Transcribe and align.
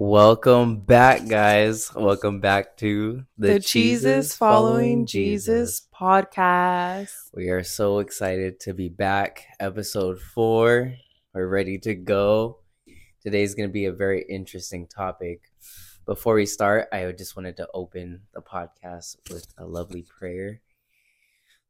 Welcome 0.00 0.82
back, 0.82 1.26
guys. 1.26 1.92
Welcome 1.92 2.38
back 2.38 2.76
to 2.76 3.24
the, 3.36 3.54
the 3.54 3.58
Jesus 3.58 4.36
Following 4.36 5.06
Jesus. 5.06 5.80
Jesus 5.80 5.88
podcast. 5.92 7.10
We 7.34 7.48
are 7.48 7.64
so 7.64 7.98
excited 7.98 8.60
to 8.60 8.74
be 8.74 8.88
back. 8.88 9.46
Episode 9.58 10.20
four. 10.20 10.94
We're 11.34 11.48
ready 11.48 11.78
to 11.78 11.96
go. 11.96 12.60
Today's 13.24 13.56
going 13.56 13.68
to 13.68 13.72
be 13.72 13.86
a 13.86 13.92
very 13.92 14.24
interesting 14.30 14.86
topic. 14.86 15.40
Before 16.06 16.36
we 16.36 16.46
start, 16.46 16.86
I 16.92 17.10
just 17.10 17.34
wanted 17.34 17.56
to 17.56 17.66
open 17.74 18.20
the 18.32 18.40
podcast 18.40 19.16
with 19.28 19.48
a 19.58 19.66
lovely 19.66 20.06
prayer. 20.20 20.60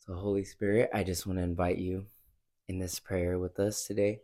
So, 0.01 0.13
Holy 0.13 0.45
Spirit, 0.45 0.91
I 0.93 1.03
just 1.03 1.27
want 1.27 1.39
to 1.39 1.45
invite 1.45 1.79
you 1.79 2.05
in 2.69 2.79
this 2.79 3.01
prayer 3.01 3.39
with 3.39 3.59
us 3.59 3.87
today. 3.87 4.21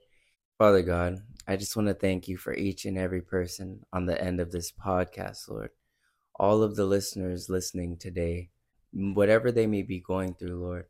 Father 0.64 0.80
God, 0.80 1.20
I 1.46 1.56
just 1.56 1.76
want 1.76 1.88
to 1.88 1.94
thank 1.94 2.26
you 2.26 2.38
for 2.38 2.54
each 2.54 2.86
and 2.86 2.96
every 2.96 3.20
person 3.20 3.84
on 3.92 4.06
the 4.06 4.18
end 4.18 4.40
of 4.40 4.50
this 4.50 4.72
podcast, 4.72 5.46
Lord. 5.46 5.68
All 6.36 6.62
of 6.62 6.74
the 6.74 6.86
listeners 6.86 7.50
listening 7.50 7.98
today, 7.98 8.48
whatever 8.90 9.52
they 9.52 9.66
may 9.66 9.82
be 9.82 10.00
going 10.00 10.32
through, 10.32 10.58
Lord, 10.58 10.86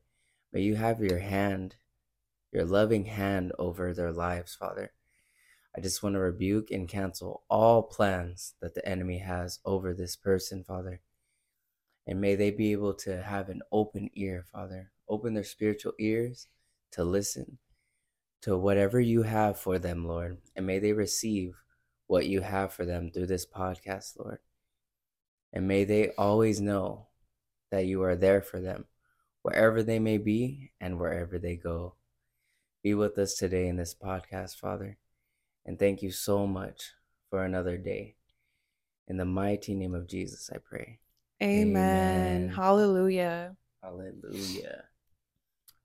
may 0.53 0.61
you 0.61 0.77
have 0.77 1.01
your 1.01 1.19
hand, 1.19 1.75
your 2.53 2.65
loving 2.65 3.07
hand 3.07 3.51
over 3.59 3.93
their 3.93 4.13
lives, 4.13 4.55
Father. 4.55 4.93
I 5.77 5.81
just 5.81 6.05
want 6.05 6.15
to 6.15 6.21
rebuke 6.21 6.71
and 6.71 6.89
cancel 6.89 7.43
all 7.51 7.83
plans 7.83 8.55
that 8.63 8.77
the 8.77 8.89
enemy 8.89 9.19
has 9.19 9.59
over 9.65 9.93
this 9.93 10.15
person, 10.15 10.63
Father. 10.63 11.01
And 12.07 12.21
may 12.21 12.37
they 12.37 12.53
be 12.53 12.71
able 12.71 12.95
to 12.95 13.21
have 13.21 13.49
an 13.49 13.63
open 13.73 14.09
ear, 14.15 14.45
Father. 14.53 14.93
Open 15.09 15.35
their 15.35 15.43
spiritual 15.43 15.95
ears 15.99 16.47
to 16.93 17.03
listen 17.03 17.59
to 18.45 18.59
whatever 18.59 19.01
you 19.01 19.23
have 19.23 19.59
for 19.59 19.79
them, 19.79 20.07
Lord. 20.07 20.37
And 20.55 20.67
may 20.67 20.79
they 20.79 20.93
receive 20.93 21.57
what 22.09 22.27
you 22.27 22.43
have 22.43 22.75
for 22.75 22.85
them 22.85 23.11
through 23.11 23.29
this 23.29 23.47
podcast, 23.47 24.19
Lord. 24.19 24.39
And 25.55 25.67
may 25.67 25.85
they 25.85 26.11
always 26.19 26.61
know 26.61 27.07
that 27.71 27.87
you 27.87 28.03
are 28.03 28.15
there 28.15 28.43
for 28.43 28.61
them, 28.61 28.85
wherever 29.41 29.83
they 29.83 29.99
may 29.99 30.19
be 30.19 30.73
and 30.79 30.99
wherever 30.99 31.39
they 31.39 31.57
go. 31.57 31.95
Be 32.83 32.93
with 32.93 33.17
us 33.17 33.35
today 33.35 33.67
in 33.67 33.77
this 33.77 33.95
podcast, 33.95 34.57
Father. 34.57 34.99
And 35.65 35.79
thank 35.79 36.03
you 36.03 36.11
so 36.11 36.47
much 36.47 36.93
for 37.31 37.45
another 37.45 37.79
day. 37.79 38.17
In 39.09 39.17
the 39.17 39.25
mighty 39.25 39.75
name 39.75 39.95
of 39.95 40.07
Jesus, 40.07 40.51
I 40.55 40.59
pray. 40.59 40.99
Amen. 41.43 42.37
Amen. 42.37 42.49
Hallelujah. 42.51 43.57
Hallelujah. 43.83 44.85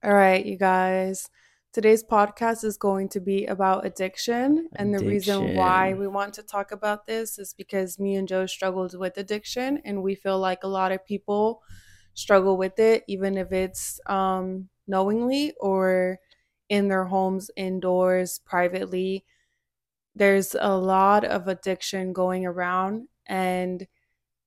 All 0.03 0.13
right, 0.13 0.45
you 0.45 0.57
guys. 0.57 1.30
Today's 1.71 2.03
podcast 2.03 2.63
is 2.63 2.77
going 2.77 3.09
to 3.09 3.19
be 3.19 3.45
about 3.45 3.85
addiction. 3.85 4.69
And 4.75 4.93
the 4.93 4.99
reason 5.01 5.53
why 5.55 5.93
we 5.93 6.07
want 6.07 6.33
to 6.35 6.43
talk 6.43 6.71
about 6.71 7.05
this 7.05 7.37
is 7.37 7.53
because 7.53 7.99
me 7.99 8.15
and 8.15 8.27
Joe 8.27 8.47
struggled 8.47 8.97
with 8.97 9.17
addiction, 9.17 9.79
and 9.85 10.01
we 10.01 10.15
feel 10.15 10.39
like 10.39 10.63
a 10.63 10.67
lot 10.67 10.91
of 10.91 11.05
people 11.05 11.61
struggle 12.15 12.57
with 12.57 12.79
it, 12.79 13.03
even 13.07 13.37
if 13.37 13.51
it's 13.51 13.99
um, 14.07 14.69
knowingly 14.87 15.53
or 15.59 16.17
in 16.69 16.87
their 16.87 17.05
homes, 17.05 17.51
indoors, 17.55 18.39
privately. 18.39 19.25
There's 20.15 20.55
a 20.59 20.75
lot 20.75 21.23
of 21.23 21.47
addiction 21.47 22.13
going 22.13 22.45
around, 22.45 23.07
and 23.27 23.87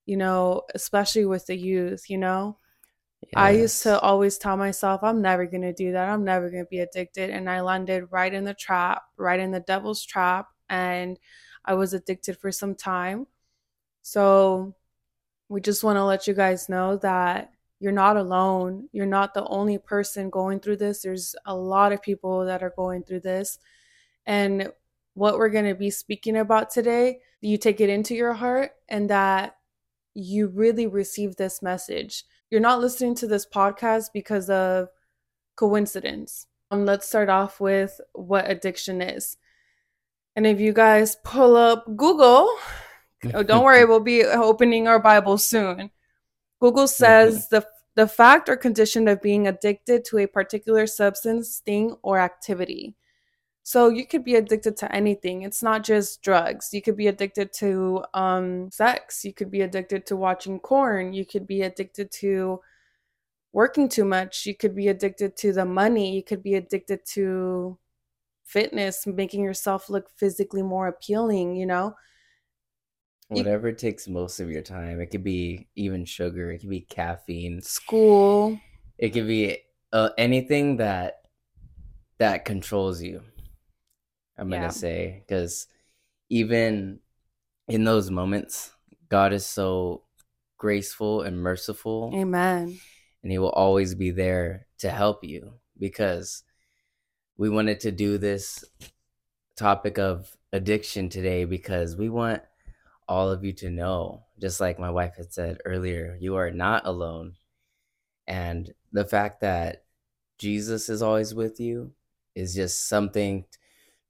you 0.06 0.16
know, 0.16 0.62
especially 0.74 1.26
with 1.26 1.46
the 1.46 1.56
youth, 1.56 2.10
you 2.10 2.18
know, 2.18 2.58
Yes. 3.22 3.30
I 3.36 3.50
used 3.50 3.82
to 3.84 4.00
always 4.00 4.36
tell 4.36 4.56
myself, 4.56 5.02
I'm 5.02 5.22
never 5.22 5.46
going 5.46 5.62
to 5.62 5.72
do 5.72 5.92
that. 5.92 6.08
I'm 6.08 6.24
never 6.24 6.50
going 6.50 6.64
to 6.64 6.68
be 6.68 6.80
addicted. 6.80 7.30
And 7.30 7.48
I 7.48 7.60
landed 7.60 8.06
right 8.10 8.32
in 8.32 8.44
the 8.44 8.54
trap, 8.54 9.04
right 9.16 9.38
in 9.40 9.50
the 9.50 9.60
devil's 9.60 10.04
trap. 10.04 10.48
And 10.68 11.18
I 11.64 11.74
was 11.74 11.94
addicted 11.94 12.38
for 12.38 12.50
some 12.50 12.74
time. 12.74 13.26
So 14.02 14.74
we 15.48 15.60
just 15.60 15.84
want 15.84 15.96
to 15.96 16.04
let 16.04 16.26
you 16.26 16.34
guys 16.34 16.68
know 16.68 16.96
that 16.98 17.52
you're 17.78 17.92
not 17.92 18.16
alone. 18.16 18.88
You're 18.92 19.06
not 19.06 19.34
the 19.34 19.46
only 19.46 19.78
person 19.78 20.30
going 20.30 20.60
through 20.60 20.76
this. 20.76 21.02
There's 21.02 21.34
a 21.46 21.54
lot 21.54 21.92
of 21.92 22.02
people 22.02 22.44
that 22.46 22.62
are 22.62 22.72
going 22.76 23.02
through 23.02 23.20
this. 23.20 23.58
And 24.26 24.72
what 25.14 25.36
we're 25.36 25.50
going 25.50 25.66
to 25.66 25.74
be 25.74 25.90
speaking 25.90 26.36
about 26.36 26.70
today, 26.70 27.18
you 27.40 27.58
take 27.58 27.80
it 27.80 27.90
into 27.90 28.14
your 28.14 28.32
heart 28.32 28.72
and 28.88 29.10
that 29.10 29.56
you 30.14 30.48
really 30.48 30.86
receive 30.86 31.36
this 31.36 31.62
message 31.62 32.24
you're 32.52 32.60
not 32.60 32.82
listening 32.82 33.14
to 33.14 33.26
this 33.26 33.46
podcast 33.46 34.10
because 34.12 34.50
of 34.50 34.88
coincidence. 35.56 36.46
Um, 36.70 36.84
let's 36.84 37.08
start 37.08 37.30
off 37.30 37.60
with 37.60 37.98
what 38.12 38.50
addiction 38.50 39.00
is. 39.00 39.38
And 40.36 40.46
if 40.46 40.60
you 40.60 40.74
guys 40.74 41.16
pull 41.24 41.56
up 41.56 41.86
Google, 41.96 42.54
oh, 43.32 43.42
don't 43.42 43.64
worry, 43.64 43.84
we'll 43.86 44.00
be 44.00 44.22
opening 44.24 44.86
our 44.86 44.98
Bible 44.98 45.38
soon. 45.38 45.90
Google 46.60 46.86
says 46.88 47.48
the 47.48 47.66
the 47.94 48.06
fact 48.06 48.50
or 48.50 48.56
condition 48.56 49.08
of 49.08 49.22
being 49.22 49.46
addicted 49.46 50.04
to 50.06 50.18
a 50.18 50.26
particular 50.26 50.86
substance, 50.86 51.62
thing, 51.64 51.96
or 52.02 52.18
activity. 52.18 52.96
So 53.64 53.88
you 53.88 54.06
could 54.06 54.24
be 54.24 54.34
addicted 54.34 54.76
to 54.78 54.92
anything. 54.92 55.42
It's 55.42 55.62
not 55.62 55.84
just 55.84 56.22
drugs. 56.22 56.70
You 56.72 56.82
could 56.82 56.96
be 56.96 57.06
addicted 57.06 57.52
to 57.54 58.04
um, 58.12 58.70
sex. 58.72 59.24
You 59.24 59.32
could 59.32 59.50
be 59.50 59.60
addicted 59.60 60.04
to 60.06 60.16
watching 60.16 60.58
porn. 60.58 61.12
You 61.12 61.24
could 61.24 61.46
be 61.46 61.62
addicted 61.62 62.10
to 62.12 62.60
working 63.52 63.88
too 63.88 64.04
much. 64.04 64.46
You 64.46 64.56
could 64.56 64.74
be 64.74 64.88
addicted 64.88 65.36
to 65.38 65.52
the 65.52 65.64
money. 65.64 66.16
You 66.16 66.24
could 66.24 66.42
be 66.42 66.54
addicted 66.54 67.06
to 67.14 67.78
fitness, 68.44 69.06
making 69.06 69.44
yourself 69.44 69.88
look 69.88 70.10
physically 70.16 70.62
more 70.62 70.88
appealing, 70.88 71.54
you 71.54 71.66
know? 71.66 71.94
Whatever 73.28 73.68
you, 73.68 73.74
takes 73.76 74.08
most 74.08 74.40
of 74.40 74.50
your 74.50 74.62
time. 74.62 75.00
It 75.00 75.06
could 75.06 75.24
be 75.24 75.68
even 75.76 76.04
sugar, 76.04 76.50
it 76.50 76.58
could 76.58 76.68
be 76.68 76.80
caffeine, 76.80 77.62
school. 77.62 78.58
It 78.98 79.10
could 79.10 79.26
be 79.26 79.58
uh, 79.92 80.10
anything 80.18 80.76
that 80.78 81.20
that 82.18 82.44
controls 82.44 83.02
you 83.02 83.22
I'm 84.38 84.50
yeah. 84.50 84.60
gonna 84.60 84.72
say 84.72 85.22
because 85.26 85.66
even 86.28 87.00
in 87.68 87.84
those 87.84 88.10
moments, 88.10 88.72
God 89.08 89.32
is 89.32 89.46
so 89.46 90.02
graceful 90.58 91.22
and 91.22 91.38
merciful. 91.38 92.12
Amen. 92.14 92.78
And 93.22 93.32
He 93.32 93.38
will 93.38 93.50
always 93.50 93.94
be 93.94 94.10
there 94.10 94.66
to 94.78 94.90
help 94.90 95.24
you 95.24 95.54
because 95.78 96.42
we 97.36 97.48
wanted 97.48 97.80
to 97.80 97.92
do 97.92 98.18
this 98.18 98.64
topic 99.56 99.98
of 99.98 100.36
addiction 100.52 101.08
today 101.08 101.44
because 101.44 101.96
we 101.96 102.08
want 102.08 102.42
all 103.08 103.30
of 103.30 103.44
you 103.44 103.52
to 103.52 103.70
know, 103.70 104.24
just 104.40 104.60
like 104.60 104.78
my 104.78 104.90
wife 104.90 105.16
had 105.16 105.32
said 105.32 105.58
earlier, 105.64 106.16
you 106.20 106.36
are 106.36 106.50
not 106.50 106.86
alone. 106.86 107.34
And 108.26 108.72
the 108.92 109.04
fact 109.04 109.40
that 109.40 109.84
Jesus 110.38 110.88
is 110.88 111.02
always 111.02 111.34
with 111.34 111.60
you 111.60 111.92
is 112.34 112.54
just 112.54 112.88
something 112.88 113.44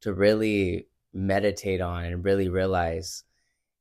to 0.03 0.13
really 0.13 0.89
meditate 1.13 1.81
on 1.81 2.05
and 2.05 2.25
really 2.25 2.49
realize 2.49 3.25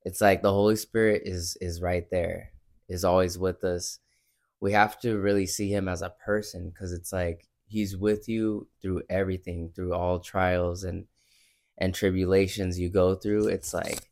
it's 0.03 0.21
like 0.21 0.41
the 0.41 0.51
holy 0.51 0.75
spirit 0.75 1.23
is 1.25 1.57
is 1.61 1.81
right 1.81 2.09
there 2.09 2.51
is 2.89 3.05
always 3.05 3.37
with 3.37 3.63
us. 3.63 3.99
We 4.59 4.73
have 4.73 4.99
to 5.01 5.17
really 5.17 5.45
see 5.47 5.71
him 5.73 5.87
as 5.87 6.01
a 6.01 6.13
person 6.25 6.69
because 6.69 6.91
it's 6.91 7.13
like 7.13 7.47
he's 7.67 7.95
with 7.95 8.27
you 8.27 8.67
through 8.81 9.03
everything 9.09 9.71
through 9.73 9.93
all 9.93 10.19
trials 10.19 10.83
and 10.83 11.05
and 11.77 11.95
tribulations 11.95 12.77
you 12.79 12.89
go 12.89 13.15
through 13.15 13.47
it's 13.47 13.73
like 13.73 14.09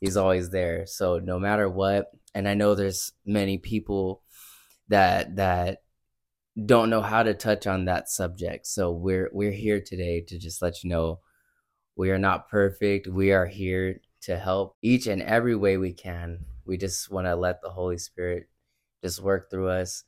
he's 0.00 0.16
always 0.16 0.50
there. 0.50 0.86
So 0.86 1.18
no 1.18 1.38
matter 1.38 1.68
what 1.68 2.10
and 2.36 2.46
i 2.46 2.54
know 2.54 2.74
there's 2.74 3.12
many 3.24 3.58
people 3.58 4.22
that 4.88 5.36
that 5.36 5.82
don't 6.64 6.90
know 6.90 7.02
how 7.02 7.22
to 7.22 7.34
touch 7.34 7.66
on 7.66 7.86
that 7.86 8.08
subject 8.08 8.66
so 8.66 8.90
we're 8.90 9.28
we're 9.32 9.52
here 9.52 9.80
today 9.80 10.20
to 10.20 10.38
just 10.38 10.62
let 10.62 10.84
you 10.84 10.90
know 10.90 11.18
we 11.96 12.10
are 12.10 12.18
not 12.18 12.48
perfect. 12.48 13.08
We 13.08 13.32
are 13.32 13.46
here 13.46 14.00
to 14.22 14.38
help 14.38 14.76
each 14.82 15.06
and 15.06 15.22
every 15.22 15.56
way 15.56 15.78
we 15.78 15.92
can. 15.92 16.44
We 16.66 16.76
just 16.76 17.10
want 17.10 17.26
to 17.26 17.36
let 17.36 17.62
the 17.62 17.70
Holy 17.70 17.98
Spirit 17.98 18.48
just 19.02 19.22
work 19.22 19.50
through 19.50 19.68
us 19.68 20.04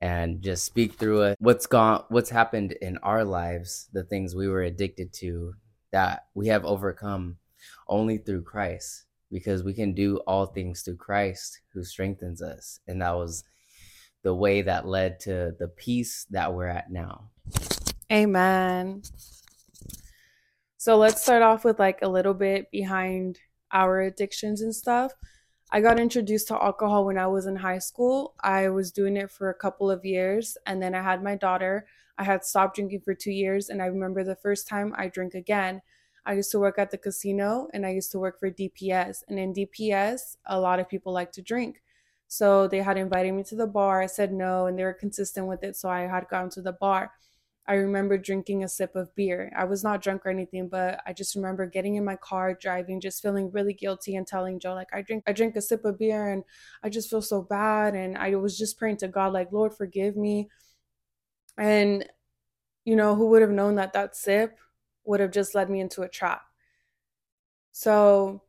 and 0.00 0.40
just 0.40 0.64
speak 0.64 0.94
through 0.94 1.22
us. 1.22 1.36
What's 1.38 1.66
gone 1.66 2.04
what's 2.08 2.30
happened 2.30 2.72
in 2.72 2.96
our 2.98 3.24
lives, 3.24 3.88
the 3.92 4.04
things 4.04 4.34
we 4.34 4.48
were 4.48 4.62
addicted 4.62 5.12
to 5.14 5.54
that 5.92 6.26
we 6.34 6.46
have 6.46 6.64
overcome 6.64 7.36
only 7.88 8.16
through 8.16 8.42
Christ 8.42 9.04
because 9.30 9.62
we 9.62 9.74
can 9.74 9.92
do 9.92 10.18
all 10.26 10.46
things 10.46 10.82
through 10.82 10.96
Christ 10.96 11.60
who 11.74 11.84
strengthens 11.84 12.40
us. 12.40 12.80
And 12.86 13.02
that 13.02 13.16
was 13.16 13.44
the 14.22 14.34
way 14.34 14.62
that 14.62 14.86
led 14.86 15.20
to 15.20 15.54
the 15.58 15.68
peace 15.68 16.26
that 16.30 16.54
we're 16.54 16.66
at 16.66 16.90
now. 16.90 17.30
Amen. 18.10 19.02
So 20.80 20.96
let's 20.96 21.20
start 21.20 21.42
off 21.42 21.62
with 21.62 21.78
like 21.78 21.98
a 22.00 22.08
little 22.08 22.32
bit 22.32 22.70
behind 22.70 23.38
our 23.70 24.00
addictions 24.00 24.62
and 24.62 24.74
stuff. 24.74 25.12
I 25.70 25.82
got 25.82 26.00
introduced 26.00 26.48
to 26.48 26.54
alcohol 26.54 27.04
when 27.04 27.18
I 27.18 27.26
was 27.26 27.44
in 27.44 27.56
high 27.56 27.80
school. 27.80 28.34
I 28.40 28.70
was 28.70 28.90
doing 28.90 29.18
it 29.18 29.30
for 29.30 29.50
a 29.50 29.54
couple 29.54 29.90
of 29.90 30.06
years 30.06 30.56
and 30.64 30.82
then 30.82 30.94
I 30.94 31.02
had 31.02 31.22
my 31.22 31.36
daughter. 31.36 31.86
I 32.16 32.24
had 32.24 32.46
stopped 32.46 32.76
drinking 32.76 33.02
for 33.04 33.14
2 33.14 33.30
years 33.30 33.68
and 33.68 33.82
I 33.82 33.88
remember 33.88 34.24
the 34.24 34.36
first 34.36 34.68
time 34.68 34.94
I 34.96 35.08
drank 35.08 35.34
again, 35.34 35.82
I 36.24 36.32
used 36.32 36.50
to 36.52 36.58
work 36.58 36.78
at 36.78 36.90
the 36.90 36.96
casino 36.96 37.68
and 37.74 37.84
I 37.84 37.90
used 37.90 38.10
to 38.12 38.18
work 38.18 38.40
for 38.40 38.50
DPS. 38.50 39.18
And 39.28 39.38
in 39.38 39.52
DPS, 39.52 40.38
a 40.46 40.58
lot 40.58 40.80
of 40.80 40.88
people 40.88 41.12
like 41.12 41.32
to 41.32 41.42
drink. 41.42 41.82
So 42.26 42.66
they 42.68 42.78
had 42.78 42.96
invited 42.96 43.34
me 43.34 43.42
to 43.42 43.54
the 43.54 43.66
bar. 43.66 44.00
I 44.00 44.06
said 44.06 44.32
no, 44.32 44.64
and 44.64 44.78
they 44.78 44.84
were 44.84 44.94
consistent 44.94 45.46
with 45.46 45.62
it. 45.62 45.76
So 45.76 45.90
I 45.90 46.06
had 46.06 46.28
gone 46.30 46.48
to 46.50 46.62
the 46.62 46.72
bar. 46.72 47.10
I 47.70 47.74
remember 47.74 48.18
drinking 48.18 48.64
a 48.64 48.68
sip 48.68 48.96
of 48.96 49.14
beer. 49.14 49.52
I 49.56 49.62
was 49.64 49.84
not 49.84 50.02
drunk 50.02 50.26
or 50.26 50.30
anything, 50.30 50.68
but 50.68 51.00
I 51.06 51.12
just 51.12 51.36
remember 51.36 51.66
getting 51.66 51.94
in 51.94 52.04
my 52.04 52.16
car, 52.16 52.52
driving, 52.52 53.00
just 53.00 53.22
feeling 53.22 53.52
really 53.52 53.74
guilty 53.74 54.16
and 54.16 54.26
telling 54.26 54.58
Joe, 54.58 54.74
like, 54.74 54.88
I 54.92 55.02
drink 55.02 55.22
I 55.28 55.32
drink 55.32 55.54
a 55.54 55.62
sip 55.62 55.84
of 55.84 55.96
beer 55.96 56.32
and 56.32 56.42
I 56.82 56.88
just 56.88 57.08
feel 57.08 57.22
so 57.22 57.42
bad. 57.42 57.94
And 57.94 58.18
I 58.18 58.34
was 58.34 58.58
just 58.58 58.76
praying 58.76 58.96
to 58.98 59.08
God, 59.08 59.32
like, 59.32 59.52
Lord, 59.52 59.72
forgive 59.72 60.16
me. 60.16 60.48
And 61.56 62.08
you 62.84 62.96
know, 62.96 63.14
who 63.14 63.28
would 63.28 63.42
have 63.42 63.52
known 63.52 63.76
that 63.76 63.92
that 63.92 64.16
sip 64.16 64.58
would 65.04 65.20
have 65.20 65.30
just 65.30 65.54
led 65.54 65.70
me 65.70 65.80
into 65.80 66.02
a 66.02 66.08
trap. 66.08 66.42
So 67.72 68.42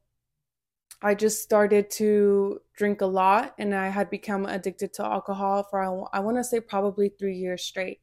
I 1.02 1.14
just 1.16 1.44
started 1.44 1.92
to 1.92 2.60
drink 2.76 3.02
a 3.02 3.06
lot 3.06 3.54
and 3.60 3.76
I 3.76 3.90
had 3.90 4.10
become 4.10 4.48
addicted 4.48 4.94
to 4.94 5.06
alcohol 5.06 5.68
for 5.70 6.08
I 6.12 6.20
want 6.22 6.38
to 6.38 6.44
say 6.44 6.60
probably 6.60 7.10
3 7.10 7.36
years 7.36 7.64
straight. 7.64 8.00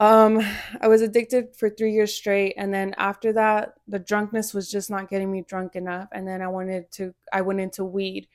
Um 0.00 0.40
I 0.80 0.88
was 0.88 1.02
addicted 1.02 1.56
for 1.56 1.68
3 1.70 1.92
years 1.92 2.14
straight 2.14 2.54
and 2.56 2.72
then 2.72 2.94
after 2.98 3.32
that 3.32 3.74
the 3.88 3.98
drunkenness 3.98 4.54
was 4.54 4.70
just 4.70 4.90
not 4.90 5.10
getting 5.10 5.30
me 5.30 5.42
drunk 5.42 5.74
enough 5.74 6.08
and 6.12 6.26
then 6.26 6.40
I 6.40 6.48
wanted 6.48 6.90
to 6.92 7.14
I 7.32 7.40
went 7.40 7.60
into 7.60 7.84
weed 7.84 8.28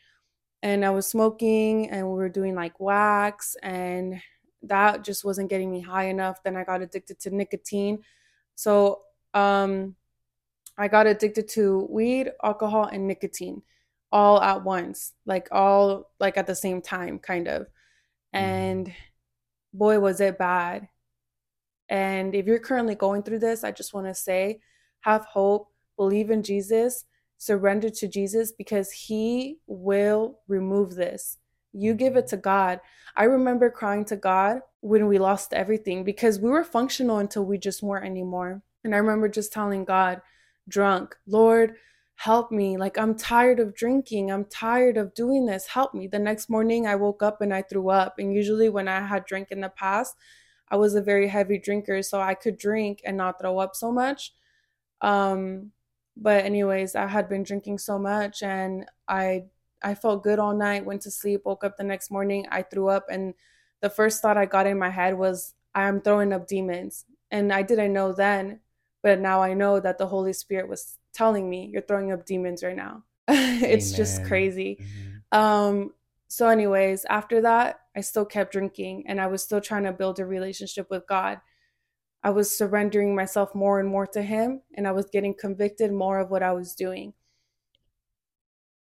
and 0.61 0.85
I 0.85 0.89
was 0.89 1.07
smoking 1.07 1.89
and 1.89 2.07
we 2.07 2.15
were 2.15 2.29
doing 2.29 2.55
like 2.55 2.79
wax 2.79 3.55
and 3.63 4.21
that 4.63 5.03
just 5.03 5.25
wasn't 5.25 5.49
getting 5.49 5.71
me 5.71 5.81
high 5.81 6.05
enough. 6.05 6.41
Then 6.41 6.55
I 6.55 6.63
got 6.63 6.81
addicted 6.81 7.19
to 7.21 7.35
nicotine. 7.35 7.99
So 8.55 9.01
um, 9.33 9.95
I 10.77 10.87
got 10.87 11.07
addicted 11.07 11.47
to 11.49 11.87
weed, 11.89 12.31
alcohol, 12.41 12.85
and 12.85 13.07
nicotine 13.07 13.61
all 14.11 14.41
at 14.41 14.63
once, 14.63 15.13
like 15.25 15.49
all 15.51 16.11
like 16.19 16.37
at 16.37 16.47
the 16.47 16.55
same 16.55 16.81
time, 16.81 17.19
kind 17.19 17.47
of. 17.47 17.63
Mm-hmm. 17.63 18.37
And 18.37 18.93
boy, 19.73 19.99
was 19.99 20.21
it 20.21 20.37
bad. 20.37 20.87
And 21.89 22.33
if 22.33 22.45
you're 22.45 22.59
currently 22.59 22.95
going 22.95 23.23
through 23.23 23.39
this, 23.39 23.63
I 23.63 23.71
just 23.71 23.93
want 23.93 24.07
to 24.07 24.13
say 24.13 24.59
have 25.01 25.25
hope, 25.25 25.67
believe 25.97 26.31
in 26.31 26.43
Jesus, 26.43 27.05
surrender 27.37 27.89
to 27.89 28.07
Jesus 28.07 28.51
because 28.51 28.91
he 28.91 29.57
will 29.67 30.39
remove 30.47 30.95
this. 30.95 31.37
You 31.73 31.93
give 31.93 32.15
it 32.15 32.27
to 32.27 32.37
God. 32.37 32.79
I 33.15 33.23
remember 33.23 33.69
crying 33.69 34.05
to 34.05 34.15
God 34.15 34.61
when 34.81 35.07
we 35.07 35.19
lost 35.19 35.53
everything 35.53 36.03
because 36.03 36.39
we 36.39 36.49
were 36.49 36.63
functional 36.63 37.17
until 37.17 37.45
we 37.45 37.57
just 37.57 37.83
weren't 37.83 38.05
anymore. 38.05 38.61
And 38.83 38.93
I 38.93 38.99
remember 38.99 39.27
just 39.27 39.51
telling 39.51 39.83
God, 39.85 40.21
drunk, 40.67 41.15
Lord, 41.27 41.75
help 42.15 42.51
me. 42.51 42.77
Like, 42.77 42.97
I'm 42.97 43.15
tired 43.15 43.59
of 43.59 43.75
drinking. 43.75 44.31
I'm 44.31 44.45
tired 44.45 44.97
of 44.97 45.13
doing 45.13 45.45
this. 45.45 45.67
Help 45.67 45.93
me. 45.93 46.07
The 46.07 46.19
next 46.19 46.49
morning, 46.49 46.87
I 46.87 46.95
woke 46.95 47.23
up 47.23 47.41
and 47.41 47.53
I 47.53 47.61
threw 47.63 47.89
up. 47.89 48.15
And 48.19 48.33
usually, 48.33 48.69
when 48.69 48.87
I 48.87 49.01
had 49.01 49.25
drank 49.25 49.51
in 49.51 49.61
the 49.61 49.69
past, 49.69 50.15
I 50.73 50.75
was 50.75 50.95
a 50.95 51.01
very 51.03 51.27
heavy 51.27 51.59
drinker, 51.59 52.01
so 52.01 52.19
I 52.19 52.33
could 52.33 52.57
drink 52.57 53.01
and 53.05 53.15
not 53.15 53.39
throw 53.39 53.59
up 53.59 53.75
so 53.75 53.91
much. 53.91 54.33
Um, 55.01 55.71
but 56.17 56.45
anyways, 56.45 56.95
I 56.95 57.05
had 57.05 57.29
been 57.29 57.43
drinking 57.43 57.77
so 57.77 57.99
much 57.99 58.41
and 58.41 58.89
I 59.07 59.43
I 59.83 59.93
felt 59.93 60.23
good 60.23 60.39
all 60.39 60.55
night, 60.55 60.83
went 60.83 61.03
to 61.03 61.11
sleep, 61.11 61.41
woke 61.45 61.63
up 61.63 61.77
the 61.77 61.83
next 61.83 62.09
morning, 62.09 62.47
I 62.49 62.63
threw 62.63 62.87
up, 62.89 63.05
and 63.11 63.35
the 63.81 63.89
first 63.89 64.21
thought 64.23 64.35
I 64.37 64.47
got 64.47 64.65
in 64.65 64.79
my 64.79 64.89
head 64.89 65.15
was, 65.15 65.53
I'm 65.75 66.01
throwing 66.01 66.33
up 66.33 66.47
demons. 66.47 67.05
And 67.29 67.53
I 67.53 67.61
didn't 67.61 67.93
know 67.93 68.11
then, 68.11 68.61
but 69.03 69.19
now 69.19 69.43
I 69.43 69.53
know 69.53 69.79
that 69.79 69.99
the 69.99 70.07
Holy 70.07 70.33
Spirit 70.33 70.67
was 70.67 70.97
telling 71.13 71.47
me, 71.51 71.69
You're 71.71 71.83
throwing 71.83 72.11
up 72.11 72.25
demons 72.25 72.63
right 72.63 72.75
now. 72.75 73.03
it's 73.27 73.89
Amen. 73.89 73.97
just 73.97 74.23
crazy. 74.23 74.79
Mm-hmm. 74.81 75.39
Um, 75.39 75.93
so, 76.33 76.47
anyways, 76.47 77.05
after 77.05 77.41
that, 77.41 77.81
I 77.95 78.01
still 78.01 78.25
kept 78.25 78.53
drinking 78.53 79.03
and 79.05 79.21
I 79.21 79.27
was 79.27 79.43
still 79.43 79.61
trying 79.61 79.83
to 79.83 79.91
build 79.91 80.17
a 80.17 80.25
relationship 80.25 80.89
with 80.89 81.05
God. 81.05 81.39
I 82.23 82.31
was 82.31 82.57
surrendering 82.57 83.13
myself 83.13 83.53
more 83.53 83.79
and 83.79 83.87
more 83.87 84.07
to 84.07 84.21
Him, 84.23 84.63
and 84.75 84.87
I 84.87 84.93
was 84.93 85.11
getting 85.11 85.35
convicted 85.39 85.91
more 85.91 86.17
of 86.17 86.31
what 86.31 86.41
I 86.41 86.53
was 86.53 86.73
doing. 86.73 87.13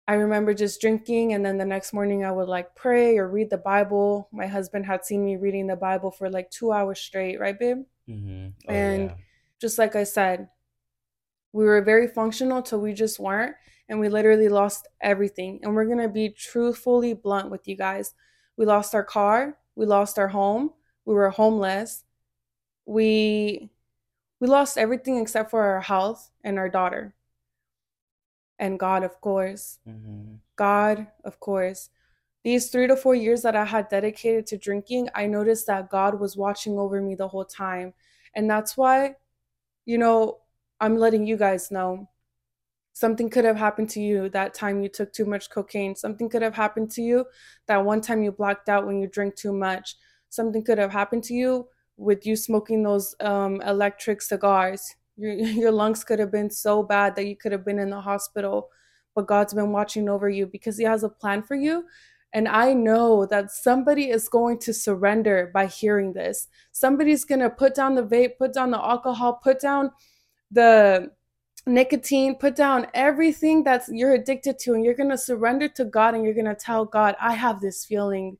I 0.07 0.15
remember 0.15 0.55
just 0.55 0.81
drinking, 0.81 1.33
and 1.33 1.45
then 1.45 1.59
the 1.59 1.65
next 1.65 1.93
morning 1.93 2.25
I 2.25 2.31
would 2.31 2.49
like 2.49 2.77
pray 2.77 3.19
or 3.19 3.29
read 3.29 3.51
the 3.51 3.59
Bible. 3.59 4.29
My 4.31 4.47
husband 4.47 4.87
had 4.87 5.05
seen 5.05 5.25
me 5.25 5.35
reading 5.35 5.67
the 5.67 5.75
Bible 5.75 6.13
for 6.13 6.31
like 6.31 6.53
two 6.53 6.71
hours 6.71 7.01
straight, 7.01 7.41
right, 7.41 7.59
babe? 7.59 7.79
Mm-hmm. 8.09 8.47
Oh, 8.69 8.73
and 8.73 9.11
yeah. 9.11 9.17
just 9.61 9.77
like 9.77 9.97
I 9.97 10.05
said, 10.05 10.51
we 11.53 11.65
were 11.65 11.83
very 11.83 12.07
functional 12.07 12.63
till 12.63 12.81
we 12.81 12.93
just 12.93 13.19
weren't, 13.19 13.57
and 13.91 14.01
we 14.01 14.09
literally 14.09 14.49
lost 14.49 14.89
everything. 15.03 15.61
And 15.63 15.75
we're 15.75 15.85
gonna 15.85 16.09
be 16.09 16.31
truthfully 16.31 17.13
blunt 17.13 17.51
with 17.51 17.69
you 17.69 17.77
guys. 17.77 18.15
We 18.57 18.65
lost 18.65 18.95
our 18.95 19.05
car, 19.05 19.59
we 19.75 19.85
lost 19.85 20.19
our 20.19 20.29
home, 20.29 20.71
we 21.05 21.13
were 21.13 21.29
homeless, 21.29 22.05
we 22.87 23.71
we 24.41 24.47
lost 24.49 24.79
everything 24.79 25.19
except 25.19 25.51
for 25.51 25.63
our 25.63 25.83
health 25.83 26.31
and 26.43 26.59
our 26.59 26.71
daughter 26.71 27.15
and 28.61 28.79
God, 28.79 29.03
of 29.03 29.21
course. 29.21 29.79
Mm-hmm. 29.89 30.35
God, 30.55 31.07
of 31.25 31.41
course. 31.41 31.89
These 32.45 32.71
three 32.71 32.87
to 32.87 32.95
four 32.95 33.15
years 33.15 33.43
that 33.43 33.57
I 33.57 33.65
had 33.65 33.89
dedicated 33.89 34.47
to 34.49 34.59
drinking, 34.59 35.09
I 35.15 35.27
noticed 35.27 35.67
that 35.67 35.91
God 35.91 36.21
was 36.21 36.37
watching 36.37 36.79
over 36.79 37.01
me 37.01 37.15
the 37.15 37.29
whole 37.29 37.45
time. 37.45 37.95
And 38.35 38.49
that's 38.49 38.77
why, 38.77 39.17
you 39.87 39.99
know, 39.99 40.39
I'm 40.79 40.97
letting 40.97 41.27
you 41.27 41.37
guys 41.37 41.71
know 41.71 42.09
something 43.01 43.31
could 43.31 43.47
have 43.47 43.57
happened 43.57 43.89
to 43.89 43.99
you 43.99 44.29
that 44.29 44.53
time 44.53 44.83
you 44.83 44.89
took 44.91 45.11
too 45.11 45.25
much 45.25 45.49
cocaine. 45.49 45.97
Something 45.97 46.29
could 46.29 46.43
have 46.43 46.55
happened 46.55 46.91
to 46.91 47.01
you 47.01 47.25
that 47.67 47.83
one 47.83 48.03
time 48.03 48.23
you 48.23 48.31
blacked 48.31 48.69
out 48.69 48.87
when 48.87 49.01
you 49.01 49.09
drink 49.09 49.37
too 49.37 49.55
much. 49.55 49.97
Something 50.29 50.63
could 50.63 50.77
have 50.77 50.93
happened 50.93 51.25
to 51.25 51.35
you 51.35 51.67
with 51.97 52.27
you 52.27 52.37
smoking 52.37 52.83
those 52.83 53.15
um, 53.21 53.63
electric 53.63 54.21
cigars. 54.21 54.95
Your, 55.17 55.33
your 55.63 55.73
lungs 55.73 56.05
could 56.05 56.19
have 56.19 56.31
been 56.31 56.51
so 56.51 56.83
bad 56.83 57.17
that 57.17 57.25
you 57.27 57.37
could 57.37 57.53
have 57.53 57.65
been 57.65 57.79
in 57.79 57.89
the 57.89 58.03
hospital, 58.03 58.69
but 59.15 59.27
God's 59.27 59.55
been 59.55 59.73
watching 59.73 60.11
over 60.11 60.29
you 60.29 60.47
because 60.47 60.77
He 60.77 60.85
has 60.85 61.03
a 61.03 61.09
plan 61.09 61.43
for 61.43 61.55
you. 61.55 61.87
And 62.35 62.47
I 62.47 62.75
know 62.75 63.25
that 63.27 63.51
somebody 63.51 64.11
is 64.11 64.29
going 64.29 64.59
to 64.59 64.75
surrender 64.75 65.51
by 65.55 65.67
hearing 65.67 66.13
this. 66.13 66.49
Somebody's 66.73 67.25
going 67.25 67.41
to 67.41 67.49
put 67.49 67.75
down 67.75 67.95
the 67.95 68.05
vape, 68.05 68.37
put 68.37 68.53
down 68.53 68.71
the 68.73 68.79
alcohol, 68.79 69.41
put 69.43 69.59
down 69.59 69.91
the 70.51 71.11
nicotine, 71.71 72.35
put 72.35 72.57
down 72.57 72.87
everything 72.95 73.65
that's 73.65 73.89
you're 73.89 74.15
addicted 74.15 74.59
to, 74.61 74.75
and 74.75 74.85
you're 74.85 74.95
going 74.95 75.11
to 75.11 75.19
surrender 75.19 75.69
to 75.69 75.85
God 75.85 76.15
and 76.15 76.25
you're 76.25 76.35
going 76.35 76.45
to 76.47 76.55
tell 76.55 76.85
God, 76.85 77.17
I 77.21 77.35
have 77.35 77.61
this 77.61 77.85
feeling. 77.85 78.37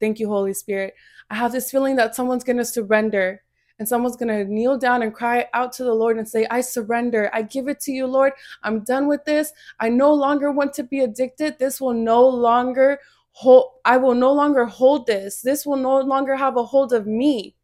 Thank 0.00 0.18
you, 0.18 0.28
Holy 0.28 0.54
Spirit. 0.54 0.94
I 1.30 1.34
have 1.34 1.52
this 1.52 1.70
feeling 1.70 1.96
that 1.96 2.14
someone's 2.14 2.44
going 2.44 2.56
to 2.58 2.64
surrender 2.64 3.42
and 3.78 3.88
someone's 3.88 4.16
going 4.16 4.28
to 4.28 4.52
kneel 4.52 4.76
down 4.76 5.02
and 5.02 5.14
cry 5.14 5.46
out 5.54 5.72
to 5.74 5.84
the 5.84 5.94
Lord 5.94 6.18
and 6.18 6.28
say, 6.28 6.46
I 6.50 6.60
surrender. 6.60 7.30
I 7.32 7.42
give 7.42 7.68
it 7.68 7.80
to 7.80 7.92
you, 7.92 8.06
Lord. 8.06 8.32
I'm 8.62 8.80
done 8.80 9.06
with 9.06 9.24
this. 9.24 9.52
I 9.78 9.88
no 9.88 10.12
longer 10.12 10.50
want 10.50 10.72
to 10.74 10.82
be 10.82 11.00
addicted. 11.00 11.58
This 11.58 11.80
will 11.80 11.94
no 11.94 12.26
longer 12.26 12.98
hold, 13.32 13.74
I 13.84 13.96
will 13.96 14.14
no 14.14 14.32
longer 14.32 14.64
hold 14.64 15.06
this. 15.06 15.40
This 15.42 15.64
will 15.64 15.76
no 15.76 16.00
longer 16.00 16.34
have 16.34 16.56
a 16.56 16.64
hold 16.64 16.92
of 16.92 17.06
me. 17.06 17.54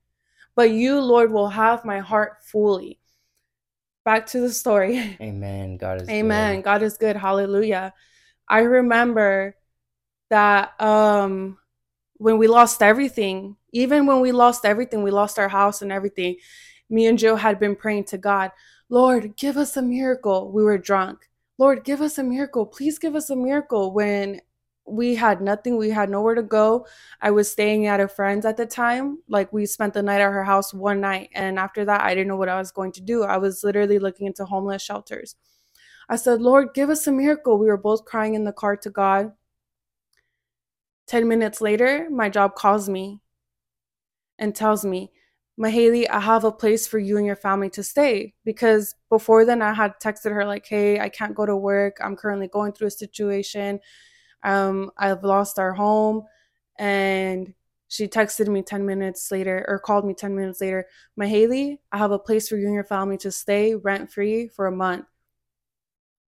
But 0.54 0.70
you, 0.70 1.00
Lord, 1.00 1.32
will 1.32 1.48
have 1.48 1.84
my 1.84 1.98
heart 1.98 2.44
fully. 2.44 3.00
Back 4.04 4.26
to 4.28 4.40
the 4.40 4.50
story. 4.50 5.16
Amen. 5.20 5.76
God 5.76 6.02
is 6.02 6.08
Amen. 6.08 6.56
Good. 6.56 6.64
God 6.64 6.82
is 6.82 6.96
good. 6.98 7.16
Hallelujah. 7.16 7.94
I 8.48 8.60
remember 8.60 9.56
that 10.30 10.80
um 10.80 11.58
when 12.18 12.38
we 12.38 12.46
lost 12.46 12.82
everything, 12.82 13.56
even 13.72 14.06
when 14.06 14.20
we 14.20 14.32
lost 14.32 14.64
everything, 14.64 15.02
we 15.02 15.10
lost 15.10 15.38
our 15.38 15.48
house 15.48 15.82
and 15.82 15.90
everything. 15.90 16.36
Me 16.90 17.06
and 17.06 17.18
Joe 17.18 17.36
had 17.36 17.58
been 17.58 17.74
praying 17.74 18.04
to 18.04 18.18
God, 18.18 18.52
Lord, 18.88 19.36
give 19.36 19.56
us 19.56 19.76
a 19.76 19.82
miracle. 19.82 20.52
We 20.52 20.62
were 20.62 20.78
drunk. 20.78 21.28
Lord, 21.58 21.84
give 21.84 22.00
us 22.00 22.18
a 22.18 22.22
miracle. 22.22 22.66
Please 22.66 22.98
give 22.98 23.14
us 23.14 23.30
a 23.30 23.36
miracle. 23.36 23.92
When 23.92 24.40
we 24.86 25.14
had 25.14 25.40
nothing, 25.40 25.76
we 25.76 25.90
had 25.90 26.10
nowhere 26.10 26.34
to 26.34 26.42
go. 26.42 26.86
I 27.20 27.30
was 27.30 27.50
staying 27.50 27.86
at 27.86 28.00
a 28.00 28.08
friend's 28.08 28.44
at 28.44 28.56
the 28.56 28.66
time. 28.66 29.18
Like 29.28 29.52
we 29.52 29.66
spent 29.66 29.94
the 29.94 30.02
night 30.02 30.20
at 30.20 30.32
her 30.32 30.44
house 30.44 30.74
one 30.74 31.00
night. 31.00 31.30
And 31.34 31.58
after 31.58 31.84
that, 31.86 32.02
I 32.02 32.14
didn't 32.14 32.28
know 32.28 32.36
what 32.36 32.48
I 32.48 32.58
was 32.58 32.70
going 32.70 32.92
to 32.92 33.00
do. 33.00 33.22
I 33.22 33.38
was 33.38 33.64
literally 33.64 33.98
looking 33.98 34.26
into 34.26 34.44
homeless 34.44 34.82
shelters. 34.82 35.36
I 36.08 36.16
said, 36.16 36.42
Lord, 36.42 36.74
give 36.74 36.90
us 36.90 37.06
a 37.06 37.12
miracle. 37.12 37.58
We 37.58 37.66
were 37.66 37.78
both 37.78 38.04
crying 38.04 38.34
in 38.34 38.44
the 38.44 38.52
car 38.52 38.76
to 38.76 38.90
God. 38.90 39.32
10 41.06 41.28
minutes 41.28 41.60
later, 41.60 42.08
my 42.10 42.28
job 42.28 42.54
calls 42.54 42.88
me 42.88 43.20
and 44.38 44.54
tells 44.54 44.84
me, 44.84 45.10
Mahaley, 45.58 46.08
I 46.10 46.20
have 46.20 46.44
a 46.44 46.50
place 46.50 46.86
for 46.86 46.98
you 46.98 47.16
and 47.16 47.26
your 47.26 47.36
family 47.36 47.70
to 47.70 47.82
stay. 47.82 48.34
Because 48.44 48.94
before 49.08 49.44
then, 49.44 49.62
I 49.62 49.72
had 49.72 49.92
texted 50.02 50.32
her, 50.32 50.44
like, 50.44 50.66
hey, 50.66 50.98
I 50.98 51.08
can't 51.08 51.34
go 51.34 51.46
to 51.46 51.56
work. 51.56 51.98
I'm 52.02 52.16
currently 52.16 52.48
going 52.48 52.72
through 52.72 52.88
a 52.88 52.90
situation. 52.90 53.80
Um, 54.44 54.90
I've 54.96 55.24
lost 55.24 55.58
our 55.58 55.72
home. 55.72 56.24
And 56.78 57.54
she 57.88 58.08
texted 58.08 58.48
me 58.48 58.62
10 58.62 58.84
minutes 58.84 59.30
later 59.30 59.64
or 59.68 59.78
called 59.78 60.04
me 60.04 60.14
10 60.14 60.34
minutes 60.34 60.60
later. 60.60 60.86
Mahaley, 61.18 61.78
I 61.92 61.98
have 61.98 62.10
a 62.10 62.18
place 62.18 62.48
for 62.48 62.56
you 62.56 62.66
and 62.66 62.74
your 62.74 62.84
family 62.84 63.16
to 63.18 63.30
stay 63.30 63.74
rent 63.74 64.10
free 64.10 64.48
for 64.48 64.66
a 64.66 64.72
month. 64.72 65.06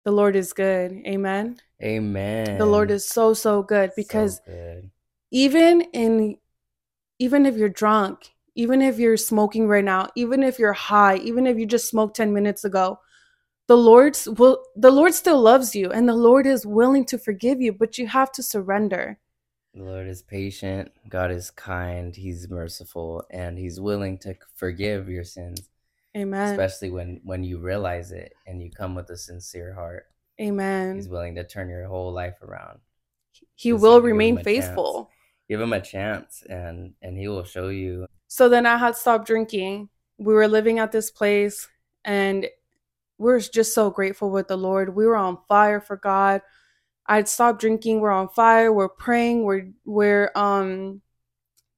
The 0.04 0.12
Lord 0.12 0.36
is 0.36 0.52
good. 0.52 0.92
Amen. 1.06 1.58
Amen. 1.82 2.58
The 2.58 2.66
Lord 2.66 2.90
is 2.90 3.06
so, 3.06 3.34
so 3.34 3.62
good 3.62 3.90
because 3.96 4.36
so 4.36 4.42
good. 4.46 4.90
even 5.30 5.82
in 5.92 6.38
even 7.18 7.46
if 7.46 7.56
you're 7.56 7.68
drunk, 7.68 8.32
even 8.54 8.80
if 8.80 8.98
you're 8.98 9.16
smoking 9.16 9.66
right 9.66 9.84
now, 9.84 10.08
even 10.14 10.42
if 10.42 10.58
you're 10.58 10.72
high, 10.72 11.16
even 11.16 11.46
if 11.46 11.58
you 11.58 11.66
just 11.66 11.88
smoked 11.88 12.16
10 12.16 12.32
minutes 12.32 12.64
ago, 12.64 13.00
the 13.68 13.76
Lord's 13.76 14.26
will 14.26 14.64
the 14.74 14.90
Lord 14.90 15.14
still 15.14 15.40
loves 15.40 15.76
you 15.76 15.92
and 15.92 16.08
the 16.08 16.14
Lord 16.14 16.46
is 16.46 16.66
willing 16.66 17.04
to 17.06 17.18
forgive 17.18 17.60
you, 17.60 17.72
but 17.72 17.98
you 17.98 18.08
have 18.08 18.32
to 18.32 18.42
surrender. 18.42 19.18
The 19.74 19.84
Lord 19.84 20.08
is 20.08 20.22
patient, 20.22 20.90
God 21.08 21.30
is 21.30 21.50
kind, 21.50 22.16
He's 22.16 22.48
merciful, 22.48 23.24
and 23.30 23.58
He's 23.58 23.78
willing 23.78 24.18
to 24.20 24.34
forgive 24.56 25.08
your 25.08 25.22
sins. 25.22 25.68
Amen. 26.16 26.50
Especially 26.50 26.90
when 26.90 27.20
when 27.24 27.44
you 27.44 27.58
realize 27.58 28.10
it 28.10 28.32
and 28.46 28.62
you 28.62 28.70
come 28.70 28.94
with 28.94 29.10
a 29.10 29.16
sincere 29.16 29.74
heart. 29.74 30.06
Amen. 30.40 30.96
He's 30.96 31.08
willing 31.08 31.34
to 31.34 31.44
turn 31.44 31.68
your 31.68 31.86
whole 31.86 32.12
life 32.12 32.42
around. 32.42 32.78
He 33.54 33.74
will 33.74 34.00
remain 34.00 34.42
faithful. 34.42 34.94
Chance. 34.94 35.14
Give 35.50 35.60
him 35.60 35.72
a 35.74 35.80
chance 35.80 36.42
and 36.48 36.94
and 37.02 37.18
he 37.18 37.28
will 37.28 37.44
show 37.44 37.68
you. 37.68 38.06
So 38.28 38.48
then 38.48 38.64
I 38.64 38.78
had 38.78 38.96
stopped 38.96 39.26
drinking. 39.26 39.90
We 40.16 40.32
were 40.32 40.48
living 40.48 40.78
at 40.78 40.90
this 40.90 41.10
place 41.10 41.68
and 42.04 42.48
we 43.18 43.32
are 43.32 43.40
just 43.40 43.74
so 43.74 43.90
grateful 43.90 44.30
with 44.30 44.48
the 44.48 44.56
Lord. 44.56 44.94
We 44.94 45.06
were 45.06 45.16
on 45.16 45.38
fire 45.48 45.80
for 45.80 45.96
God 45.96 46.40
I'd 47.08 47.26
stopped 47.26 47.60
drinking. 47.60 48.00
We're 48.00 48.10
on 48.10 48.28
fire. 48.28 48.72
We're 48.72 48.88
praying. 48.88 49.44
We're 49.44 49.70
we're 49.84 50.30
um 50.34 51.00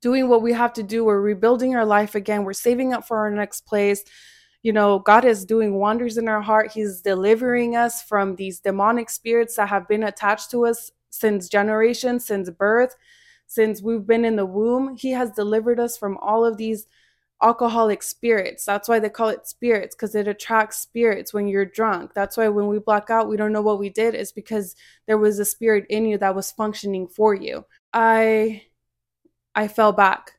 doing 0.03 0.29
what 0.29 0.43
we 0.43 0.53
have 0.53 0.73
to 0.75 0.83
do. 0.83 1.05
We're 1.05 1.21
rebuilding 1.21 1.77
our 1.77 1.85
life 1.85 2.15
again. 2.15 2.45
We're 2.45 2.53
saving 2.53 2.93
up 2.93 3.07
for 3.07 3.19
our 3.19 3.31
next 3.31 3.63
place. 3.63 4.03
You 4.63 4.73
know, 4.73 4.99
God 4.99 5.25
is 5.25 5.45
doing 5.45 5.75
wonders 5.75 6.19
in 6.19 6.29
our 6.29 6.43
heart. 6.43 6.73
He's 6.73 7.01
delivering 7.01 7.77
us 7.77 8.03
from 8.03 8.37
these 8.37 8.61
demonic 8.61 9.09
spirits 9.09 9.57
that 9.57 9.69
have 9.69 9.87
been 9.89 10.03
attached 10.03 10.51
to 10.51 10.67
us 10.67 10.91
since 11.11 11.49
generations, 11.49 12.27
since 12.27 12.51
birth, 12.51 12.95
since 13.47 13.83
we've 13.83 14.07
been 14.07 14.25
in 14.25 14.37
the 14.37 14.47
womb. 14.47 14.97
He 14.97 15.13
has 15.13 15.31
delivered 15.31 15.79
us 15.79 15.97
from 15.97 16.19
all 16.19 16.45
of 16.45 16.57
these 16.57 16.87
alcoholic 17.43 18.03
spirits. 18.03 18.65
That's 18.65 18.89
why 18.89 18.99
they 18.99 19.09
call 19.09 19.29
it 19.29 19.47
spirits 19.47 19.95
because 19.95 20.15
it 20.15 20.29
attracts 20.29 20.79
spirits 20.79 21.33
when 21.33 21.49
you're 21.49 21.65
drunk. 21.65 22.13
That's 22.15 22.37
why 22.37 22.49
when 22.49 22.67
we 22.69 22.79
black 22.79 23.11
out, 23.11 23.29
we 23.29 23.37
don't 23.37 23.53
know 23.53 23.63
what 23.63 23.79
we 23.79 23.89
did 23.91 24.15
is 24.15 24.33
because 24.33 24.77
there 25.07 25.19
was 25.19 25.39
a 25.39 25.45
spirit 25.45 25.87
in 25.89 26.07
you 26.07 26.19
that 26.19 26.35
was 26.35 26.53
functioning 26.53 27.09
for 27.09 27.35
you. 27.35 27.65
I 27.93 28.63
I 29.55 29.69
fell 29.69 29.93
back. 29.93 30.35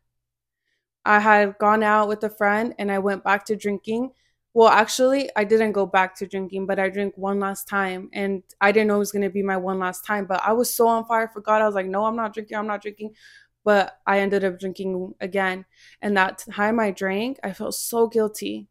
I 1.05 1.19
had 1.19 1.57
gone 1.57 1.83
out 1.83 2.07
with 2.07 2.23
a 2.23 2.29
friend 2.29 2.75
and 2.77 2.91
I 2.91 2.99
went 2.99 3.23
back 3.23 3.45
to 3.45 3.55
drinking. 3.55 4.11
Well, 4.53 4.67
actually, 4.69 5.29
I 5.35 5.45
didn't 5.45 5.71
go 5.71 5.85
back 5.85 6.15
to 6.17 6.27
drinking, 6.27 6.65
but 6.67 6.77
I 6.79 6.89
drank 6.89 7.17
one 7.17 7.39
last 7.39 7.67
time 7.67 8.09
and 8.13 8.43
I 8.59 8.71
didn't 8.71 8.87
know 8.89 8.95
it 8.97 8.99
was 8.99 9.11
going 9.11 9.23
to 9.23 9.29
be 9.29 9.41
my 9.43 9.57
one 9.57 9.79
last 9.79 10.05
time, 10.05 10.25
but 10.25 10.41
I 10.45 10.51
was 10.53 10.73
so 10.73 10.87
on 10.87 11.05
fire 11.05 11.29
for 11.29 11.41
God. 11.41 11.61
I 11.61 11.65
was 11.65 11.75
like, 11.75 11.87
"No, 11.87 12.03
I'm 12.05 12.15
not 12.17 12.33
drinking. 12.33 12.57
I'm 12.57 12.67
not 12.67 12.81
drinking." 12.81 13.15
But 13.63 13.99
I 14.05 14.19
ended 14.19 14.43
up 14.43 14.59
drinking 14.59 15.13
again. 15.19 15.65
And 16.01 16.17
that 16.17 16.45
time 16.49 16.79
I 16.79 16.91
drank, 16.91 17.39
I 17.43 17.53
felt 17.53 17.75
so 17.75 18.07
guilty. 18.07 18.67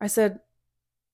I 0.00 0.06
said, 0.06 0.40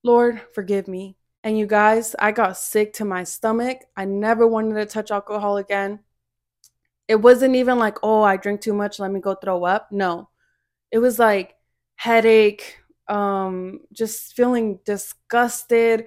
Lord, 0.02 0.40
forgive 0.54 0.88
me. 0.88 1.16
And 1.42 1.58
you 1.58 1.66
guys, 1.66 2.14
I 2.18 2.32
got 2.32 2.56
sick 2.56 2.92
to 2.94 3.04
my 3.04 3.24
stomach. 3.24 3.78
I 3.96 4.04
never 4.04 4.46
wanted 4.46 4.74
to 4.74 4.86
touch 4.86 5.10
alcohol 5.10 5.56
again. 5.56 6.00
It 7.08 7.16
wasn't 7.16 7.56
even 7.56 7.78
like, 7.78 7.98
oh, 8.02 8.22
I 8.22 8.36
drink 8.36 8.60
too 8.60 8.74
much, 8.74 8.98
let 8.98 9.10
me 9.10 9.20
go 9.20 9.34
throw 9.34 9.64
up. 9.64 9.90
No. 9.90 10.28
It 10.92 10.98
was 10.98 11.18
like 11.18 11.54
headache, 11.96 12.78
um, 13.08 13.80
just 13.92 14.34
feeling 14.34 14.78
disgusted 14.84 16.06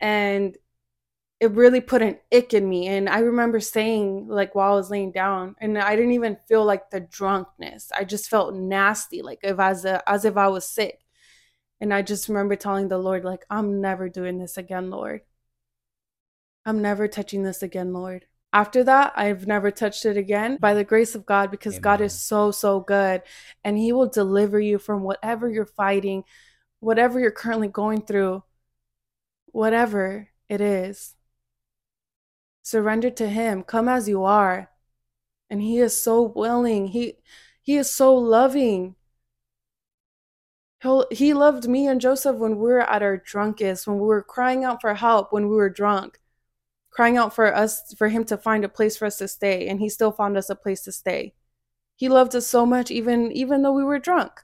and 0.00 0.56
it 1.38 1.50
really 1.52 1.80
put 1.80 2.02
an 2.02 2.18
ick 2.32 2.54
in 2.54 2.68
me. 2.68 2.86
And 2.86 3.08
I 3.08 3.18
remember 3.18 3.60
saying, 3.60 4.26
like, 4.28 4.54
while 4.54 4.72
I 4.72 4.76
was 4.76 4.90
laying 4.90 5.12
down, 5.12 5.54
and 5.60 5.76
I 5.78 5.94
didn't 5.94 6.12
even 6.12 6.38
feel 6.48 6.64
like 6.64 6.90
the 6.90 7.00
drunkenness. 7.00 7.92
I 7.92 8.04
just 8.04 8.30
felt 8.30 8.54
nasty, 8.54 9.20
like 9.22 9.40
if 9.42 9.58
as 9.58 9.84
a, 9.84 10.08
as 10.08 10.24
if 10.24 10.36
I 10.36 10.48
was 10.48 10.66
sick. 10.66 11.04
And 11.78 11.92
I 11.92 12.00
just 12.00 12.28
remember 12.28 12.56
telling 12.56 12.88
the 12.88 12.96
Lord, 12.96 13.24
like, 13.24 13.44
I'm 13.50 13.82
never 13.82 14.08
doing 14.08 14.38
this 14.38 14.56
again, 14.56 14.90
Lord. 14.90 15.20
I'm 16.64 16.80
never 16.80 17.06
touching 17.06 17.42
this 17.42 17.62
again, 17.62 17.92
Lord. 17.92 18.24
After 18.52 18.82
that, 18.84 19.12
I've 19.14 19.46
never 19.46 19.70
touched 19.70 20.06
it 20.06 20.16
again 20.16 20.56
by 20.58 20.72
the 20.72 20.84
grace 20.84 21.14
of 21.14 21.26
God 21.26 21.50
because 21.50 21.74
Amen. 21.74 21.82
God 21.82 22.00
is 22.00 22.18
so, 22.18 22.50
so 22.50 22.80
good. 22.80 23.22
And 23.62 23.76
He 23.76 23.92
will 23.92 24.08
deliver 24.08 24.58
you 24.58 24.78
from 24.78 25.02
whatever 25.02 25.50
you're 25.50 25.66
fighting, 25.66 26.24
whatever 26.80 27.20
you're 27.20 27.30
currently 27.30 27.68
going 27.68 28.00
through, 28.00 28.42
whatever 29.52 30.30
it 30.48 30.62
is. 30.62 31.14
Surrender 32.66 33.10
to 33.10 33.28
him. 33.28 33.62
Come 33.62 33.88
as 33.88 34.08
you 34.08 34.24
are. 34.24 34.72
And 35.48 35.62
he 35.62 35.78
is 35.78 36.02
so 36.02 36.22
willing. 36.22 36.88
He 36.88 37.14
he 37.62 37.76
is 37.76 37.88
so 37.88 38.12
loving. 38.12 38.96
He'll, 40.82 41.06
he 41.12 41.32
loved 41.32 41.68
me 41.68 41.86
and 41.86 42.00
Joseph 42.00 42.34
when 42.34 42.56
we 42.56 42.64
were 42.64 42.80
at 42.80 43.04
our 43.04 43.18
drunkest, 43.18 43.86
when 43.86 44.00
we 44.00 44.06
were 44.08 44.20
crying 44.20 44.64
out 44.64 44.80
for 44.80 44.94
help 44.94 45.32
when 45.32 45.48
we 45.48 45.54
were 45.54 45.70
drunk, 45.70 46.18
crying 46.90 47.16
out 47.16 47.32
for 47.32 47.54
us 47.54 47.94
for 47.96 48.08
him 48.08 48.24
to 48.24 48.36
find 48.36 48.64
a 48.64 48.68
place 48.68 48.96
for 48.96 49.06
us 49.06 49.18
to 49.18 49.28
stay, 49.28 49.68
and 49.68 49.78
he 49.78 49.88
still 49.88 50.10
found 50.10 50.36
us 50.36 50.50
a 50.50 50.56
place 50.56 50.82
to 50.82 50.90
stay. 50.92 51.34
He 51.94 52.08
loved 52.08 52.34
us 52.34 52.48
so 52.48 52.66
much 52.66 52.90
even 52.90 53.30
even 53.30 53.62
though 53.62 53.74
we 53.74 53.84
were 53.84 54.00
drunk. 54.00 54.42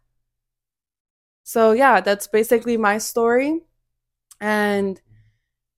So 1.43 1.73
yeah, 1.73 2.01
that's 2.01 2.29
basically 2.29 2.77
my 2.77 2.99
story. 2.99 3.63
And 4.41 5.01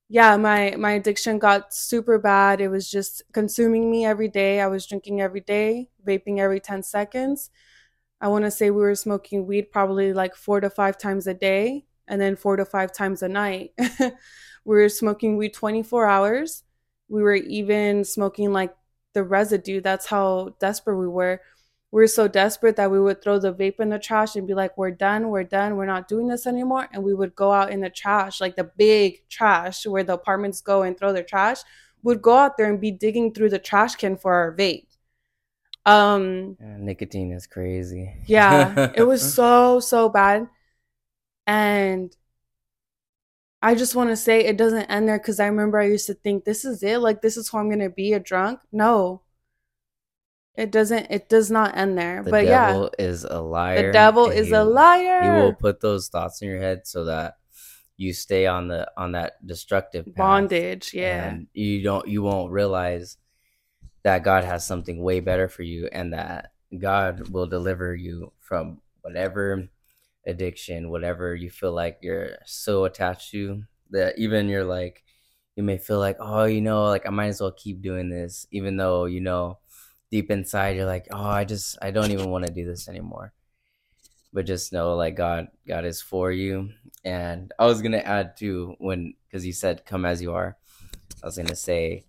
yeah, 0.08 0.37
my 0.37 0.75
my 0.78 0.92
addiction 0.92 1.38
got 1.38 1.75
super 1.75 2.18
bad. 2.18 2.61
It 2.61 2.68
was 2.68 2.90
just 2.90 3.23
consuming 3.32 3.90
me 3.90 4.04
every 4.04 4.28
day. 4.28 4.61
I 4.61 4.66
was 4.66 4.87
drinking 4.87 5.20
every 5.20 5.40
day, 5.40 5.90
vaping 6.06 6.38
every 6.38 6.61
10 6.61 6.82
seconds. 6.82 7.50
I 8.20 8.28
want 8.28 8.44
to 8.44 8.50
say 8.50 8.70
we 8.70 8.82
were 8.82 8.94
smoking 8.94 9.46
weed 9.46 9.70
probably 9.73 10.12
like 10.12 10.37
4 10.37 10.61
to 10.61 10.70
5 10.70 10.99
times 10.99 11.26
a 11.26 11.34
day 11.34 11.87
and 12.08 12.20
then 12.20 12.37
4 12.37 12.56
to 12.56 12.64
5 12.64 12.92
times 12.92 13.23
a 13.23 13.28
night. 13.28 13.73
we 14.64 14.76
were 14.76 14.88
smoking 14.88 15.37
weed 15.37 15.54
24 15.54 16.06
hours. 16.06 16.64
We 17.08 17.23
were 17.23 17.34
even 17.37 18.04
smoking 18.04 18.52
like 18.52 18.75
the 19.14 19.25
residue. 19.25 19.80
That's 19.80 20.06
how 20.06 20.56
desperate 20.61 20.96
we 20.99 21.08
were 21.08 21.40
we 21.40 21.40
were 22.00 22.08
so 22.08 22.26
desperate 22.26 22.74
that 22.74 22.90
we 22.90 23.00
would 23.00 23.22
throw 23.22 23.38
the 23.38 23.54
vape 23.54 23.78
in 23.78 23.88
the 23.88 24.00
trash 24.00 24.34
and 24.34 24.48
be 24.48 24.54
like, 24.54 24.76
we're 24.76 24.90
done, 24.90 25.28
we're 25.28 25.44
done, 25.44 25.76
we're 25.76 25.86
not 25.86 26.08
doing 26.08 26.26
this 26.26 26.44
anymore. 26.44 26.88
And 26.92 27.04
we 27.04 27.14
would 27.14 27.36
go 27.36 27.52
out 27.52 27.70
in 27.70 27.80
the 27.80 27.88
trash, 27.88 28.40
like 28.40 28.56
the 28.56 28.64
big 28.76 29.28
trash 29.28 29.86
where 29.86 30.02
the 30.02 30.14
apartments 30.14 30.60
go 30.60 30.82
and 30.82 30.98
throw 30.98 31.12
their 31.12 31.22
trash, 31.22 31.58
would 32.02 32.20
go 32.20 32.34
out 32.36 32.56
there 32.56 32.68
and 32.68 32.80
be 32.80 32.90
digging 32.90 33.32
through 33.32 33.50
the 33.50 33.60
trash 33.60 33.94
can 33.94 34.16
for 34.16 34.34
our 34.34 34.56
vape. 34.56 34.88
Um 35.86 36.56
yeah, 36.60 36.76
nicotine 36.78 37.30
is 37.30 37.46
crazy. 37.46 38.12
yeah, 38.26 38.90
it 38.96 39.04
was 39.04 39.22
so, 39.34 39.78
so 39.78 40.08
bad. 40.08 40.48
And 41.46 42.16
I 43.62 43.76
just 43.76 43.94
want 43.94 44.10
to 44.10 44.16
say 44.16 44.44
it 44.44 44.56
doesn't 44.56 44.86
end 44.86 45.08
there 45.08 45.18
because 45.18 45.38
I 45.38 45.46
remember 45.46 45.78
I 45.78 45.86
used 45.86 46.06
to 46.06 46.14
think 46.14 46.44
this 46.44 46.64
is 46.64 46.82
it, 46.82 46.98
like 46.98 47.22
this 47.22 47.36
is 47.36 47.48
who 47.48 47.58
I'm 47.58 47.70
gonna 47.70 47.88
be 47.88 48.14
a 48.14 48.20
drunk. 48.20 48.60
No, 48.72 49.22
it 50.56 50.70
doesn't. 50.70 51.06
It 51.11 51.28
does 51.28 51.50
not 51.50 51.76
end 51.76 51.99
there. 51.99 52.23
But 52.23 52.44
yeah. 52.44 52.73
The 52.73 52.78
but 52.78 52.90
devil 52.90 52.90
yeah, 52.99 53.04
is 53.04 53.25
a 53.25 53.40
liar. 53.40 53.87
The 53.87 53.92
devil 53.92 54.30
is 54.30 54.46
he, 54.49 54.52
a 54.52 54.64
liar. 54.64 55.23
He 55.23 55.28
will 55.28 55.54
put 55.54 55.80
those 55.80 56.08
thoughts 56.08 56.42
in 56.42 56.49
your 56.49 56.61
head 56.61 56.87
so 56.87 57.04
that 57.06 57.37
you 57.96 58.12
stay 58.12 58.46
on 58.46 58.68
the 58.68 58.90
on 58.96 59.12
that 59.12 59.44
destructive 59.44 60.06
path, 60.06 60.14
bondage. 60.14 60.94
Yeah, 60.94 61.28
and 61.28 61.46
you 61.52 61.82
don't. 61.82 62.06
You 62.06 62.23
won't 62.23 62.52
realize 62.52 63.16
that 64.04 64.23
God 64.23 64.44
has 64.44 64.66
something 64.66 65.02
way 65.02 65.20
better 65.20 65.49
for 65.49 65.62
you, 65.62 65.88
and 65.90 66.12
that 66.12 66.52
God 66.78 67.28
will 67.30 67.46
deliver 67.46 67.94
you 67.94 68.32
from 68.40 68.80
whatever 69.02 69.68
addiction, 70.26 70.90
whatever 70.90 71.34
you 71.34 71.50
feel 71.50 71.73
like 71.73 71.99
you're 72.00 72.37
so 72.46 72.84
attached 72.84 73.30
to 73.32 73.62
that 73.90 74.18
even 74.18 74.49
you're 74.49 74.64
like, 74.64 75.04
you 75.56 75.62
may 75.62 75.78
feel 75.78 75.99
like, 75.99 76.16
oh, 76.20 76.44
you 76.44 76.61
know, 76.61 76.84
like 76.84 77.06
I 77.06 77.11
might 77.11 77.26
as 77.26 77.40
well 77.40 77.52
keep 77.52 77.82
doing 77.82 78.08
this, 78.08 78.46
even 78.50 78.76
though 78.76 79.04
you 79.04 79.20
know 79.20 79.58
deep 80.11 80.30
inside 80.30 80.76
you're 80.76 80.87
like, 80.87 81.06
oh, 81.11 81.25
I 81.25 81.44
just 81.44 81.78
I 81.82 81.90
don't 81.90 82.11
even 82.11 82.30
want 82.30 82.46
to 82.46 82.52
do 82.52 82.64
this 82.64 82.88
anymore. 82.88 83.32
But 84.32 84.46
just 84.46 84.73
know 84.73 84.94
like 84.94 85.16
God 85.16 85.49
God 85.66 85.84
is 85.84 86.00
for 86.00 86.30
you. 86.32 86.70
And 87.04 87.52
I 87.58 87.66
was 87.66 87.82
gonna 87.82 87.99
add 87.99 88.37
too 88.37 88.75
when 88.78 89.14
because 89.26 89.46
you 89.46 89.52
said 89.52 89.87
come 89.87 90.04
as 90.04 90.20
you 90.23 90.32
are. 90.32 90.56
I 91.23 91.26
was 91.26 91.37
gonna 91.37 91.56
say 91.56 92.04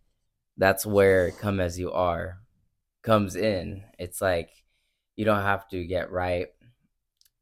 that's 0.57 0.85
where 0.85 1.31
come 1.31 1.59
as 1.59 1.77
you 1.79 1.91
are 1.91 2.39
comes 3.03 3.35
in. 3.35 3.83
It's 3.99 4.21
like 4.21 4.49
you 5.15 5.25
don't 5.25 5.43
have 5.43 5.67
to 5.69 5.85
get 5.85 6.11
right 6.11 6.47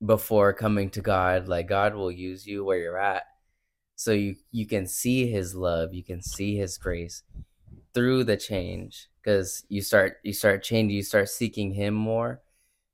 before 0.05 0.53
coming 0.53 0.89
to 0.91 1.01
God. 1.01 1.47
Like 1.47 1.67
God 1.67 1.95
will 1.95 2.11
use 2.11 2.45
you 2.45 2.65
where 2.65 2.77
you're 2.77 2.97
at. 2.97 3.23
So 3.95 4.11
you 4.11 4.35
you 4.51 4.65
can 4.65 4.87
see 4.87 5.29
his 5.31 5.55
love, 5.55 5.93
you 5.93 6.03
can 6.03 6.21
see 6.21 6.57
his 6.57 6.77
grace 6.77 7.23
through 7.93 8.23
the 8.23 8.37
change 8.37 9.09
because 9.21 9.65
you 9.69 9.81
start 9.81 10.17
you 10.23 10.33
start 10.33 10.63
changing 10.63 10.95
you 10.95 11.03
start 11.03 11.29
seeking 11.29 11.73
him 11.73 11.93
more 11.93 12.41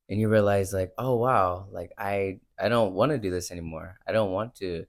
and 0.09 0.19
you 0.19 0.29
realize 0.29 0.73
like 0.73 0.91
oh 0.97 1.15
wow 1.15 1.67
like 1.71 1.91
i 1.97 2.39
i 2.59 2.69
don't 2.69 2.93
want 2.93 3.11
to 3.11 3.17
do 3.17 3.31
this 3.31 3.51
anymore. 3.51 3.99
I 4.07 4.11
don't 4.11 4.31
want 4.31 4.55
to. 4.55 4.85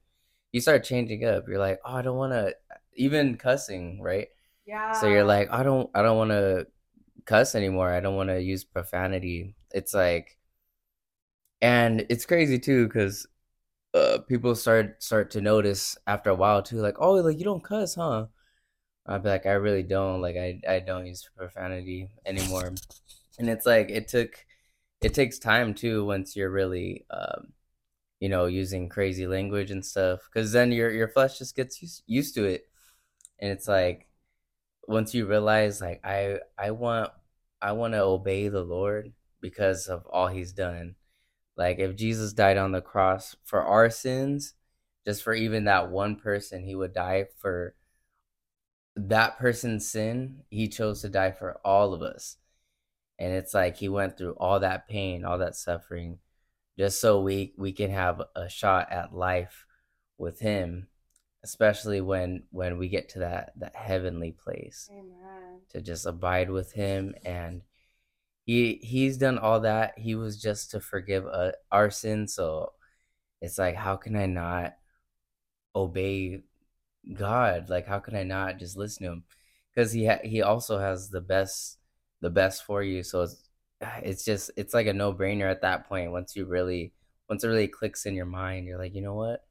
You 0.52 0.60
start 0.60 0.84
changing 0.84 1.24
up. 1.26 1.46
You're 1.48 1.58
like 1.58 1.80
oh 1.84 1.94
i 1.96 2.02
don't 2.02 2.16
want 2.18 2.32
to 2.32 2.54
even 2.94 3.36
cussing 3.36 4.00
right? 4.02 4.28
Yeah 4.66 4.92
so 4.92 5.06
you're 5.06 5.24
like 5.24 5.50
i 5.52 5.62
don't 5.62 5.90
i 5.94 6.02
don't 6.02 6.18
want 6.18 6.30
to 6.30 6.66
cuss 7.26 7.54
anymore. 7.54 7.92
I 7.92 8.00
don't 8.00 8.16
want 8.16 8.30
to 8.30 8.40
use 8.42 8.64
profanity. 8.64 9.54
It's 9.72 9.94
like 9.94 10.38
and 11.60 12.06
it's 12.08 12.26
crazy 12.26 12.58
too 12.58 12.86
because 12.86 13.26
uh, 13.94 14.18
people 14.28 14.54
start 14.54 15.02
start 15.02 15.30
to 15.32 15.40
notice 15.40 15.98
after 16.06 16.30
a 16.30 16.34
while 16.34 16.62
too 16.62 16.78
like 16.78 16.96
oh 17.00 17.14
like 17.14 17.38
you 17.38 17.44
don't 17.44 17.64
cuss 17.64 17.96
huh 17.96 18.26
i'd 19.10 19.22
be 19.22 19.28
like 19.28 19.46
i 19.46 19.52
really 19.52 19.82
don't 19.82 20.20
like 20.20 20.36
i 20.36 20.60
i 20.68 20.78
don't 20.78 21.06
use 21.06 21.28
profanity 21.36 22.08
anymore. 22.26 22.72
And 23.38 23.48
it's 23.48 23.66
like 23.66 23.90
it 23.90 24.08
took 24.08 24.44
it 25.00 25.14
takes 25.14 25.38
time 25.38 25.74
too 25.74 26.04
once 26.04 26.36
you're 26.36 26.50
really 26.50 27.06
um, 27.10 27.52
you 28.20 28.28
know 28.28 28.46
using 28.46 28.88
crazy 28.88 29.26
language 29.26 29.70
and 29.70 29.84
stuff 29.84 30.20
because 30.32 30.52
then 30.52 30.72
your 30.72 30.90
your 30.90 31.08
flesh 31.08 31.38
just 31.38 31.56
gets 31.56 31.80
used, 31.82 32.02
used 32.06 32.34
to 32.34 32.44
it. 32.44 32.68
And 33.40 33.50
it's 33.50 33.66
like 33.68 34.08
once 34.86 35.14
you 35.14 35.26
realize 35.26 35.80
like 35.80 36.00
i 36.04 36.38
i 36.58 36.70
want 36.70 37.10
i 37.62 37.72
want 37.72 37.94
to 37.94 38.02
obey 38.02 38.48
the 38.48 38.62
lord 38.62 39.12
because 39.40 39.86
of 39.88 40.06
all 40.06 40.28
he's 40.28 40.52
done. 40.52 40.96
Like 41.56 41.78
if 41.78 41.96
jesus 41.96 42.32
died 42.32 42.58
on 42.58 42.72
the 42.72 42.82
cross 42.82 43.36
for 43.44 43.62
our 43.62 43.90
sins 43.90 44.54
just 45.06 45.22
for 45.22 45.34
even 45.34 45.64
that 45.64 45.90
one 45.90 46.16
person 46.16 46.62
he 46.64 46.74
would 46.74 46.92
die 46.92 47.26
for 47.38 47.74
that 49.08 49.38
person's 49.38 49.90
sin 49.90 50.42
he 50.50 50.68
chose 50.68 51.02
to 51.02 51.08
die 51.08 51.32
for 51.32 51.60
all 51.64 51.94
of 51.94 52.02
us. 52.02 52.36
And 53.18 53.32
it's 53.32 53.54
like 53.54 53.76
he 53.76 53.88
went 53.88 54.16
through 54.16 54.32
all 54.32 54.60
that 54.60 54.88
pain 54.88 55.24
all 55.24 55.38
that 55.38 55.56
suffering 55.56 56.18
just 56.78 57.00
so 57.00 57.20
we 57.20 57.52
we 57.56 57.72
can 57.72 57.90
have 57.90 58.22
a 58.34 58.48
shot 58.48 58.90
at 58.90 59.14
life 59.14 59.66
with 60.18 60.40
him 60.40 60.88
especially 61.42 62.00
when 62.00 62.42
when 62.50 62.78
we 62.78 62.88
get 62.88 63.08
to 63.10 63.20
that 63.20 63.52
that 63.56 63.74
heavenly 63.74 64.32
place 64.32 64.88
Amen. 64.92 65.60
to 65.70 65.80
just 65.80 66.06
abide 66.06 66.50
with 66.50 66.72
him. 66.72 67.14
And 67.24 67.62
he 68.44 68.80
he's 68.82 69.16
done 69.16 69.38
all 69.38 69.60
that. 69.60 69.98
He 69.98 70.14
was 70.14 70.40
just 70.40 70.70
to 70.72 70.80
forgive 70.80 71.26
uh, 71.26 71.52
our 71.70 71.90
sins. 71.90 72.34
So 72.34 72.72
it's 73.40 73.58
like 73.58 73.74
how 73.74 73.96
can 73.96 74.16
i 74.16 74.26
not 74.26 74.74
obey 75.74 76.42
god 77.14 77.68
like 77.68 77.86
how 77.86 77.98
can 77.98 78.14
i 78.14 78.22
not 78.22 78.58
just 78.58 78.76
listen 78.76 79.04
to 79.04 79.12
him 79.12 79.24
because 79.74 79.92
he 79.92 80.06
ha- 80.06 80.20
he 80.22 80.42
also 80.42 80.78
has 80.78 81.10
the 81.10 81.20
best 81.20 81.78
the 82.20 82.30
best 82.30 82.64
for 82.64 82.82
you. 82.82 83.02
So 83.02 83.22
it's 83.22 83.36
it's 84.02 84.24
just 84.24 84.50
it's 84.56 84.74
like 84.74 84.86
a 84.86 84.92
no 84.92 85.12
brainer 85.12 85.50
at 85.50 85.62
that 85.62 85.88
point. 85.88 86.12
Once 86.12 86.36
you 86.36 86.44
really 86.46 86.92
once 87.28 87.44
it 87.44 87.48
really 87.48 87.68
clicks 87.68 88.06
in 88.06 88.14
your 88.14 88.26
mind, 88.26 88.66
you're 88.66 88.78
like, 88.78 88.94
you 88.94 89.02
know 89.02 89.14
what? 89.14 89.44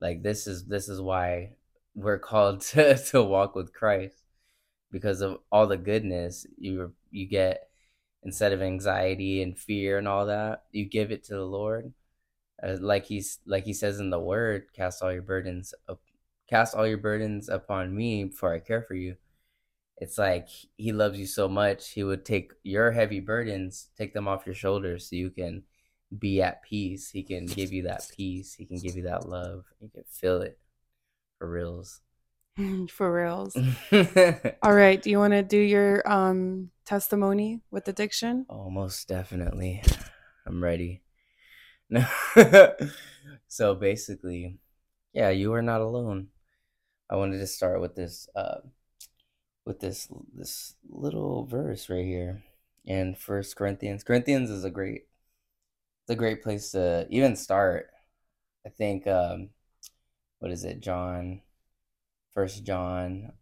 Like 0.00 0.22
this 0.22 0.46
is 0.46 0.66
this 0.66 0.88
is 0.88 1.00
why 1.00 1.52
we're 1.94 2.18
called 2.18 2.60
to 2.72 2.96
to 2.96 3.22
walk 3.22 3.54
with 3.54 3.72
Christ 3.72 4.16
because 4.90 5.20
of 5.20 5.38
all 5.52 5.66
the 5.66 5.76
goodness 5.78 6.46
you 6.58 6.92
you 7.10 7.26
get 7.26 7.68
instead 8.24 8.52
of 8.52 8.62
anxiety 8.62 9.42
and 9.42 9.58
fear 9.58 9.98
and 9.98 10.08
all 10.08 10.26
that 10.26 10.64
you 10.72 10.84
give 10.86 11.12
it 11.12 11.24
to 11.24 11.34
the 11.34 11.44
lord 11.44 11.92
uh, 12.62 12.76
like 12.80 13.04
he's 13.06 13.38
like 13.46 13.64
he 13.64 13.72
says 13.74 14.00
in 14.00 14.10
the 14.10 14.18
word 14.18 14.66
cast 14.74 15.02
all 15.02 15.12
your 15.12 15.22
burdens 15.22 15.74
up, 15.88 16.00
cast 16.48 16.74
all 16.74 16.86
your 16.86 16.98
burdens 16.98 17.48
upon 17.48 17.94
me 17.94 18.28
for 18.30 18.52
i 18.54 18.58
care 18.58 18.82
for 18.82 18.94
you. 18.94 19.16
It's 19.96 20.18
like 20.18 20.48
he 20.76 20.92
loves 20.92 21.18
you 21.18 21.26
so 21.26 21.48
much 21.48 21.90
he 21.90 22.02
would 22.02 22.24
take 22.24 22.52
your 22.62 22.90
heavy 22.92 23.20
burdens 23.20 23.88
take 23.96 24.12
them 24.12 24.26
off 24.28 24.46
your 24.46 24.54
shoulders 24.54 25.08
so 25.08 25.16
you 25.16 25.30
can 25.30 25.62
be 26.16 26.42
at 26.42 26.62
peace. 26.62 27.10
He 27.10 27.22
can 27.22 27.46
give 27.46 27.72
you 27.72 27.84
that 27.84 28.06
peace 28.16 28.54
he 28.54 28.66
can 28.66 28.78
give 28.78 28.96
you 28.96 29.04
that 29.04 29.28
love 29.28 29.64
you 29.80 29.88
can 29.88 30.04
feel 30.08 30.42
it. 30.42 30.58
For 31.38 31.50
reals. 31.50 32.00
For 32.90 33.12
reals. 33.12 33.56
All 34.62 34.74
right 34.74 35.00
do 35.00 35.10
you 35.10 35.18
want 35.18 35.32
to 35.32 35.42
do 35.42 35.58
your 35.58 36.02
um 36.10 36.70
testimony 36.84 37.60
with 37.70 37.88
addiction? 37.88 38.46
Oh 38.50 38.68
most 38.70 39.08
definitely. 39.08 39.82
I'm 40.46 40.62
ready. 40.62 41.02
So 43.48 43.74
basically 43.74 44.58
yeah 45.12 45.30
you 45.30 45.52
are 45.54 45.62
not 45.62 45.80
alone 45.80 46.28
i 47.10 47.16
wanted 47.16 47.38
to 47.38 47.46
start 47.46 47.80
with 47.80 47.94
this 47.94 48.28
uh 48.36 48.60
with 49.64 49.80
this 49.80 50.08
this 50.34 50.74
little 50.88 51.46
verse 51.46 51.88
right 51.88 52.04
here 52.04 52.42
in 52.84 53.14
First 53.14 53.56
Corinthians. 53.56 54.04
Corinthians 54.04 54.50
is 54.50 54.64
a 54.64 54.70
great 54.70 55.06
it's 56.02 56.10
a 56.10 56.16
great 56.16 56.42
place 56.42 56.72
to 56.72 57.06
even 57.10 57.36
start. 57.36 57.88
I 58.66 58.70
think 58.70 59.06
um 59.06 59.50
what 60.38 60.50
is 60.52 60.64
it? 60.64 60.80
John 60.80 61.40
First 62.34 62.64
John 62.64 63.32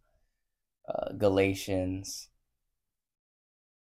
uh, 0.89 1.13
Galatians 1.13 2.29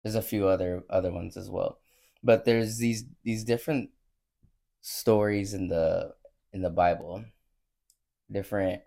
there's 0.03 0.15
a 0.15 0.23
few 0.23 0.47
other 0.47 0.85
other 0.91 1.13
ones 1.13 1.37
as 1.37 1.51
well. 1.51 1.81
But 2.23 2.45
there's 2.45 2.79
these 2.79 3.05
these 3.25 3.45
different 3.45 3.91
stories 4.81 5.55
in 5.55 5.69
the 5.69 6.15
in 6.53 6.63
the 6.63 6.71
Bible. 6.71 7.25
Different 8.31 8.83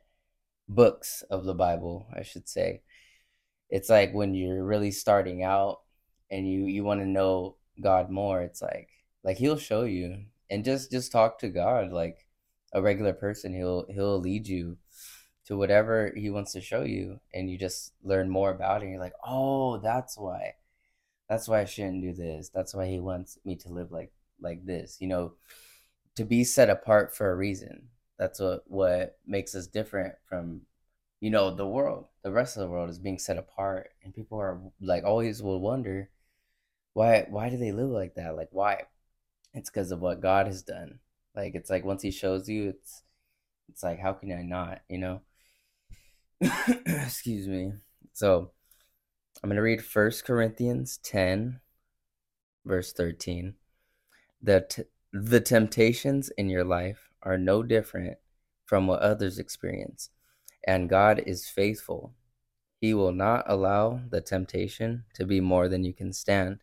books 0.75 1.23
of 1.29 1.45
the 1.45 1.53
Bible, 1.53 2.07
I 2.15 2.23
should 2.23 2.47
say 2.49 2.81
it's 3.69 3.89
like 3.89 4.13
when 4.13 4.33
you're 4.35 4.63
really 4.63 4.91
starting 4.91 5.43
out 5.43 5.79
and 6.29 6.47
you 6.47 6.65
you 6.65 6.83
want 6.83 7.01
to 7.01 7.07
know 7.07 7.55
God 7.81 8.09
more, 8.11 8.41
it's 8.41 8.61
like 8.61 8.89
like 9.23 9.37
he'll 9.37 9.57
show 9.57 9.83
you 9.83 10.25
and 10.49 10.65
just 10.65 10.91
just 10.91 11.11
talk 11.11 11.39
to 11.39 11.49
God 11.49 11.91
like 11.91 12.27
a 12.73 12.81
regular 12.81 13.13
person. 13.13 13.53
He'll 13.53 13.85
he'll 13.89 14.19
lead 14.19 14.47
you 14.47 14.77
to 15.45 15.57
whatever 15.57 16.13
he 16.15 16.29
wants 16.29 16.53
to 16.53 16.61
show 16.61 16.83
you 16.83 17.19
and 17.33 17.49
you 17.49 17.57
just 17.57 17.93
learn 18.03 18.29
more 18.29 18.51
about 18.51 18.81
it. 18.81 18.85
And 18.85 18.91
you're 18.93 19.01
like, 19.01 19.15
"Oh, 19.25 19.77
that's 19.79 20.17
why. 20.17 20.55
That's 21.29 21.47
why 21.47 21.61
I 21.61 21.65
shouldn't 21.65 22.01
do 22.03 22.13
this. 22.13 22.49
That's 22.49 22.73
why 22.75 22.87
he 22.87 22.99
wants 22.99 23.39
me 23.45 23.55
to 23.57 23.69
live 23.69 23.91
like 23.91 24.11
like 24.41 24.65
this." 24.65 24.97
You 25.01 25.07
know, 25.07 25.33
to 26.15 26.25
be 26.25 26.43
set 26.43 26.69
apart 26.69 27.15
for 27.15 27.31
a 27.31 27.35
reason. 27.35 27.89
That's 28.21 28.39
what 28.39 28.63
what 28.67 29.17
makes 29.25 29.55
us 29.55 29.65
different 29.65 30.13
from 30.29 30.61
you 31.21 31.31
know 31.31 31.55
the 31.55 31.65
world. 31.65 32.05
The 32.21 32.31
rest 32.31 32.55
of 32.55 32.61
the 32.61 32.69
world 32.69 32.91
is 32.91 32.99
being 32.99 33.17
set 33.17 33.39
apart 33.39 33.93
and 34.03 34.13
people 34.13 34.39
are 34.39 34.61
like 34.79 35.03
always 35.03 35.41
will 35.41 35.59
wonder 35.59 36.11
why 36.93 37.25
why 37.27 37.49
do 37.49 37.57
they 37.57 37.71
live 37.71 37.89
like 37.89 38.13
that? 38.15 38.35
Like 38.35 38.49
why? 38.51 38.83
It's 39.55 39.71
because 39.71 39.91
of 39.91 40.01
what 40.01 40.21
god 40.21 40.45
has 40.45 40.61
done. 40.61 40.99
Like 41.35 41.55
it's 41.55 41.71
like 41.71 41.83
once 41.83 42.03
he 42.03 42.11
shows 42.11 42.47
you 42.47 42.69
it's 42.69 43.01
it's 43.69 43.81
like 43.81 43.99
how 43.99 44.13
can 44.13 44.31
i 44.31 44.43
not? 44.43 44.81
You 44.87 44.99
know? 44.99 45.21
Excuse 46.85 47.47
me. 47.47 47.71
So 48.13 48.51
i'm 49.43 49.49
going 49.49 49.55
to 49.55 49.63
read 49.63 49.83
First 49.83 50.25
corinthians 50.25 50.99
10 51.01 51.59
verse 52.65 52.93
13 52.93 53.55
the 54.43 54.61
t- 54.69 54.83
the 55.11 55.39
temptations 55.39 56.29
in 56.37 56.47
your 56.47 56.63
life 56.63 57.10
are 57.23 57.37
no 57.37 57.63
different 57.63 58.17
from 58.65 58.87
what 58.87 59.01
others 59.01 59.39
experience 59.39 60.09
and 60.65 60.89
God 60.89 61.23
is 61.25 61.49
faithful. 61.49 62.13
He 62.79 62.93
will 62.93 63.11
not 63.11 63.45
allow 63.47 64.01
the 64.09 64.21
temptation 64.21 65.05
to 65.15 65.25
be 65.25 65.39
more 65.39 65.67
than 65.67 65.83
you 65.83 65.93
can 65.93 66.13
stand. 66.13 66.59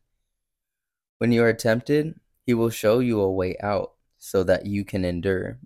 When 1.18 1.33
you 1.33 1.42
are 1.44 1.53
tempted, 1.53 2.18
He 2.44 2.55
will 2.55 2.71
show 2.71 2.99
you 3.01 3.21
a 3.21 3.31
way 3.31 3.57
out 3.62 3.92
so 4.18 4.42
that 4.44 4.66
you 4.66 4.85
can 4.85 5.05
endure. 5.05 5.59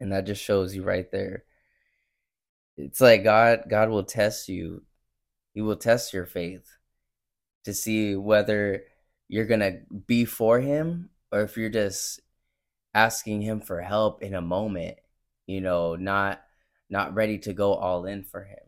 And 0.00 0.12
that 0.12 0.26
just 0.26 0.42
shows 0.42 0.74
you 0.74 0.82
right 0.82 1.10
there. 1.10 1.44
It's 2.76 3.00
like 3.00 3.24
God 3.24 3.64
God 3.68 3.90
will 3.90 4.04
test 4.04 4.48
you. 4.48 4.84
He 5.54 5.60
will 5.60 5.76
test 5.76 6.14
your 6.14 6.26
faith 6.26 6.66
to 7.64 7.74
see 7.74 8.16
whether 8.16 8.84
you're 9.28 9.44
going 9.44 9.60
to 9.60 9.80
be 10.06 10.24
for 10.24 10.60
him 10.60 11.10
or 11.30 11.42
if 11.42 11.56
you're 11.56 11.68
just 11.68 12.20
asking 12.94 13.42
him 13.42 13.60
for 13.60 13.80
help 13.82 14.22
in 14.22 14.34
a 14.34 14.40
moment, 14.40 14.98
you 15.46 15.60
know, 15.60 15.96
not 15.96 16.42
not 16.88 17.14
ready 17.14 17.38
to 17.38 17.52
go 17.52 17.74
all 17.74 18.04
in 18.04 18.24
for 18.24 18.44
him. 18.44 18.58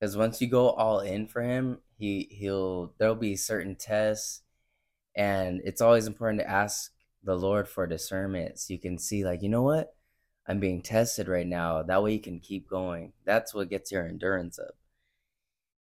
Because 0.00 0.16
once 0.16 0.40
you 0.40 0.48
go 0.48 0.70
all 0.70 1.00
in 1.00 1.26
for 1.28 1.42
him, 1.42 1.78
he 1.96 2.28
he'll 2.30 2.94
there'll 2.98 3.14
be 3.14 3.36
certain 3.36 3.76
tests, 3.76 4.42
and 5.16 5.60
it's 5.64 5.80
always 5.80 6.06
important 6.06 6.40
to 6.40 6.50
ask 6.50 6.92
the 7.24 7.36
Lord 7.36 7.68
for 7.68 7.86
discernment 7.86 8.58
so 8.58 8.72
you 8.74 8.80
can 8.80 8.98
see 8.98 9.24
like 9.24 9.42
you 9.42 9.48
know 9.48 9.62
what 9.62 9.94
I'm 10.46 10.60
being 10.60 10.82
tested 10.82 11.28
right 11.28 11.46
now. 11.46 11.82
That 11.82 12.02
way 12.02 12.14
you 12.14 12.20
can 12.20 12.40
keep 12.40 12.68
going. 12.68 13.12
That's 13.24 13.54
what 13.54 13.70
gets 13.70 13.92
your 13.92 14.06
endurance 14.08 14.58
up, 14.58 14.74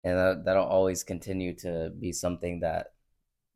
and 0.04 0.18
that, 0.18 0.46
that'll 0.46 0.66
always 0.66 1.04
continue 1.04 1.56
to 1.58 1.92
be 2.00 2.12
something 2.12 2.62
that 2.62 2.94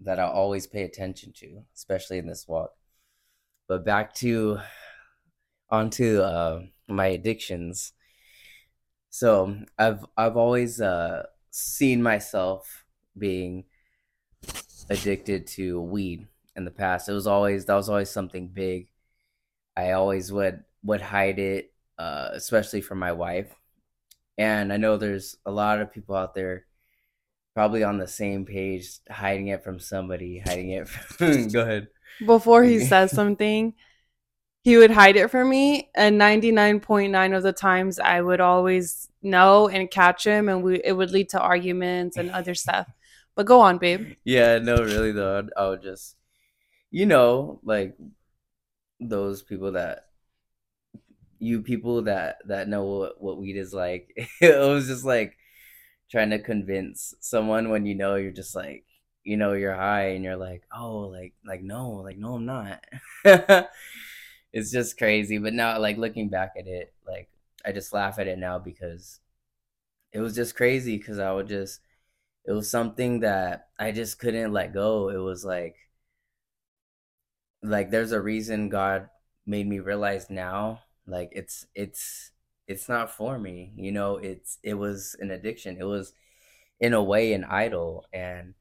that 0.02 0.20
I'll 0.20 0.32
always 0.32 0.68
pay 0.68 0.84
attention 0.84 1.34
to, 1.38 1.64
especially 1.76 2.18
in 2.20 2.28
this 2.28 2.48
walk. 2.48 2.72
But 3.72 3.86
back 3.86 4.14
to 4.16 4.60
onto 5.70 6.20
uh, 6.20 6.64
my 6.90 7.06
addictions. 7.06 7.94
So 9.10 9.56
I've 9.80 10.06
I've 10.18 10.36
always 10.36 10.82
uh, 10.82 11.28
seen 11.52 12.04
myself 12.04 12.84
being 13.18 13.64
addicted 14.90 15.48
to 15.56 15.80
weed 15.80 16.28
in 16.58 16.66
the 16.66 16.72
past. 16.72 17.08
It 17.08 17.14
was 17.14 17.28
always 17.28 17.64
that 17.64 17.76
was 17.76 17.88
always 17.88 18.10
something 18.10 18.50
big. 18.50 18.90
I 19.78 19.94
always 19.94 20.34
would 20.34 20.66
would 20.84 21.00
hide 21.00 21.40
it, 21.40 21.72
uh, 21.98 22.32
especially 22.34 22.82
from 22.82 23.00
my 23.00 23.14
wife. 23.14 23.56
And 24.38 24.74
I 24.74 24.76
know 24.76 24.98
there's 24.98 25.38
a 25.46 25.52
lot 25.52 25.80
of 25.80 25.94
people 25.94 26.16
out 26.16 26.36
there 26.36 26.66
probably 27.54 27.86
on 27.86 28.00
the 28.00 28.08
same 28.08 28.46
page, 28.46 28.98
hiding 29.10 29.48
it 29.48 29.64
from 29.64 29.80
somebody, 29.80 30.40
hiding 30.40 30.72
it. 30.72 30.90
From... 30.90 31.48
Go 31.48 31.62
ahead. 31.62 31.88
Before 32.26 32.64
he 32.64 32.80
says 32.80 33.12
something, 33.12 33.74
he 34.64 34.78
would 34.78 34.92
hide 34.92 35.16
it 35.16 35.30
from 35.30 35.50
me, 35.50 35.90
and 35.96 36.18
ninety 36.18 36.52
nine 36.52 36.80
point 36.80 37.12
nine 37.12 37.34
of 37.34 37.44
the 37.44 37.54
times, 37.54 38.00
I 38.00 38.22
would 38.22 38.40
always 38.40 39.10
know 39.22 39.68
and 39.68 39.90
catch 39.90 40.26
him, 40.26 40.50
and 40.50 40.64
we 40.64 40.82
it 40.84 40.94
would 40.94 41.12
lead 41.12 41.30
to 41.30 41.40
arguments 41.40 42.18
and 42.18 42.30
other 42.32 42.54
stuff. 42.54 42.88
But 43.36 43.46
go 43.46 43.60
on, 43.62 43.78
babe. 43.78 44.16
Yeah, 44.24 44.60
no, 44.60 44.76
really 44.78 45.12
though, 45.12 45.48
I 45.58 45.70
would 45.70 45.82
just, 45.82 46.16
you 46.92 47.06
know, 47.06 47.60
like 47.64 47.96
those 49.00 49.42
people 49.42 49.72
that 49.72 50.06
you 51.40 51.62
people 51.64 52.04
that 52.04 52.38
that 52.46 52.68
know 52.68 52.86
what, 52.86 53.22
what 53.22 53.38
weed 53.40 53.58
is 53.58 53.74
like. 53.74 54.14
it 54.42 54.60
was 54.60 54.88
just 54.88 55.04
like 55.04 55.38
trying 56.10 56.30
to 56.30 56.40
convince 56.40 57.16
someone 57.20 57.70
when 57.70 57.86
you 57.86 57.96
know 57.96 58.16
you're 58.16 58.32
just 58.32 58.56
like 58.56 58.86
you 59.24 59.38
know 59.38 59.54
you're 59.54 59.76
high 59.76 60.10
and 60.10 60.24
you're 60.24 60.38
like 60.38 60.64
oh 60.76 61.00
like 61.02 61.34
like 61.46 61.62
no 61.64 61.92
like 61.92 62.18
no 62.18 62.36
i'm 62.36 62.46
not. 62.46 62.84
It's 64.54 64.72
just 64.72 64.98
crazy 64.98 65.38
but 65.38 65.54
now 65.54 65.80
like 65.80 65.98
looking 65.98 66.30
back 66.30 66.54
at 66.60 66.68
it 66.68 66.94
like 67.08 67.30
i 67.66 67.72
just 67.72 67.94
laugh 67.94 68.20
at 68.20 68.28
it 68.28 68.38
now 68.38 68.60
because 68.60 69.20
it 70.14 70.20
was 70.20 70.36
just 70.36 70.56
crazy 70.56 70.98
because 70.98 71.20
i 71.20 71.32
would 71.32 71.48
just 71.48 71.82
it 72.46 72.52
was 72.54 72.70
something 72.70 73.22
that 73.22 73.70
i 73.80 73.92
just 73.92 74.20
couldn't 74.20 74.54
let 74.54 74.74
go. 74.74 75.10
It 75.10 75.18
was 75.18 75.46
like 75.46 75.78
like 77.62 77.92
there's 77.92 78.12
a 78.12 78.22
reason 78.22 78.70
god 78.70 79.10
made 79.46 79.68
me 79.68 79.80
realize 79.80 80.30
now 80.30 80.80
like 81.08 81.30
it's 81.34 81.66
it's 81.76 82.32
it's 82.68 82.88
not 82.90 83.12
for 83.12 83.38
me 83.38 83.72
you 83.76 83.92
know 83.92 84.18
it's 84.18 84.58
it 84.64 84.76
was 84.76 85.16
an 85.20 85.32
addiction. 85.32 85.78
It 85.80 85.84
was 85.84 86.14
in 86.80 86.94
a 86.94 87.04
way 87.04 87.34
an 87.34 87.46
idol 87.46 88.06
and 88.14 88.56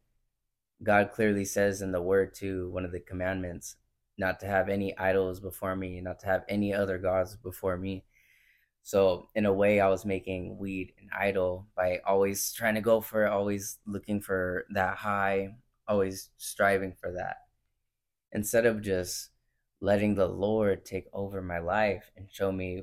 god 0.83 1.11
clearly 1.11 1.45
says 1.45 1.83
in 1.83 1.93
the 1.93 2.03
word 2.03 2.35
too 2.35 2.71
one 2.71 2.85
of 2.85 2.93
the 2.93 3.01
commandments 3.01 3.77
not 4.19 4.39
to 4.41 4.47
have 4.47 4.69
any 4.69 4.97
idols 4.99 5.41
before 5.41 5.77
me 5.77 6.01
not 6.01 6.19
to 6.19 6.27
have 6.27 6.45
any 6.49 6.73
other 6.73 6.99
gods 6.99 7.37
before 7.37 7.77
me 7.77 8.05
so 8.83 9.29
in 9.35 9.47
a 9.47 9.53
way 9.53 9.81
i 9.81 9.89
was 9.89 10.05
making 10.05 10.57
weed 10.59 10.93
an 11.01 11.09
idol 11.19 11.67
by 11.77 11.99
always 12.07 12.53
trying 12.53 12.75
to 12.75 12.81
go 12.81 13.01
for 13.01 13.27
it 13.27 13.31
always 13.31 13.79
looking 13.87 14.21
for 14.21 14.65
that 14.73 14.97
high 14.97 15.49
always 15.89 16.31
striving 16.39 16.93
for 16.93 17.13
that 17.13 17.37
instead 18.33 18.67
of 18.67 18.83
just 18.83 19.31
letting 19.81 20.15
the 20.15 20.29
lord 20.29 20.85
take 20.85 21.07
over 21.13 21.43
my 21.43 21.59
life 21.59 22.11
and 22.17 22.31
show 22.31 22.53
me 22.53 22.83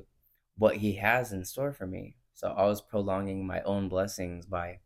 what 0.58 0.76
he 0.76 0.94
has 0.94 1.32
in 1.32 1.44
store 1.44 1.72
for 1.72 1.86
me. 1.86 2.16
So 2.34 2.48
I 2.48 2.66
was 2.66 2.80
prolonging 2.80 3.46
my 3.46 3.62
own 3.62 3.88
blessings 3.88 4.44
by 4.44 4.80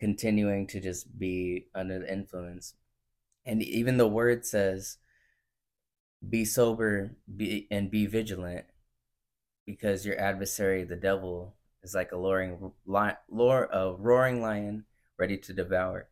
continuing 0.00 0.66
to 0.66 0.80
just 0.80 1.18
be 1.18 1.66
under 1.74 1.98
the 1.98 2.12
influence. 2.12 2.74
And 3.44 3.62
even 3.62 3.98
the 3.98 4.08
word 4.08 4.46
says, 4.46 4.96
be 6.26 6.44
sober 6.44 7.16
be, 7.34 7.66
and 7.70 7.90
be 7.90 8.06
vigilant 8.06 8.66
because 9.66 10.04
your 10.04 10.18
adversary, 10.18 10.84
the 10.84 10.96
devil, 10.96 11.54
is 11.82 11.94
like 11.94 12.12
a 12.12 12.16
roaring, 12.16 12.72
a 12.92 13.94
roaring 13.98 14.42
lion 14.42 14.84
ready 15.18 15.38
to 15.38 15.52
devour. 15.52 16.08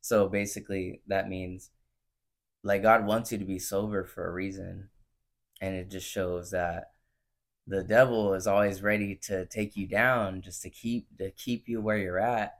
So 0.00 0.28
basically, 0.28 1.02
that 1.06 1.28
means 1.28 1.70
like 2.62 2.82
God 2.82 3.06
wants 3.06 3.30
you 3.30 3.38
to 3.38 3.44
be 3.44 3.58
sober 3.58 4.04
for 4.04 4.26
a 4.26 4.32
reason. 4.32 4.88
And 5.60 5.74
it 5.74 5.90
just 5.90 6.08
shows 6.08 6.50
that 6.50 6.92
the 7.66 7.82
devil 7.82 8.34
is 8.34 8.46
always 8.46 8.82
ready 8.82 9.14
to 9.24 9.46
take 9.46 9.76
you 9.76 9.86
down 9.86 10.42
just 10.42 10.62
to 10.62 10.70
keep 10.70 11.16
to 11.18 11.30
keep 11.30 11.68
you 11.68 11.80
where 11.80 11.96
you're 11.96 12.18
at 12.18 12.54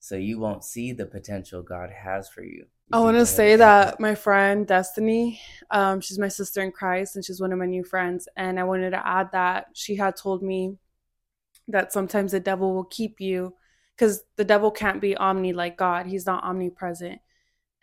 so 0.00 0.16
you 0.16 0.38
won't 0.38 0.64
see 0.64 0.92
the 0.92 1.06
potential 1.06 1.62
God 1.62 1.90
has 1.90 2.28
for 2.28 2.42
you. 2.42 2.66
I 2.92 2.98
want 2.98 3.18
to 3.18 3.26
say 3.26 3.54
that 3.54 4.00
my 4.00 4.16
friend 4.16 4.66
Destiny, 4.66 5.40
um, 5.70 6.00
she's 6.00 6.18
my 6.18 6.26
sister 6.26 6.60
in 6.60 6.72
Christ 6.72 7.14
and 7.14 7.24
she's 7.24 7.40
one 7.40 7.52
of 7.52 7.58
my 7.58 7.66
new 7.66 7.84
friends. 7.84 8.26
And 8.36 8.58
I 8.58 8.64
wanted 8.64 8.90
to 8.90 9.06
add 9.06 9.30
that 9.30 9.66
she 9.74 9.94
had 9.94 10.16
told 10.16 10.42
me 10.42 10.76
that 11.68 11.92
sometimes 11.92 12.32
the 12.32 12.40
devil 12.40 12.74
will 12.74 12.84
keep 12.84 13.20
you 13.20 13.54
because 13.94 14.24
the 14.36 14.44
devil 14.44 14.72
can't 14.72 15.00
be 15.00 15.16
omni 15.16 15.52
like 15.52 15.76
God. 15.76 16.06
He's 16.06 16.26
not 16.26 16.42
omnipresent 16.42 17.20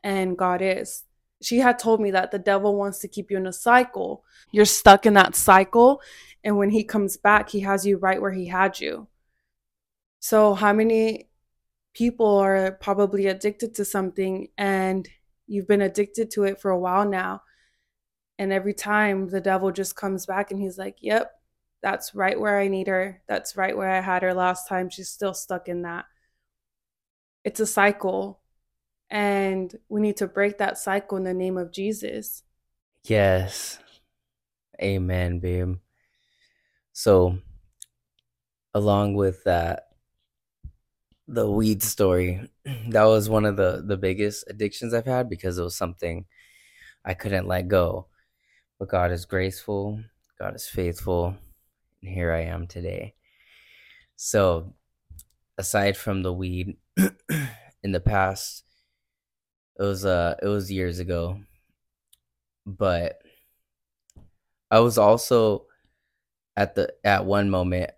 and 0.04 0.38
God 0.38 0.62
is 0.62 1.04
she 1.42 1.60
had 1.60 1.78
told 1.78 2.02
me 2.02 2.12
that 2.12 2.32
the 2.32 2.40
devil 2.40 2.76
wants 2.76 3.00
to 3.00 3.08
keep 3.08 3.30
you 3.30 3.38
in 3.38 3.46
a 3.46 3.54
cycle. 3.54 4.24
You're 4.52 4.66
stuck 4.66 5.06
in 5.06 5.14
that 5.14 5.36
cycle. 5.36 6.02
And 6.44 6.58
when 6.58 6.72
he 6.72 6.84
comes 6.84 7.16
back, 7.16 7.50
he 7.50 7.60
has 7.60 7.86
you 7.86 7.98
right 7.98 8.20
where 8.20 8.32
he 8.32 8.48
had 8.48 8.80
you. 8.80 9.08
So, 10.20 10.56
how 10.56 10.74
many 10.74 11.28
people 11.98 12.38
are 12.38 12.74
probably 12.74 13.26
addicted 13.26 13.74
to 13.74 13.84
something 13.84 14.48
and 14.56 15.10
you've 15.48 15.68
been 15.68 15.82
addicted 15.82 16.30
to 16.30 16.44
it 16.44 16.62
for 16.62 16.70
a 16.70 16.80
while 16.80 17.10
now? 17.10 17.42
And 18.38 18.54
every 18.54 18.76
time 18.76 19.30
the 19.30 19.42
devil 19.42 19.72
just 19.72 19.96
comes 19.96 20.28
back 20.28 20.52
and 20.52 20.62
he's 20.62 20.78
like, 20.78 20.98
Yep, 21.02 21.32
that's 21.82 22.14
right 22.14 22.40
where 22.40 22.60
I 22.60 22.68
need 22.68 22.88
her. 22.88 23.24
That's 23.28 23.58
right 23.58 23.76
where 23.76 23.90
I 23.90 24.02
had 24.02 24.22
her 24.22 24.34
last 24.34 24.68
time. 24.68 24.90
She's 24.92 25.10
still 25.10 25.34
stuck 25.34 25.68
in 25.68 25.82
that. 25.82 26.06
It's 27.44 27.60
a 27.60 27.66
cycle 27.66 28.42
and 29.10 29.74
we 29.90 30.02
need 30.02 30.18
to 30.18 30.28
break 30.28 30.60
that 30.60 30.78
cycle 30.78 31.18
in 31.18 31.24
the 31.24 31.34
name 31.34 31.58
of 31.58 31.72
Jesus. 31.72 32.44
Yes. 33.06 33.80
Amen, 34.80 35.40
babe. 35.40 35.78
So, 36.94 37.40
along 38.74 39.16
with 39.16 39.44
that, 39.46 39.87
the 41.28 41.50
weed 41.50 41.84
story, 41.84 42.50
that 42.90 43.04
was 43.04 43.30
one 43.30 43.46
of 43.46 43.58
the, 43.58 43.84
the 43.86 43.98
biggest 43.98 44.46
addictions 44.48 44.94
I've 44.94 45.06
had 45.06 45.30
because 45.30 45.58
it 45.58 45.64
was 45.64 45.76
something 45.76 46.26
I 47.04 47.14
couldn't 47.14 47.48
let 47.48 47.68
go. 47.68 48.08
But 48.80 48.90
God 48.90 49.12
is 49.12 49.26
graceful, 49.26 50.00
God 50.40 50.56
is 50.56 50.68
faithful, 50.68 51.36
and 52.02 52.14
here 52.14 52.32
I 52.32 52.44
am 52.44 52.68
today. 52.68 53.16
So, 54.16 54.74
aside 55.58 55.98
from 55.98 56.22
the 56.22 56.34
weed, 56.34 56.78
in 57.84 57.92
the 57.92 58.00
past, 58.00 58.64
it 59.80 59.84
was 59.84 60.06
uh 60.06 60.36
it 60.42 60.48
was 60.48 60.72
years 60.72 61.00
ago. 61.00 61.40
But 62.66 63.22
I 64.70 64.80
was 64.80 64.98
also 64.98 65.66
at 66.56 66.76
the 66.76 66.94
at 67.04 67.26
one 67.26 67.50
moment 67.50 67.92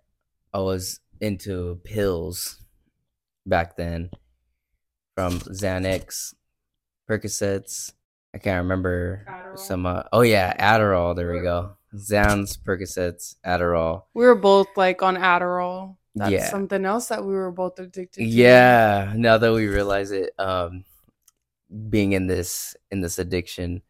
I 0.52 0.60
was 0.60 1.00
into 1.20 1.80
pills 1.84 2.60
back 3.50 3.76
then 3.76 4.10
from 5.14 5.40
Xanax, 5.40 6.34
Percocets. 7.08 7.92
I 8.34 8.38
can't 8.38 8.62
remember 8.62 9.26
Adderall. 9.28 9.58
some. 9.58 9.84
Uh, 9.84 10.04
oh 10.12 10.22
yeah, 10.22 10.54
Adderall. 10.56 11.14
There 11.14 11.32
we 11.32 11.42
go. 11.42 11.76
Xans, 11.94 12.56
Percocets, 12.58 13.34
Adderall. 13.44 14.04
We 14.14 14.24
were 14.24 14.36
both 14.36 14.68
like 14.76 15.02
on 15.02 15.16
Adderall. 15.16 15.96
That's 16.14 16.32
yeah. 16.32 16.48
something 16.48 16.84
else 16.84 17.08
that 17.08 17.24
we 17.24 17.34
were 17.34 17.52
both 17.52 17.78
addicted 17.78 18.20
to. 18.20 18.24
Yeah. 18.24 19.12
Now 19.14 19.38
that 19.38 19.52
we 19.52 19.66
realize 19.66 20.10
it, 20.10 20.32
um, 20.38 20.84
being 21.88 22.12
in 22.12 22.26
this 22.26 22.76
in 22.90 23.00
this 23.00 23.18
addiction 23.18 23.82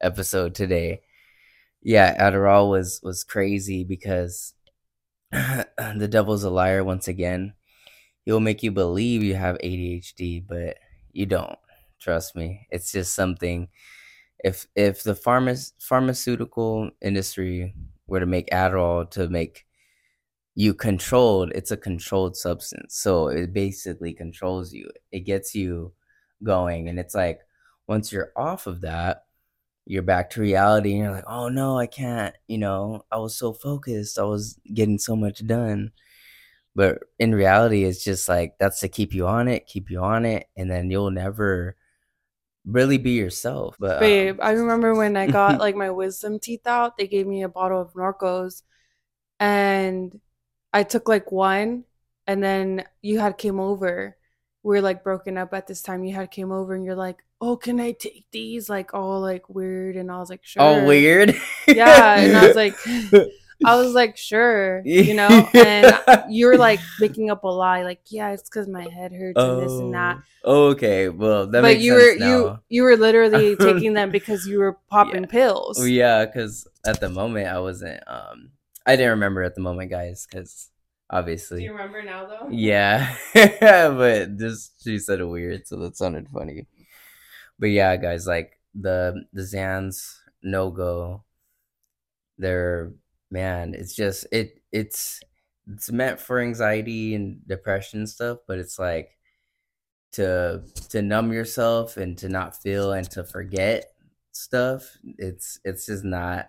episode 0.00 0.54
today. 0.54 1.02
Yeah, 1.82 2.16
Adderall 2.30 2.70
was 2.70 3.00
was 3.02 3.24
crazy 3.24 3.84
because 3.84 4.54
the 5.30 6.08
devil's 6.10 6.44
a 6.44 6.50
liar 6.50 6.84
once 6.84 7.08
again. 7.08 7.54
He'll 8.28 8.40
make 8.40 8.62
you 8.62 8.70
believe 8.70 9.22
you 9.22 9.36
have 9.36 9.56
ADHD, 9.64 10.46
but 10.46 10.76
you 11.12 11.24
don't. 11.24 11.58
Trust 11.98 12.36
me. 12.36 12.66
It's 12.70 12.92
just 12.92 13.14
something 13.14 13.68
if 14.44 14.66
if 14.76 15.02
the 15.02 15.14
pharma, 15.14 15.72
pharmaceutical 15.80 16.90
industry 17.00 17.74
were 18.06 18.20
to 18.20 18.26
make 18.26 18.50
Adderall 18.50 19.10
to 19.12 19.30
make 19.30 19.64
you 20.54 20.74
controlled, 20.74 21.52
it's 21.54 21.70
a 21.70 21.76
controlled 21.78 22.36
substance. 22.36 22.96
So 22.96 23.28
it 23.28 23.54
basically 23.54 24.12
controls 24.12 24.74
you. 24.74 24.90
It 25.10 25.20
gets 25.20 25.54
you 25.54 25.94
going. 26.42 26.90
And 26.90 26.98
it's 26.98 27.14
like 27.14 27.40
once 27.86 28.12
you're 28.12 28.32
off 28.36 28.66
of 28.66 28.82
that, 28.82 29.24
you're 29.86 30.02
back 30.02 30.28
to 30.32 30.42
reality 30.42 30.92
and 30.92 31.04
you're 31.04 31.12
like, 31.12 31.24
oh 31.26 31.48
no, 31.48 31.78
I 31.78 31.86
can't. 31.86 32.34
You 32.46 32.58
know, 32.58 33.06
I 33.10 33.16
was 33.16 33.36
so 33.36 33.54
focused, 33.54 34.18
I 34.18 34.24
was 34.24 34.60
getting 34.74 34.98
so 34.98 35.16
much 35.16 35.46
done. 35.46 35.92
But 36.78 37.00
in 37.18 37.34
reality, 37.34 37.82
it's 37.82 38.04
just 38.04 38.28
like 38.28 38.54
that's 38.60 38.78
to 38.82 38.88
keep 38.88 39.12
you 39.12 39.26
on 39.26 39.48
it, 39.48 39.66
keep 39.66 39.90
you 39.90 39.98
on 39.98 40.24
it, 40.24 40.46
and 40.56 40.70
then 40.70 40.92
you'll 40.92 41.10
never 41.10 41.74
really 42.64 42.98
be 42.98 43.18
yourself. 43.18 43.74
But 43.80 43.98
babe, 43.98 44.38
um, 44.40 44.46
I 44.46 44.52
remember 44.52 44.94
when 44.94 45.16
I 45.16 45.26
got 45.26 45.58
like 45.64 45.74
my 45.74 45.90
wisdom 45.90 46.38
teeth 46.38 46.68
out, 46.68 46.96
they 46.96 47.08
gave 47.08 47.26
me 47.26 47.42
a 47.42 47.48
bottle 47.48 47.80
of 47.80 47.94
Norcos, 47.94 48.62
and 49.40 50.20
I 50.72 50.84
took 50.84 51.08
like 51.08 51.32
one, 51.32 51.82
and 52.28 52.44
then 52.44 52.84
you 53.02 53.18
had 53.18 53.38
came 53.38 53.58
over, 53.58 54.16
we're 54.62 54.80
like 54.80 55.02
broken 55.02 55.36
up 55.36 55.52
at 55.54 55.66
this 55.66 55.82
time. 55.82 56.04
You 56.04 56.14
had 56.14 56.30
came 56.30 56.52
over 56.52 56.76
and 56.76 56.84
you're 56.84 56.94
like, 56.94 57.24
"Oh, 57.40 57.56
can 57.56 57.80
I 57.80 57.90
take 57.90 58.26
these?" 58.30 58.68
Like 58.68 58.94
all 58.94 59.20
like 59.20 59.48
weird, 59.48 59.96
and 59.96 60.12
I 60.12 60.18
was 60.20 60.30
like, 60.30 60.44
"Sure." 60.44 60.62
Oh, 60.62 60.86
weird. 60.86 61.34
yeah, 61.66 62.20
and 62.20 62.36
I 62.36 62.46
was 62.46 62.56
like, 62.64 62.76
I 63.64 63.76
was 63.76 63.92
like, 63.92 64.16
"Sure," 64.16 64.82
you 64.84 65.14
know. 65.14 65.48
And 65.54 66.24
you're 66.28 66.56
like 66.56 66.80
making 67.00 67.30
up 67.30 67.44
a 67.44 67.48
lie, 67.48 67.82
like, 67.82 68.00
"Yeah, 68.06 68.30
it's 68.30 68.48
because 68.48 68.68
my 68.68 68.88
head 68.88 69.12
hurts 69.12 69.34
oh, 69.36 69.58
and 69.58 69.62
this 69.62 69.72
and 69.72 69.94
that." 69.94 70.18
Oh, 70.44 70.68
okay, 70.68 71.08
well, 71.08 71.46
that 71.46 71.62
but 71.62 71.80
you 71.80 71.94
were 71.94 72.14
now. 72.18 72.26
you 72.26 72.58
you 72.68 72.82
were 72.82 72.96
literally 72.96 73.56
taking 73.60 73.94
them 73.94 74.10
because 74.10 74.46
you 74.46 74.58
were 74.58 74.78
popping 74.88 75.24
yeah. 75.24 75.30
pills. 75.30 75.88
Yeah, 75.88 76.24
because 76.24 76.66
at 76.86 77.00
the 77.00 77.08
moment 77.08 77.48
I 77.48 77.58
wasn't. 77.58 78.02
um 78.06 78.50
I 78.86 78.96
didn't 78.96 79.10
remember 79.10 79.42
at 79.42 79.54
the 79.54 79.60
moment, 79.60 79.90
guys, 79.90 80.26
because 80.26 80.70
obviously. 81.10 81.58
Do 81.58 81.64
you 81.64 81.72
remember 81.72 82.02
now 82.02 82.26
though? 82.26 82.48
Yeah, 82.50 83.14
but 83.34 84.36
just 84.38 84.82
she 84.82 84.98
said 84.98 85.20
it 85.20 85.26
weird, 85.26 85.66
so 85.66 85.76
that 85.76 85.96
sounded 85.96 86.28
funny. 86.28 86.66
But 87.58 87.70
yeah, 87.70 87.96
guys, 87.96 88.26
like 88.26 88.58
the 88.74 89.24
the 89.32 89.42
Xans 89.42 90.18
no 90.42 90.70
go. 90.70 91.24
They're 92.38 92.92
man, 93.30 93.74
it's 93.74 93.94
just 93.94 94.26
it 94.32 94.62
it's 94.72 95.20
it's 95.70 95.90
meant 95.92 96.20
for 96.20 96.40
anxiety 96.40 97.14
and 97.14 97.46
depression 97.46 98.06
stuff, 98.06 98.38
but 98.46 98.58
it's 98.58 98.78
like 98.78 99.10
to 100.12 100.62
to 100.90 101.02
numb 101.02 101.32
yourself 101.32 101.96
and 101.96 102.16
to 102.18 102.28
not 102.28 102.56
feel 102.56 102.92
and 102.92 103.10
to 103.10 103.24
forget 103.24 103.92
stuff. 104.32 104.96
It's 105.18 105.60
it's 105.64 105.86
just 105.86 106.04
not 106.04 106.48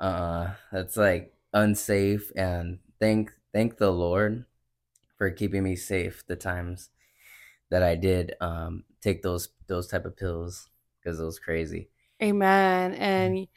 uh 0.00 0.50
that's 0.72 0.96
like 0.96 1.34
unsafe 1.52 2.30
and 2.36 2.78
thank 3.00 3.32
thank 3.52 3.78
the 3.78 3.90
Lord 3.90 4.44
for 5.16 5.30
keeping 5.30 5.64
me 5.64 5.76
safe 5.76 6.24
the 6.26 6.36
times 6.36 6.90
that 7.70 7.82
I 7.82 7.96
did 7.96 8.34
um, 8.40 8.84
take 9.02 9.22
those 9.22 9.48
those 9.66 9.88
type 9.88 10.04
of 10.04 10.16
pills 10.16 10.68
because 11.00 11.20
it 11.20 11.24
was 11.24 11.38
crazy. 11.38 11.90
Amen. 12.22 12.94
And 12.94 13.48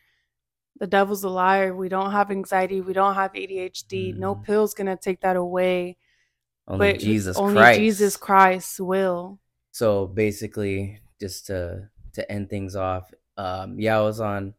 the 0.82 0.88
devil's 0.88 1.24
a 1.24 1.30
liar. 1.30 1.76
We 1.76 1.89
don't 1.89 2.12
have 2.12 2.32
anxiety. 2.32 2.82
We 2.82 2.94
don't 2.94 3.13
have 3.13 3.34
ADHD. 3.34 4.15
Mm. 4.15 4.17
No 4.17 4.34
mm-hmm. 4.34 4.44
pill's 4.46 4.74
gonna 4.74 4.98
take 4.98 5.22
that 5.22 5.36
away. 5.36 5.96
Only 6.67 6.94
but 6.94 7.00
Jesus 7.00 7.38
only 7.38 7.54
Christ. 7.54 7.80
Jesus 7.80 8.17
Christ 8.17 8.80
will. 8.80 9.39
So 9.72 10.08
basically, 10.08 11.00
just 11.20 11.46
to 11.46 11.88
to 12.13 12.32
end 12.32 12.50
things 12.50 12.76
off, 12.76 13.13
um, 13.38 13.80
yeah, 13.80 14.00
I 14.00 14.02
was 14.02 14.20
on. 14.20 14.56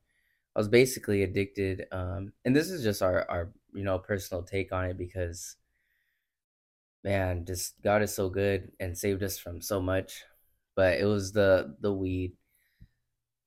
I 0.55 0.61
was 0.61 0.69
basically 0.69 1.25
addicted, 1.25 1.87
um, 1.91 2.33
and 2.45 2.55
this 2.55 2.71
is 2.71 2.85
just 2.85 3.03
our 3.03 3.29
our 3.29 3.51
you 3.73 3.83
know 3.83 3.99
personal 3.99 4.45
take 4.45 4.73
on 4.73 4.85
it 4.85 4.97
because 4.97 5.57
man 7.03 7.45
just 7.45 7.83
god 7.83 8.01
is 8.01 8.15
so 8.15 8.29
good 8.29 8.71
and 8.79 8.97
saved 8.97 9.25
us 9.25 9.39
from 9.39 9.61
so 9.61 9.83
much 9.83 10.23
but 10.77 11.01
it 11.01 11.05
was 11.05 11.33
the 11.33 11.75
the 11.81 11.93
weed 11.93 12.37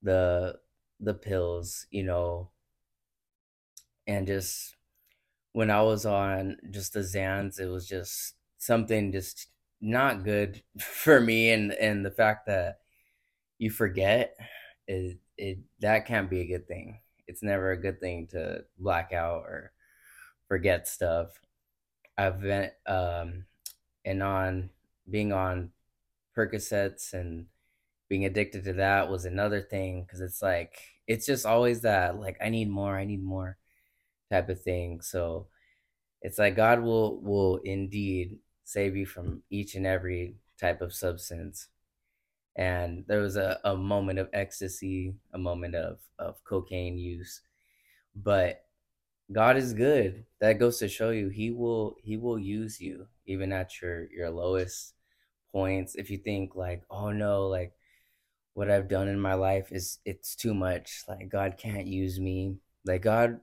the 0.02 0.56
the 1.00 1.14
pills 1.14 1.86
you 1.90 2.04
know 2.04 2.50
and 4.08 4.28
just 4.28 4.76
when 5.54 5.70
i 5.72 5.82
was 5.82 6.06
on 6.06 6.58
just 6.72 6.94
the 6.94 7.00
xans 7.00 7.60
it 7.60 7.68
was 7.68 7.88
just 7.88 8.36
something 8.58 9.12
just 9.12 9.48
not 9.82 10.24
good 10.24 10.62
for 10.80 11.20
me 11.20 11.52
and 11.52 11.72
and 11.74 12.06
the 12.06 12.12
fact 12.12 12.46
that 12.48 12.80
you 13.58 13.70
forget 13.70 14.36
is 14.88 15.16
it 15.38 15.60
that 15.80 16.06
can't 16.06 16.30
be 16.30 16.42
a 16.42 16.48
good 16.48 16.68
thing 16.68 17.00
it's 17.28 17.44
never 17.44 17.72
a 17.72 17.82
good 17.82 18.00
thing 18.00 18.28
to 18.28 18.64
black 18.78 19.12
out 19.12 19.44
or 19.44 19.72
forget 20.48 20.88
stuff. 20.88 21.30
I've 22.18 22.42
been 22.42 22.72
um 22.86 23.46
and 24.06 24.24
on 24.24 24.70
being 25.10 25.34
on 25.34 25.72
Percocets 26.38 27.14
and 27.14 27.48
being 28.10 28.26
addicted 28.26 28.64
to 28.66 28.74
that 28.74 29.10
was 29.10 29.26
another 29.26 29.62
thing 29.62 30.04
because 30.04 30.22
it's 30.22 30.42
like 30.42 30.78
it's 31.08 31.26
just 31.26 31.46
always 31.46 31.82
that 31.82 32.20
like 32.20 32.38
I 32.42 32.50
need 32.50 32.70
more, 32.70 32.98
I 32.98 33.06
need 33.06 33.24
more 33.24 33.58
type 34.32 34.50
of 34.50 34.62
thing. 34.62 35.02
So 35.02 35.48
it's 36.22 36.40
like 36.40 36.56
God 36.56 36.82
will 36.82 37.22
will 37.22 37.58
indeed 37.64 38.40
save 38.64 38.96
you 38.96 39.06
from 39.06 39.44
each 39.50 39.76
and 39.76 39.86
every 39.86 40.36
type 40.60 40.82
of 40.82 40.94
substance. 40.94 41.68
And 42.56 43.06
there 43.08 43.22
was 43.22 43.36
a, 43.38 43.60
a 43.64 43.76
moment 43.76 44.20
of 44.20 44.30
ecstasy, 44.34 45.16
a 45.34 45.38
moment 45.38 45.76
of, 45.76 46.00
of 46.18 46.44
cocaine 46.46 46.98
use. 46.98 47.42
But 48.16 48.66
God 49.32 49.58
is 49.58 49.74
good. 49.74 50.26
That 50.40 50.60
goes 50.60 50.80
to 50.80 50.88
show 50.90 51.10
you 51.12 51.30
he 51.30 51.52
will 51.52 51.98
he 52.04 52.18
will 52.18 52.40
use 52.40 52.80
you 52.82 53.08
even 53.26 53.52
at 53.52 53.82
your 53.82 54.06
your 54.12 54.30
lowest 54.30 54.94
points. 55.52 55.96
If 55.96 56.10
you 56.12 56.18
think 56.18 56.56
like, 56.56 56.84
"Oh 56.90 57.12
no, 57.12 57.48
like 57.48 57.74
what 58.54 58.72
I've 58.72 58.88
done 58.90 59.08
in 59.08 59.20
my 59.20 59.34
life 59.36 59.72
is 59.72 60.00
it's 60.06 60.36
too 60.36 60.54
much. 60.54 61.04
Like 61.08 61.30
God 61.30 61.58
can't 61.58 61.88
use 61.88 62.20
me." 62.20 62.58
Like 62.86 63.02
God 63.04 63.40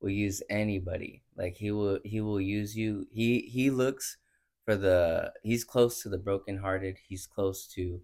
will 0.00 0.10
use 0.10 0.42
anybody. 0.50 1.22
Like 1.36 1.56
he 1.56 1.70
will 1.70 2.00
he 2.04 2.20
will 2.20 2.40
use 2.40 2.76
you. 2.76 3.06
He 3.12 3.40
he 3.40 3.70
looks 3.70 4.16
for 4.64 4.76
the 4.76 5.32
he's 5.42 5.64
close 5.64 6.02
to 6.02 6.08
the 6.08 6.18
brokenhearted. 6.18 6.98
He's 7.08 7.26
close 7.26 7.66
to 7.74 8.00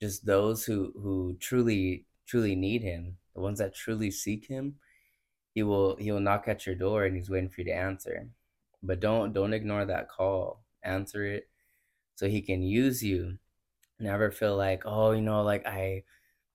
just 0.00 0.26
those 0.26 0.64
who 0.64 0.92
who 0.94 1.36
truly 1.40 2.06
truly 2.26 2.54
need 2.56 2.82
him. 2.82 3.18
The 3.34 3.40
ones 3.40 3.58
that 3.58 3.74
truly 3.74 4.10
seek 4.10 4.46
him 4.46 4.76
he 5.54 5.62
will 5.62 5.96
he 5.96 6.10
will 6.12 6.20
knock 6.20 6.48
at 6.48 6.66
your 6.66 6.74
door 6.74 7.04
and 7.04 7.16
he's 7.16 7.30
waiting 7.30 7.48
for 7.48 7.60
you 7.60 7.66
to 7.66 7.72
answer 7.72 8.28
but 8.82 9.00
don't 9.00 9.32
don't 9.32 9.52
ignore 9.52 9.84
that 9.84 10.08
call 10.08 10.64
answer 10.82 11.24
it 11.24 11.48
so 12.14 12.28
he 12.28 12.40
can 12.40 12.62
use 12.62 13.02
you 13.02 13.38
never 13.98 14.30
feel 14.30 14.56
like 14.56 14.82
oh 14.86 15.10
you 15.12 15.20
know 15.20 15.42
like 15.42 15.66
i 15.66 16.02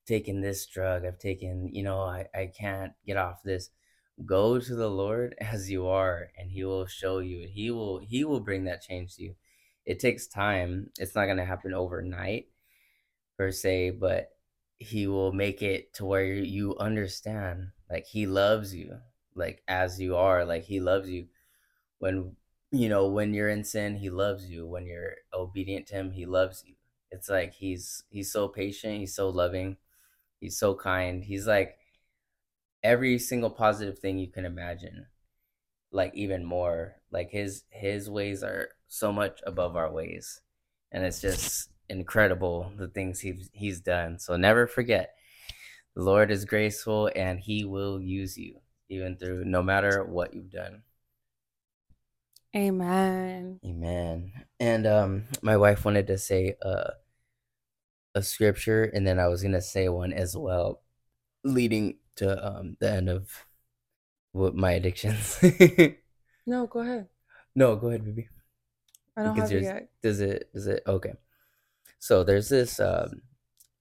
taken 0.07 0.41
this 0.41 0.65
drug 0.65 1.05
i've 1.05 1.19
taken 1.19 1.69
you 1.73 1.83
know 1.83 1.99
i, 2.01 2.27
I 2.33 2.47
can't 2.47 2.93
get 3.05 3.17
off 3.17 3.43
this 3.43 3.69
go 4.23 4.59
to 4.59 4.75
the 4.75 4.89
lord 4.89 5.35
as 5.41 5.69
you 5.69 5.87
are 5.87 6.29
and 6.37 6.49
he 6.51 6.63
will 6.63 6.85
show 6.85 7.19
you 7.19 7.45
he 7.47 7.69
will 7.69 7.99
he 7.99 8.23
will 8.23 8.39
bring 8.39 8.63
that 8.65 8.81
change 8.81 9.15
to 9.15 9.23
you. 9.23 9.35
It 9.85 9.99
takes 9.99 10.25
time. 10.25 10.89
It's 10.97 11.13
not 11.15 11.25
going 11.25 11.37
to 11.37 11.45
happen 11.45 11.73
overnight 11.73 12.47
per 13.37 13.51
se 13.51 13.91
but 13.91 14.31
he 14.77 15.07
will 15.07 15.33
make 15.33 15.61
it 15.61 15.93
to 15.93 16.05
where 16.05 16.25
you 16.25 16.77
understand 16.77 17.71
like 17.89 18.05
he 18.05 18.25
loves 18.25 18.73
you 18.73 18.97
like 19.35 19.61
as 19.67 19.99
you 19.99 20.15
are 20.15 20.45
like 20.45 20.63
he 20.63 20.79
loves 20.79 21.09
you. 21.09 21.27
When 21.99 22.35
you 22.71 22.89
know 22.89 23.07
when 23.07 23.33
you're 23.33 23.49
in 23.49 23.63
sin 23.65 23.95
he 23.97 24.09
loves 24.09 24.45
you. 24.49 24.65
When 24.65 24.85
you're 24.85 25.15
obedient 25.33 25.87
to 25.87 25.95
him 25.95 26.11
he 26.11 26.25
loves 26.25 26.63
you. 26.65 26.75
It's 27.11 27.29
like 27.29 27.53
he's 27.53 28.03
he's 28.09 28.31
so 28.31 28.47
patient 28.47 28.99
he's 28.99 29.15
so 29.15 29.29
loving 29.29 29.75
he's 30.39 30.57
so 30.57 30.73
kind. 30.73 31.23
He's 31.23 31.47
like 31.47 31.77
every 32.85 33.17
single 33.17 33.49
positive 33.49 33.97
thing 33.97 34.19
you 34.19 34.27
can 34.31 34.45
imagine 34.45 35.07
like 35.91 36.13
even 36.13 36.45
more 36.45 36.95
like 37.11 37.31
his 37.31 37.63
his 37.71 38.09
ways 38.09 38.43
are 38.43 38.69
so 38.87 39.11
much 39.11 39.41
above 39.47 39.75
our 39.75 39.91
ways 39.91 40.41
and 40.91 41.03
it's 41.03 41.19
just 41.19 41.69
incredible 41.89 42.71
the 42.77 42.87
things 42.87 43.19
he's 43.19 43.49
he's 43.53 43.81
done 43.81 44.19
so 44.19 44.37
never 44.37 44.67
forget 44.67 45.15
the 45.95 46.03
Lord 46.03 46.29
is 46.29 46.45
graceful 46.45 47.09
and 47.15 47.39
he 47.39 47.65
will 47.65 47.99
use 47.99 48.37
you 48.37 48.59
even 48.89 49.17
through 49.17 49.45
no 49.45 49.63
matter 49.63 50.03
what 50.03 50.33
you've 50.33 50.51
done. 50.51 50.83
Amen. 52.55 53.59
Amen. 53.65 54.31
And 54.59 54.85
um 54.85 55.23
my 55.41 55.57
wife 55.57 55.85
wanted 55.85 56.07
to 56.07 56.17
say 56.17 56.55
uh 56.61 56.91
a 58.13 58.21
scripture 58.21 58.83
and 58.83 59.07
then 59.07 59.19
I 59.19 59.27
was 59.27 59.41
to 59.41 59.61
say 59.61 59.89
one 59.89 60.13
as 60.13 60.37
well 60.37 60.81
leading 61.43 61.97
to 62.17 62.45
um 62.45 62.77
the 62.79 62.89
end 62.89 63.09
of 63.09 63.45
what 64.31 64.55
my 64.55 64.71
addictions. 64.71 65.39
no, 66.45 66.67
go 66.67 66.79
ahead. 66.79 67.07
No, 67.55 67.75
go 67.75 67.87
ahead, 67.87 68.03
baby. 68.03 68.27
I 69.15 69.23
don't 69.23 69.35
because 69.35 69.49
have 69.51 69.59
it 69.59 69.63
yet. 69.63 69.89
Does 70.03 70.19
it 70.19 70.49
does 70.53 70.67
it 70.67 70.83
okay. 70.85 71.13
So 71.99 72.23
there's 72.23 72.49
this 72.49 72.79
um 72.79 73.21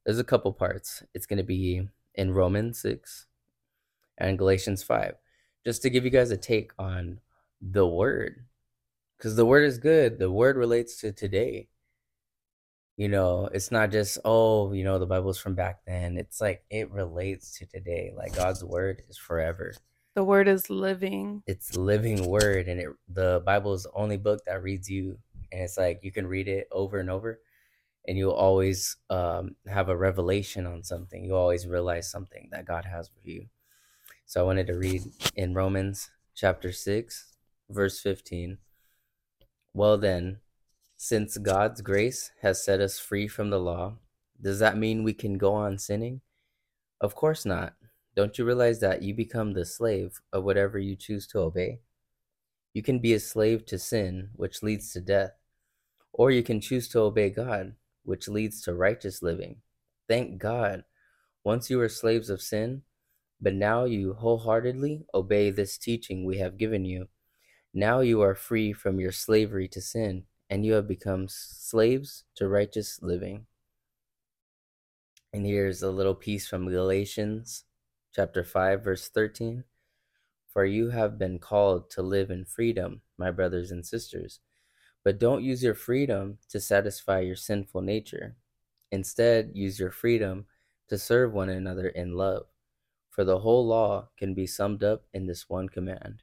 there's 0.04 0.18
a 0.18 0.24
couple 0.24 0.52
parts. 0.52 1.02
It's 1.14 1.26
going 1.26 1.38
to 1.38 1.42
be 1.42 1.88
in 2.14 2.32
Romans 2.32 2.78
6 2.80 3.26
and 4.18 4.38
Galatians 4.38 4.82
5, 4.82 5.14
just 5.64 5.82
to 5.82 5.90
give 5.90 6.04
you 6.04 6.10
guys 6.10 6.30
a 6.30 6.36
take 6.36 6.72
on 6.78 7.20
the 7.60 7.86
word. 7.86 8.44
Because 9.16 9.36
the 9.36 9.46
word 9.46 9.64
is 9.64 9.78
good, 9.78 10.18
the 10.18 10.30
word 10.30 10.56
relates 10.56 10.96
to 11.00 11.12
today. 11.12 11.68
You 12.96 13.08
know, 13.08 13.48
it's 13.52 13.72
not 13.72 13.90
just, 13.90 14.18
oh, 14.24 14.72
you 14.72 14.84
know, 14.84 14.98
the 14.98 15.06
Bible's 15.06 15.38
from 15.38 15.54
back 15.54 15.80
then. 15.84 16.16
It's 16.16 16.40
like 16.40 16.64
it 16.70 16.90
relates 16.92 17.58
to 17.58 17.66
today. 17.66 18.12
Like 18.16 18.36
God's 18.36 18.62
word 18.62 19.02
is 19.08 19.18
forever. 19.18 19.74
The 20.14 20.22
word 20.22 20.46
is 20.46 20.70
living. 20.70 21.42
It's 21.46 21.76
living 21.76 22.24
word. 22.26 22.68
And 22.68 22.80
it 22.80 22.88
the 23.08 23.42
Bible 23.44 23.74
is 23.74 23.82
the 23.82 23.92
only 23.94 24.16
book 24.16 24.44
that 24.46 24.62
reads 24.62 24.88
you. 24.88 25.18
And 25.50 25.62
it's 25.62 25.76
like 25.76 26.00
you 26.02 26.12
can 26.12 26.26
read 26.26 26.46
it 26.46 26.68
over 26.70 26.98
and 26.98 27.10
over 27.10 27.40
and 28.06 28.18
you'll 28.18 28.32
always 28.32 28.96
um, 29.10 29.56
have 29.66 29.88
a 29.88 29.96
revelation 29.96 30.66
on 30.66 30.82
something. 30.82 31.24
You 31.24 31.34
always 31.34 31.66
realize 31.66 32.10
something 32.10 32.48
that 32.52 32.66
God 32.66 32.84
has 32.84 33.08
for 33.08 33.20
you. 33.28 33.46
So 34.26 34.40
I 34.40 34.44
wanted 34.44 34.66
to 34.68 34.74
read 34.74 35.02
in 35.36 35.54
Romans 35.54 36.10
chapter 36.34 36.72
6, 36.72 37.32
verse 37.70 38.00
15. 38.00 38.58
Well, 39.72 39.96
then, 39.96 40.38
Since 41.06 41.36
God's 41.36 41.82
grace 41.82 42.30
has 42.40 42.64
set 42.64 42.80
us 42.80 42.98
free 42.98 43.28
from 43.28 43.50
the 43.50 43.60
law, 43.60 43.98
does 44.40 44.58
that 44.60 44.78
mean 44.78 45.04
we 45.04 45.12
can 45.12 45.36
go 45.36 45.52
on 45.52 45.76
sinning? 45.76 46.22
Of 46.98 47.14
course 47.14 47.44
not. 47.44 47.74
Don't 48.16 48.38
you 48.38 48.46
realize 48.46 48.80
that 48.80 49.02
you 49.02 49.12
become 49.12 49.52
the 49.52 49.66
slave 49.66 50.22
of 50.32 50.44
whatever 50.44 50.78
you 50.78 50.96
choose 50.96 51.26
to 51.26 51.40
obey? 51.40 51.80
You 52.72 52.82
can 52.82 53.00
be 53.00 53.12
a 53.12 53.20
slave 53.20 53.66
to 53.66 53.78
sin, 53.78 54.30
which 54.34 54.62
leads 54.62 54.94
to 54.94 55.00
death, 55.02 55.32
or 56.14 56.30
you 56.30 56.42
can 56.42 56.58
choose 56.58 56.88
to 56.88 57.00
obey 57.00 57.28
God, 57.28 57.74
which 58.04 58.26
leads 58.26 58.62
to 58.62 58.72
righteous 58.72 59.20
living. 59.20 59.56
Thank 60.08 60.38
God. 60.38 60.84
Once 61.44 61.68
you 61.68 61.76
were 61.76 61.90
slaves 61.90 62.30
of 62.30 62.40
sin, 62.40 62.80
but 63.42 63.52
now 63.52 63.84
you 63.84 64.14
wholeheartedly 64.14 65.04
obey 65.12 65.50
this 65.50 65.76
teaching 65.76 66.24
we 66.24 66.38
have 66.38 66.56
given 66.56 66.86
you. 66.86 67.08
Now 67.74 68.00
you 68.00 68.22
are 68.22 68.34
free 68.34 68.72
from 68.72 68.98
your 68.98 69.12
slavery 69.12 69.68
to 69.68 69.82
sin, 69.82 70.24
and 70.50 70.64
you 70.64 70.74
have 70.74 70.86
become 70.86 71.26
slaves 71.28 72.24
to 72.36 72.48
righteous 72.48 73.00
living. 73.02 73.46
And 75.32 75.44
here's 75.44 75.82
a 75.82 75.90
little 75.90 76.14
piece 76.14 76.46
from 76.46 76.68
Galatians 76.68 77.64
chapter 78.14 78.44
5 78.44 78.84
verse 78.84 79.08
13. 79.08 79.64
For 80.52 80.64
you 80.64 80.90
have 80.90 81.18
been 81.18 81.40
called 81.40 81.90
to 81.90 82.02
live 82.02 82.30
in 82.30 82.44
freedom, 82.44 83.00
my 83.18 83.32
brothers 83.32 83.72
and 83.72 83.84
sisters. 83.84 84.38
But 85.02 85.18
don't 85.18 85.42
use 85.42 85.62
your 85.62 85.74
freedom 85.74 86.38
to 86.50 86.60
satisfy 86.60 87.20
your 87.20 87.36
sinful 87.36 87.82
nature. 87.82 88.36
Instead, 88.92 89.50
use 89.54 89.80
your 89.80 89.90
freedom 89.90 90.46
to 90.88 90.96
serve 90.96 91.32
one 91.32 91.48
another 91.48 91.88
in 91.88 92.16
love. 92.16 92.46
For 93.10 93.24
the 93.24 93.40
whole 93.40 93.66
law 93.66 94.08
can 94.16 94.34
be 94.34 94.46
summed 94.46 94.84
up 94.84 95.04
in 95.12 95.26
this 95.26 95.48
one 95.48 95.68
command 95.68 96.22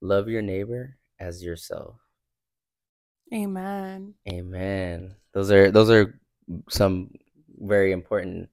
love 0.00 0.28
your 0.28 0.42
neighbor 0.42 0.98
as 1.18 1.42
yourself. 1.42 2.03
Amen. 3.32 4.14
Amen. 4.28 5.16
Those 5.32 5.50
are 5.50 5.70
those 5.70 5.90
are 5.90 6.18
some 6.68 7.10
very 7.58 7.92
important 7.92 8.48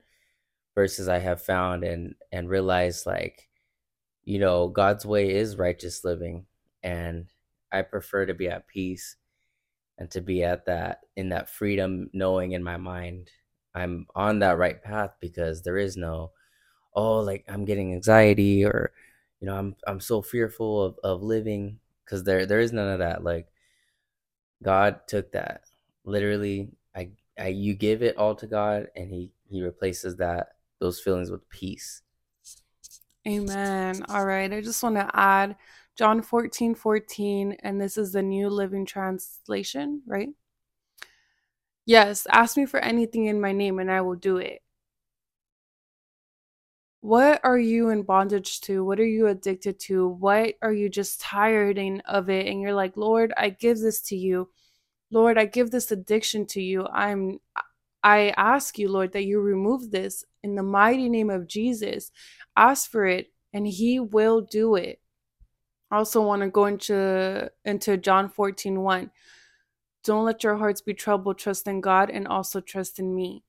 verses 0.75 1.07
I 1.07 1.19
have 1.19 1.41
found 1.41 1.83
and 1.83 2.15
and 2.31 2.49
realized 2.49 3.05
like 3.05 3.49
you 4.23 4.39
know 4.39 4.67
God's 4.67 5.05
way 5.05 5.31
is 5.31 5.57
righteous 5.57 6.03
living 6.05 6.45
and 6.83 7.27
I 7.71 7.83
prefer 7.83 8.25
to 8.25 8.33
be 8.33 8.49
at 8.49 8.67
peace 8.67 9.15
and 9.97 10.09
to 10.11 10.21
be 10.21 10.43
at 10.43 10.65
that 10.65 11.01
in 11.15 11.29
that 11.29 11.49
freedom 11.49 12.09
knowing 12.13 12.53
in 12.53 12.63
my 12.63 12.77
mind 12.77 13.29
I'm 13.75 14.07
on 14.15 14.39
that 14.39 14.57
right 14.57 14.81
path 14.81 15.11
because 15.21 15.61
there 15.63 15.77
is 15.77 15.97
no 15.97 16.31
oh 16.95 17.19
like 17.19 17.45
I'm 17.49 17.65
getting 17.65 17.93
anxiety 17.93 18.65
or 18.65 18.93
you 19.39 19.47
know 19.47 19.55
I'm 19.57 19.75
I'm 19.87 19.99
so 20.01 20.21
fearful 20.21 20.83
of 20.83 20.99
of 21.03 21.23
living 21.23 21.79
cuz 22.05 22.23
there 22.23 22.45
there 22.45 22.59
is 22.59 22.73
none 22.73 22.89
of 22.89 22.99
that 22.99 23.23
like 23.23 23.47
God 24.63 25.07
took 25.07 25.31
that 25.33 25.61
literally 26.03 26.69
I 26.95 27.09
I 27.37 27.47
you 27.47 27.73
give 27.75 28.03
it 28.03 28.17
all 28.17 28.35
to 28.35 28.47
God 28.47 28.87
and 28.95 29.09
he 29.09 29.31
he 29.49 29.61
replaces 29.61 30.17
that 30.17 30.49
those 30.79 30.99
feelings 30.99 31.31
with 31.31 31.47
peace. 31.49 32.01
Amen. 33.27 34.03
All 34.09 34.25
right. 34.25 34.51
I 34.51 34.61
just 34.61 34.81
want 34.81 34.95
to 34.95 35.09
add 35.13 35.55
John 35.95 36.21
14 36.21 36.73
14, 36.75 37.57
and 37.61 37.79
this 37.79 37.97
is 37.97 38.13
the 38.13 38.23
New 38.23 38.49
Living 38.49 38.85
Translation, 38.85 40.01
right? 40.07 40.29
Yes, 41.85 42.27
ask 42.31 42.57
me 42.57 42.65
for 42.65 42.79
anything 42.79 43.25
in 43.25 43.41
my 43.41 43.51
name 43.51 43.79
and 43.79 43.91
I 43.91 44.01
will 44.01 44.15
do 44.15 44.37
it. 44.37 44.61
What 47.01 47.41
are 47.43 47.57
you 47.57 47.89
in 47.89 48.03
bondage 48.03 48.61
to? 48.61 48.85
What 48.85 48.99
are 48.99 49.05
you 49.05 49.27
addicted 49.27 49.79
to? 49.81 50.07
What 50.07 50.53
are 50.61 50.71
you 50.71 50.87
just 50.87 51.19
tired 51.19 51.79
of 52.05 52.29
it? 52.29 52.45
And 52.45 52.61
you're 52.61 52.75
like, 52.75 52.95
Lord, 52.95 53.33
I 53.35 53.49
give 53.49 53.79
this 53.79 54.01
to 54.03 54.15
you. 54.15 54.49
Lord, 55.09 55.37
I 55.37 55.45
give 55.45 55.71
this 55.71 55.91
addiction 55.91 56.45
to 56.47 56.61
you. 56.61 56.87
I'm 56.87 57.39
I 58.03 58.33
ask 58.37 58.79
you, 58.79 58.89
Lord, 58.89 59.13
that 59.13 59.25
you 59.25 59.39
remove 59.41 59.91
this 59.91 60.23
in 60.43 60.55
the 60.55 60.63
mighty 60.63 61.09
name 61.09 61.29
of 61.29 61.47
Jesus. 61.47 62.11
Ask 62.55 62.89
for 62.89 63.05
it 63.05 63.31
and 63.53 63.67
he 63.67 63.99
will 63.99 64.41
do 64.41 64.75
it. 64.75 64.99
I 65.89 65.97
also 65.97 66.21
want 66.21 66.41
to 66.43 66.49
go 66.49 66.65
into 66.65 67.51
into 67.65 67.97
John 67.97 68.29
14, 68.29 68.79
1. 68.79 69.11
Don't 70.03 70.25
let 70.25 70.43
your 70.43 70.55
hearts 70.55 70.81
be 70.81 70.93
troubled. 70.93 71.37
Trust 71.37 71.67
in 71.67 71.81
God 71.81 72.09
and 72.09 72.27
also 72.27 72.61
trust 72.61 72.99
in 72.99 73.13
me. 73.13 73.43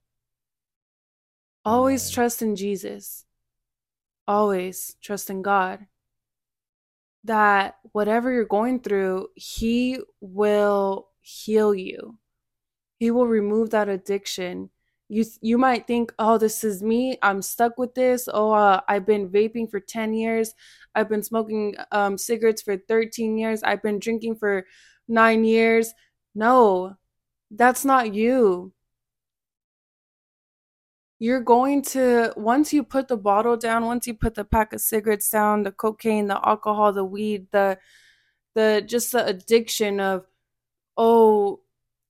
Always 1.65 2.11
trust 2.11 2.43
in 2.43 2.57
Jesus. 2.57 3.25
Always 4.27 4.97
trust 5.03 5.31
in 5.31 5.43
God. 5.43 5.87
That 7.25 7.77
whatever 7.93 8.33
you're 8.33 8.45
going 8.45 8.81
through, 8.81 9.29
He 9.35 9.99
will 10.21 11.09
heal 11.21 11.75
you. 11.75 12.19
He 12.99 13.11
will 13.11 13.27
remove 13.27 13.71
that 13.71 13.89
addiction. 13.89 14.71
You 15.09 15.25
you 15.41 15.59
might 15.59 15.87
think, 15.87 16.13
"Oh, 16.19 16.39
this 16.39 16.65
is 16.65 16.83
me. 16.83 17.19
I'm 17.23 17.43
stuck 17.43 17.79
with 17.79 17.95
this. 17.95 18.29
Oh, 18.33 18.53
uh, 18.53 18.81
I've 18.89 19.07
been 19.07 19.29
vaping 19.31 19.71
for 19.71 19.81
10 19.81 20.15
years. 20.15 20.55
I've 20.95 21.09
been 21.09 21.23
smoking 21.23 21.77
um, 21.93 22.19
cigarettes 22.19 22.63
for 22.63 22.77
13 22.77 23.39
years. 23.39 23.63
I've 23.63 23.83
been 23.83 23.99
drinking 23.99 24.37
for 24.37 24.67
9 25.09 25.45
years." 25.45 25.93
No. 26.35 26.97
That's 27.51 27.85
not 27.85 28.15
you. 28.15 28.73
You're 31.23 31.41
going 31.41 31.83
to 31.95 32.33
once 32.37 32.73
you 32.73 32.83
put 32.83 33.07
the 33.07 33.17
bottle 33.17 33.57
down, 33.57 33.85
once 33.87 34.09
you 34.09 34.15
put 34.15 34.35
the 34.35 34.45
pack 34.45 34.73
of 34.73 34.81
cigarettes 34.81 35.31
down, 35.31 35.63
the 35.63 35.71
cocaine, 35.71 36.27
the 36.27 36.41
alcohol, 36.45 36.93
the 36.93 37.05
weed, 37.05 37.47
the 37.53 37.79
the 38.57 38.83
just 38.85 39.13
the 39.13 39.25
addiction 39.25 40.01
of 40.01 40.27
oh 40.97 41.61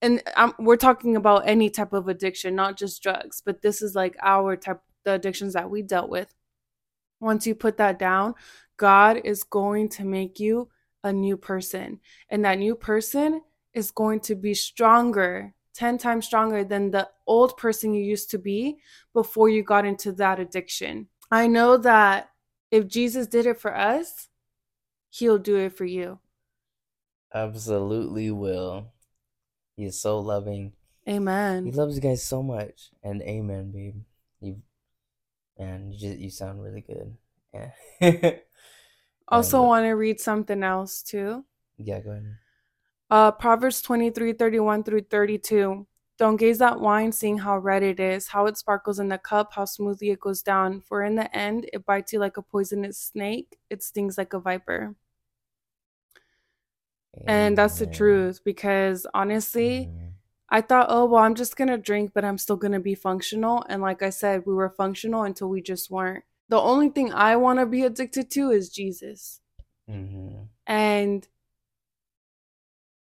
and 0.00 0.22
I'm, 0.34 0.54
we're 0.58 0.78
talking 0.78 1.14
about 1.16 1.46
any 1.46 1.68
type 1.68 1.92
of 1.92 2.08
addiction, 2.08 2.54
not 2.54 2.78
just 2.78 3.02
drugs, 3.02 3.42
but 3.44 3.60
this 3.60 3.82
is 3.82 3.94
like 3.94 4.16
our 4.22 4.56
type, 4.56 4.80
the 5.04 5.12
addictions 5.12 5.52
that 5.52 5.68
we 5.68 5.82
dealt 5.82 6.08
with. 6.08 6.32
Once 7.20 7.46
you 7.46 7.54
put 7.54 7.76
that 7.76 7.98
down, 7.98 8.34
God 8.78 9.20
is 9.24 9.44
going 9.44 9.90
to 9.90 10.04
make 10.06 10.40
you 10.40 10.70
a 11.04 11.12
new 11.12 11.36
person. 11.36 12.00
And 12.30 12.46
that 12.46 12.58
new 12.58 12.74
person 12.74 13.42
is 13.74 13.90
going 13.90 14.20
to 14.20 14.34
be 14.34 14.54
stronger, 14.54 15.52
10 15.74 15.98
times 15.98 16.26
stronger 16.26 16.64
than 16.64 16.90
the 16.90 17.08
old 17.26 17.56
person 17.56 17.94
you 17.94 18.02
used 18.04 18.30
to 18.30 18.38
be 18.38 18.78
before 19.12 19.48
you 19.48 19.62
got 19.62 19.84
into 19.84 20.12
that 20.12 20.38
addiction. 20.38 21.08
I 21.30 21.46
know 21.46 21.76
that 21.78 22.30
if 22.70 22.88
Jesus 22.88 23.26
did 23.26 23.46
it 23.46 23.60
for 23.60 23.74
us, 23.76 24.28
he'll 25.10 25.38
do 25.38 25.56
it 25.56 25.76
for 25.76 25.84
you. 25.84 26.18
Absolutely 27.34 28.30
will. 28.30 28.92
He 29.76 29.84
is 29.84 29.98
so 29.98 30.18
loving. 30.18 30.72
Amen. 31.08 31.64
He 31.64 31.72
loves 31.72 31.96
you 31.96 32.02
guys 32.02 32.22
so 32.22 32.42
much. 32.42 32.90
And 33.02 33.22
amen, 33.22 33.72
babe. 33.72 34.02
You 34.40 34.60
and 35.56 35.92
you 35.92 35.98
just 35.98 36.18
you 36.18 36.30
sound 36.30 36.62
really 36.62 36.82
good. 36.82 37.16
Yeah. 37.54 38.32
also 39.28 39.62
want 39.62 39.84
to 39.84 39.92
read 39.92 40.20
something 40.20 40.62
else 40.62 41.02
too. 41.02 41.44
Yeah, 41.78 42.00
go 42.00 42.10
ahead. 42.10 42.36
Uh 43.12 43.30
Proverbs 43.30 43.82
23, 43.82 44.32
31 44.32 44.84
through 44.84 45.02
32. 45.02 45.86
Don't 46.16 46.36
gaze 46.36 46.62
at 46.62 46.80
wine, 46.80 47.12
seeing 47.12 47.36
how 47.36 47.58
red 47.58 47.82
it 47.82 48.00
is, 48.00 48.28
how 48.28 48.46
it 48.46 48.56
sparkles 48.56 48.98
in 48.98 49.10
the 49.10 49.18
cup, 49.18 49.52
how 49.52 49.66
smoothly 49.66 50.08
it 50.08 50.20
goes 50.20 50.40
down. 50.40 50.80
For 50.80 51.02
in 51.02 51.16
the 51.16 51.36
end, 51.36 51.68
it 51.74 51.84
bites 51.84 52.14
you 52.14 52.20
like 52.20 52.38
a 52.38 52.42
poisonous 52.42 52.96
snake, 52.96 53.58
it 53.68 53.82
stings 53.82 54.16
like 54.16 54.32
a 54.32 54.38
viper. 54.38 54.94
And 57.26 57.58
that's 57.58 57.78
the 57.78 57.86
truth 57.86 58.40
because 58.44 59.06
honestly. 59.12 59.90
I 60.54 60.60
thought, 60.60 60.88
oh, 60.90 61.06
well, 61.06 61.22
I'm 61.22 61.34
just 61.34 61.56
going 61.56 61.68
to 61.68 61.78
drink, 61.78 62.12
but 62.14 62.26
I'm 62.26 62.36
still 62.36 62.56
going 62.56 62.72
to 62.72 62.78
be 62.78 62.94
functional. 62.94 63.64
And 63.70 63.80
like 63.80 64.02
I 64.02 64.10
said, 64.10 64.42
we 64.44 64.52
were 64.52 64.68
functional 64.68 65.22
until 65.22 65.48
we 65.48 65.62
just 65.62 65.90
weren't. 65.90 66.24
The 66.50 66.60
only 66.60 66.90
thing 66.90 67.10
I 67.10 67.36
want 67.36 67.58
to 67.58 67.64
be 67.64 67.84
addicted 67.84 68.30
to 68.32 68.50
is 68.50 68.68
Jesus. 68.68 69.40
Mm-hmm. 69.88 70.42
And 70.66 71.26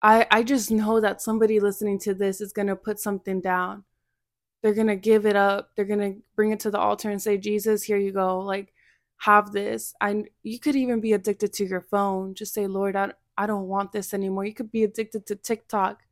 I 0.02 0.26
I 0.30 0.42
just 0.42 0.70
know 0.70 1.00
that 1.00 1.22
somebody 1.22 1.60
listening 1.60 1.98
to 2.00 2.14
this 2.14 2.40
is 2.40 2.52
going 2.52 2.68
to 2.68 2.76
put 2.76 2.98
something 2.98 3.40
down. 3.40 3.84
They're 4.62 4.74
going 4.74 4.88
to 4.88 4.96
give 4.96 5.26
it 5.26 5.36
up. 5.36 5.70
They're 5.74 5.84
going 5.84 6.00
to 6.00 6.20
bring 6.36 6.52
it 6.52 6.60
to 6.60 6.70
the 6.70 6.78
altar 6.78 7.10
and 7.10 7.20
say, 7.20 7.36
"Jesus, 7.38 7.82
here 7.82 7.96
you 7.98 8.12
go. 8.12 8.40
Like 8.40 8.72
have 9.18 9.52
this." 9.52 9.94
I 10.00 10.24
you 10.42 10.58
could 10.58 10.76
even 10.76 11.00
be 11.00 11.12
addicted 11.12 11.52
to 11.54 11.64
your 11.66 11.80
phone. 11.80 12.34
Just 12.34 12.54
say, 12.54 12.66
"Lord, 12.66 12.96
I 12.96 13.12
I 13.36 13.46
don't 13.46 13.68
want 13.68 13.92
this 13.92 14.12
anymore. 14.14 14.44
You 14.44 14.54
could 14.54 14.70
be 14.70 14.84
addicted 14.84 15.26
to 15.26 15.36
TikTok. 15.36 16.02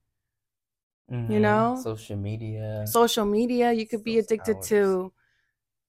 Mm-hmm. 1.11 1.33
You 1.33 1.41
know? 1.41 1.81
Social 1.83 2.17
media. 2.17 2.85
Social 2.87 3.25
media. 3.27 3.73
You 3.73 3.87
could 3.87 4.05
be 4.05 4.19
addicted 4.19 4.57
hours. 4.57 4.69
to 4.69 5.13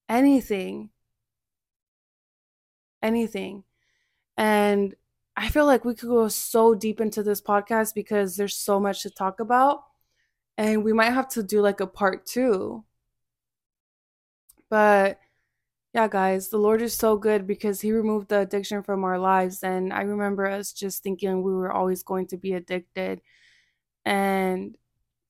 anything. 0.09 0.89
Anything. 3.01 3.63
And 4.37 4.95
I 5.35 5.49
feel 5.49 5.65
like 5.65 5.85
we 5.85 5.95
could 5.95 6.09
go 6.09 6.27
so 6.27 6.75
deep 6.75 7.01
into 7.01 7.23
this 7.23 7.41
podcast 7.41 7.93
because 7.95 8.35
there's 8.35 8.55
so 8.55 8.79
much 8.79 9.01
to 9.03 9.09
talk 9.09 9.39
about. 9.39 9.83
And 10.57 10.83
we 10.83 10.93
might 10.93 11.11
have 11.11 11.29
to 11.29 11.43
do 11.43 11.61
like 11.61 11.79
a 11.81 11.87
part 11.87 12.25
two. 12.25 12.85
But 14.69 15.19
yeah, 15.93 16.07
guys, 16.07 16.49
the 16.49 16.57
Lord 16.59 16.81
is 16.81 16.95
so 16.97 17.17
good 17.17 17.47
because 17.47 17.81
He 17.81 17.91
removed 17.91 18.29
the 18.29 18.41
addiction 18.41 18.83
from 18.83 19.03
our 19.03 19.19
lives. 19.19 19.63
And 19.63 19.93
I 19.93 20.01
remember 20.03 20.47
us 20.47 20.73
just 20.73 21.03
thinking 21.03 21.43
we 21.43 21.53
were 21.53 21.71
always 21.71 22.03
going 22.03 22.27
to 22.27 22.37
be 22.37 22.53
addicted. 22.53 23.21
and 24.05 24.77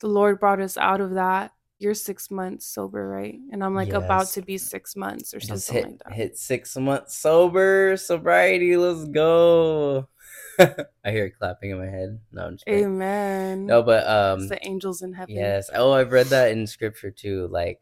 the 0.02 0.08
Lord 0.10 0.40
brought 0.40 0.62
us 0.62 0.78
out 0.78 1.02
of 1.02 1.12
that. 1.16 1.54
You're 1.82 1.96
six 1.96 2.30
months 2.30 2.68
sober, 2.68 3.08
right? 3.08 3.40
And 3.52 3.64
I'm 3.64 3.74
like 3.74 3.88
yes. 3.88 4.04
about 4.04 4.28
to 4.34 4.44
be 4.44 4.60
six 4.60 4.96
months 4.96 5.34
or 5.34 5.40
something 5.40 5.76
hit, 5.76 5.84
like 5.84 5.98
that. 6.04 6.14
Hit 6.14 6.38
six 6.38 6.78
months 6.78 7.18
sober, 7.18 7.98
sobriety. 7.98 8.78
Let's 8.78 9.06
go. 9.06 10.08
I 10.60 11.10
hear 11.10 11.32
clapping 11.32 11.72
in 11.72 11.80
my 11.80 11.88
head. 11.88 12.20
No, 12.32 12.46
I'm 12.46 12.54
just 12.54 12.68
Amen. 12.68 13.66
No, 13.66 13.82
but 13.82 14.08
um, 14.08 14.42
it's 14.42 14.50
the 14.50 14.64
angels 14.64 15.02
in 15.02 15.14
heaven. 15.14 15.34
Yes. 15.34 15.72
Oh, 15.74 15.92
I've 15.92 16.12
read 16.12 16.28
that 16.28 16.52
in 16.52 16.68
scripture 16.68 17.10
too. 17.10 17.48
Like, 17.48 17.82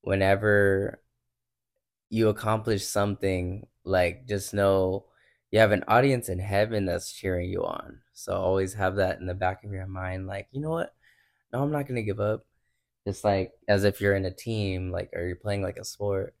whenever 0.00 1.02
you 2.08 2.30
accomplish 2.30 2.86
something, 2.86 3.66
like 3.84 4.26
just 4.26 4.54
know 4.54 5.04
you 5.50 5.58
have 5.58 5.72
an 5.72 5.84
audience 5.86 6.30
in 6.30 6.38
heaven 6.38 6.86
that's 6.86 7.12
cheering 7.12 7.50
you 7.50 7.64
on. 7.64 8.00
So 8.14 8.32
always 8.32 8.72
have 8.74 8.96
that 8.96 9.20
in 9.20 9.26
the 9.26 9.34
back 9.34 9.64
of 9.64 9.72
your 9.72 9.86
mind. 9.86 10.26
Like, 10.26 10.48
you 10.50 10.62
know 10.62 10.70
what? 10.70 10.94
No, 11.52 11.62
I'm 11.62 11.72
not 11.72 11.86
gonna 11.86 12.02
give 12.02 12.20
up. 12.20 12.46
Just 13.06 13.24
like 13.24 13.52
as 13.68 13.84
if 13.84 14.00
you're 14.00 14.14
in 14.16 14.24
a 14.26 14.30
team, 14.32 14.90
like 14.92 15.10
or 15.14 15.26
you're 15.26 15.36
playing 15.36 15.62
like 15.62 15.76
a 15.78 15.84
sport. 15.84 16.34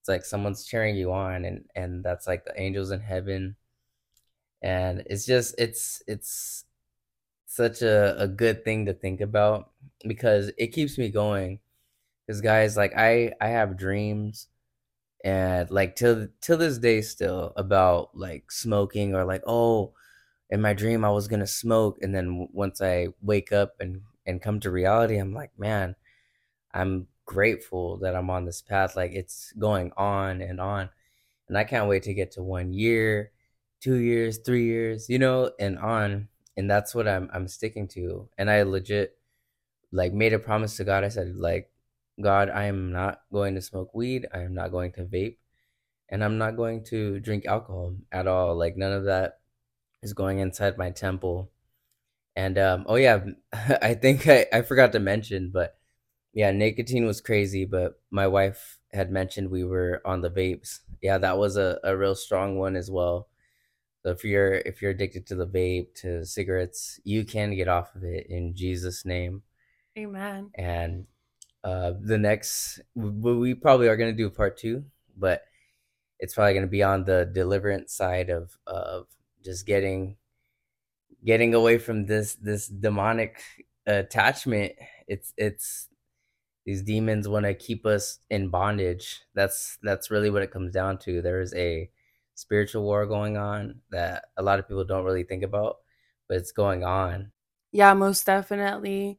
It's 0.00 0.08
like 0.08 0.24
someone's 0.24 0.64
cheering 0.66 0.96
you 0.96 1.12
on, 1.12 1.44
and 1.44 1.66
and 1.76 2.04
that's 2.04 2.26
like 2.26 2.44
the 2.44 2.60
angels 2.60 2.90
in 2.92 3.00
heaven. 3.00 3.56
And 4.62 5.02
it's 5.06 5.26
just 5.26 5.54
it's 5.58 6.02
it's 6.06 6.64
such 7.46 7.82
a, 7.82 8.20
a 8.20 8.28
good 8.28 8.64
thing 8.64 8.86
to 8.86 8.94
think 8.94 9.20
about 9.20 9.70
because 10.06 10.52
it 10.58 10.68
keeps 10.68 10.98
me 10.98 11.10
going. 11.10 11.60
Because 12.26 12.40
guys, 12.42 12.76
like 12.76 12.94
I 12.96 13.32
I 13.40 13.48
have 13.48 13.78
dreams 13.78 14.48
and 15.24 15.70
like 15.70 15.96
till 15.96 16.28
till 16.42 16.58
this 16.58 16.78
day 16.78 17.02
still 17.02 17.52
about 17.56 18.16
like 18.16 18.50
smoking 18.52 19.14
or 19.14 19.24
like 19.24 19.42
oh 19.46 19.92
in 20.50 20.60
my 20.62 20.74
dream 20.74 21.04
I 21.04 21.10
was 21.10 21.28
gonna 21.28 21.46
smoke 21.48 21.98
and 22.02 22.14
then 22.14 22.48
once 22.52 22.80
I 22.82 23.08
wake 23.22 23.52
up 23.52 23.74
and 23.80 24.02
and 24.26 24.42
come 24.42 24.60
to 24.60 24.70
reality 24.70 25.16
I'm 25.16 25.32
like 25.32 25.50
man 25.58 25.96
I'm 26.74 27.06
grateful 27.24 27.98
that 27.98 28.16
I'm 28.16 28.30
on 28.30 28.44
this 28.44 28.62
path 28.62 28.96
like 28.96 29.12
it's 29.12 29.52
going 29.58 29.92
on 29.96 30.40
and 30.40 30.60
on 30.60 30.90
and 31.48 31.56
I 31.56 31.64
can't 31.64 31.88
wait 31.88 32.04
to 32.04 32.14
get 32.14 32.32
to 32.32 32.42
one 32.42 32.72
year 32.72 33.32
two 33.80 33.96
years 33.96 34.38
three 34.38 34.66
years 34.66 35.08
you 35.08 35.18
know 35.18 35.50
and 35.58 35.78
on 35.78 36.28
and 36.56 36.70
that's 36.70 36.94
what 36.94 37.08
I'm 37.08 37.30
I'm 37.32 37.48
sticking 37.48 37.88
to 37.88 38.28
and 38.38 38.50
I 38.50 38.62
legit 38.62 39.16
like 39.92 40.12
made 40.12 40.32
a 40.32 40.38
promise 40.38 40.76
to 40.76 40.84
God 40.84 41.04
I 41.04 41.08
said 41.08 41.36
like 41.36 41.72
God, 42.20 42.50
I 42.50 42.64
am 42.64 42.92
not 42.92 43.22
going 43.32 43.54
to 43.54 43.62
smoke 43.62 43.94
weed. 43.94 44.26
I 44.32 44.40
am 44.40 44.54
not 44.54 44.70
going 44.70 44.92
to 44.92 45.04
vape. 45.04 45.36
And 46.08 46.22
I'm 46.22 46.38
not 46.38 46.56
going 46.56 46.84
to 46.84 47.20
drink 47.20 47.46
alcohol 47.46 47.94
at 48.10 48.26
all. 48.26 48.54
Like, 48.56 48.76
none 48.76 48.92
of 48.92 49.04
that 49.04 49.40
is 50.02 50.12
going 50.12 50.38
inside 50.38 50.76
my 50.76 50.90
temple. 50.90 51.50
And, 52.34 52.58
um, 52.58 52.84
oh, 52.86 52.96
yeah, 52.96 53.24
I 53.52 53.94
think 53.94 54.26
I, 54.28 54.46
I 54.52 54.62
forgot 54.62 54.92
to 54.92 55.00
mention, 55.00 55.50
but 55.52 55.76
yeah, 56.32 56.50
nicotine 56.50 57.06
was 57.06 57.20
crazy. 57.20 57.64
But 57.64 58.00
my 58.10 58.26
wife 58.26 58.78
had 58.92 59.10
mentioned 59.10 59.50
we 59.50 59.64
were 59.64 60.00
on 60.04 60.22
the 60.22 60.30
vapes. 60.30 60.80
Yeah, 61.02 61.18
that 61.18 61.38
was 61.38 61.56
a, 61.56 61.78
a 61.84 61.96
real 61.96 62.14
strong 62.14 62.58
one 62.58 62.76
as 62.76 62.90
well. 62.90 63.28
So 64.02 64.10
if 64.10 64.24
you're 64.24 64.54
if 64.54 64.82
you're 64.82 64.90
addicted 64.90 65.26
to 65.28 65.36
the 65.36 65.46
vape 65.46 65.94
to 66.02 66.24
cigarettes, 66.24 66.98
you 67.04 67.24
can 67.24 67.54
get 67.54 67.68
off 67.68 67.94
of 67.94 68.02
it 68.02 68.26
in 68.28 68.54
Jesus' 68.54 69.04
name. 69.04 69.42
Amen. 69.96 70.50
And 70.56 71.06
uh, 71.62 71.92
the 72.00 72.18
next 72.18 72.80
we 72.94 73.54
probably 73.54 73.88
are 73.88 73.96
going 73.96 74.10
to 74.10 74.16
do 74.16 74.28
part 74.28 74.58
two, 74.58 74.84
but 75.16 75.44
it's 76.18 76.34
probably 76.34 76.54
going 76.54 76.66
to 76.66 76.70
be 76.70 76.82
on 76.82 77.04
the 77.04 77.30
deliverance 77.32 77.94
side 77.94 78.28
of 78.28 78.56
of 78.66 79.06
just 79.44 79.66
getting 79.66 80.16
getting 81.24 81.54
away 81.54 81.78
from 81.78 82.06
this 82.06 82.34
this 82.34 82.68
demonic 82.68 83.40
attachment. 83.86 84.72
It's 85.06 85.32
it's 85.36 85.88
these 86.64 86.82
demons 86.82 87.28
want 87.28 87.46
to 87.46 87.54
keep 87.54 87.86
us 87.86 88.20
in 88.30 88.48
bondage. 88.48 89.22
That's 89.34 89.78
that's 89.82 90.10
really 90.10 90.30
what 90.30 90.42
it 90.42 90.50
comes 90.52 90.72
down 90.72 90.98
to. 90.98 91.22
There 91.22 91.40
is 91.40 91.54
a 91.54 91.90
spiritual 92.34 92.82
war 92.82 93.06
going 93.06 93.36
on 93.36 93.80
that 93.90 94.26
a 94.36 94.42
lot 94.42 94.58
of 94.58 94.68
people 94.68 94.84
don't 94.84 95.04
really 95.04 95.24
think 95.24 95.42
about, 95.42 95.78
but 96.28 96.36
it's 96.36 96.52
going 96.52 96.84
on. 96.84 97.32
Yeah, 97.72 97.94
most 97.94 98.26
definitely 98.26 99.18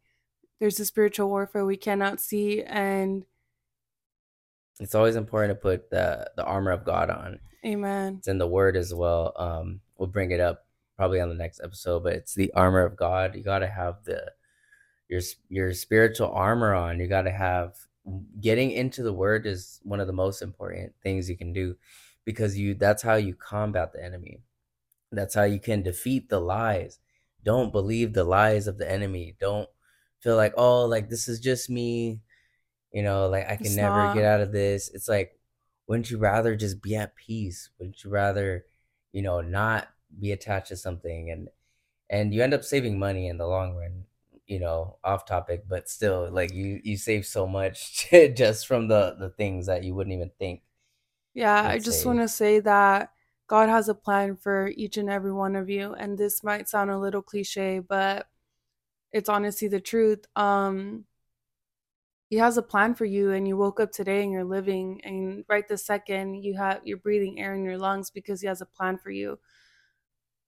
there's 0.60 0.80
a 0.80 0.86
spiritual 0.86 1.28
warfare 1.28 1.66
we 1.66 1.76
cannot 1.76 2.22
see 2.22 2.64
and 2.64 3.26
it's 4.80 4.96
always 4.96 5.16
important 5.16 5.52
to 5.52 5.62
put 5.62 5.90
the 5.90 6.32
the 6.38 6.44
armor 6.46 6.72
of 6.72 6.86
God 6.86 7.10
on. 7.10 7.40
Amen. 7.66 8.16
It's 8.20 8.28
in 8.28 8.38
the 8.38 8.48
word 8.48 8.78
as 8.78 8.94
well. 8.94 9.34
Um 9.36 9.82
we'll 9.98 10.08
bring 10.08 10.32
it 10.32 10.40
up 10.40 10.63
probably 10.98 11.20
on 11.20 11.30
the 11.30 11.36
next 11.36 11.62
episode, 11.64 12.04
but 12.04 12.14
it's 12.14 12.36
the 12.36 12.52
armor 12.54 12.86
of 12.86 12.96
God. 12.96 13.36
You 13.36 13.44
got 13.44 13.60
to 13.60 13.68
have 13.68 14.04
the 14.04 14.32
your 15.10 15.22
your 15.50 15.74
spiritual 15.74 16.32
armor 16.32 16.74
on. 16.74 17.00
You 17.00 17.08
got 17.08 17.24
to 17.24 17.32
have 17.32 17.76
getting 18.42 18.72
into 18.72 19.02
the 19.02 19.14
word 19.14 19.46
is 19.46 19.80
one 19.84 20.00
of 20.00 20.08
the 20.08 20.14
most 20.14 20.42
important 20.42 20.94
things 21.02 21.30
you 21.30 21.38
can 21.38 21.54
do 21.54 21.76
because 22.26 22.58
you 22.58 22.74
that's 22.74 23.04
how 23.04 23.16
you 23.16 23.34
combat 23.36 23.94
the 23.94 24.04
enemy. 24.04 24.42
That's 25.12 25.36
how 25.36 25.44
you 25.44 25.60
can 25.60 25.84
defeat 25.84 26.30
the 26.30 26.40
lies. 26.40 27.00
Don't 27.44 27.72
believe 27.72 28.14
the 28.14 28.24
lies 28.24 28.68
of 28.68 28.78
the 28.78 28.90
enemy. 28.90 29.36
Don't 29.40 29.70
feel 30.24 30.38
like 30.38 30.54
oh 30.56 30.86
like 30.86 31.10
this 31.10 31.28
is 31.28 31.40
just 31.42 31.70
me 31.70 32.22
you 32.94 33.04
know 33.04 33.28
like 33.28 33.46
i 33.50 33.58
can 33.58 33.66
it's 33.66 33.76
never 33.76 33.98
not. 33.98 34.16
get 34.16 34.24
out 34.24 34.40
of 34.40 34.54
this 34.54 34.90
it's 34.94 35.10
like 35.10 35.38
wouldn't 35.86 36.10
you 36.10 36.18
rather 36.18 36.56
just 36.56 36.82
be 36.82 36.96
at 36.96 37.16
peace 37.16 37.70
wouldn't 37.78 38.02
you 38.04 38.10
rather 38.10 38.64
you 39.12 39.22
know 39.22 39.42
not 39.42 39.90
be 40.20 40.32
attached 40.32 40.70
to 40.70 40.76
something 40.78 41.32
and 41.32 41.50
and 42.10 42.34
you 42.34 42.44
end 42.44 42.54
up 42.54 42.64
saving 42.64 43.00
money 43.00 43.28
in 43.28 43.38
the 43.38 43.48
long 43.48 43.76
run 43.76 44.06
you 44.48 44.60
know 44.60 44.98
off 45.04 45.26
topic 45.26 45.66
but 45.70 45.90
still 45.90 46.30
like 46.32 46.54
you 46.54 46.82
you 46.84 46.98
save 46.98 47.26
so 47.26 47.48
much 47.48 48.10
just 48.36 48.68
from 48.68 48.88
the 48.88 49.16
the 49.20 49.30
things 49.30 49.68
that 49.68 49.84
you 49.84 49.96
wouldn't 49.96 50.16
even 50.16 50.32
think 50.40 50.62
yeah 51.34 51.64
i 51.68 51.80
just 51.80 52.06
want 52.06 52.20
to 52.20 52.28
say 52.28 52.60
that 52.60 53.12
god 53.48 53.70
has 53.70 53.90
a 53.90 53.96
plan 53.96 54.36
for 54.36 54.68
each 54.76 54.98
and 54.98 55.10
every 55.10 55.32
one 55.34 55.56
of 55.56 55.70
you 55.70 55.94
and 55.94 56.18
this 56.18 56.44
might 56.44 56.70
sound 56.70 56.90
a 56.92 56.98
little 56.98 57.22
cliche 57.22 57.80
but 57.80 58.28
it's 59.14 59.30
honestly 59.30 59.68
the 59.68 59.80
truth. 59.82 60.26
Um, 60.36 61.06
he 62.30 62.38
has 62.38 62.58
a 62.58 62.64
plan 62.64 62.96
for 62.96 63.06
you, 63.06 63.32
and 63.32 63.48
you 63.48 63.56
woke 63.58 63.80
up 63.80 63.92
today 63.92 64.24
and 64.24 64.32
you're 64.32 64.44
living, 64.44 65.02
and 65.04 65.46
right 65.48 65.68
this 65.68 65.86
second 65.86 66.36
you 66.44 66.56
have 66.56 66.82
you're 66.84 66.98
breathing 66.98 67.40
air 67.40 67.54
in 67.54 67.64
your 67.64 67.78
lungs 67.78 68.10
because 68.10 68.42
he 68.42 68.48
has 68.48 68.62
a 68.62 68.66
plan 68.66 68.98
for 68.98 69.12
you. 69.12 69.40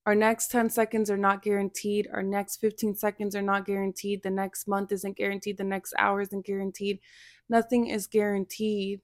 Our 0.06 0.16
next 0.16 0.51
10 0.51 0.70
seconds 0.70 1.10
are 1.10 1.18
not 1.18 1.41
guaranteed. 1.41 2.08
Our 2.14 2.24
next 2.24 2.58
15 2.58 2.95
seconds 2.95 3.36
are 3.36 3.41
not 3.41 3.66
guaranteed. 3.66 4.22
The 4.24 4.30
next 4.30 4.68
month 4.68 4.91
isn't 4.91 5.18
guaranteed. 5.18 5.58
The 5.58 5.64
next 5.64 5.93
hour 5.97 6.22
isn't 6.22 6.45
guaranteed. 6.45 6.99
Nothing 7.49 7.88
is 7.88 8.08
guaranteed 8.08 9.01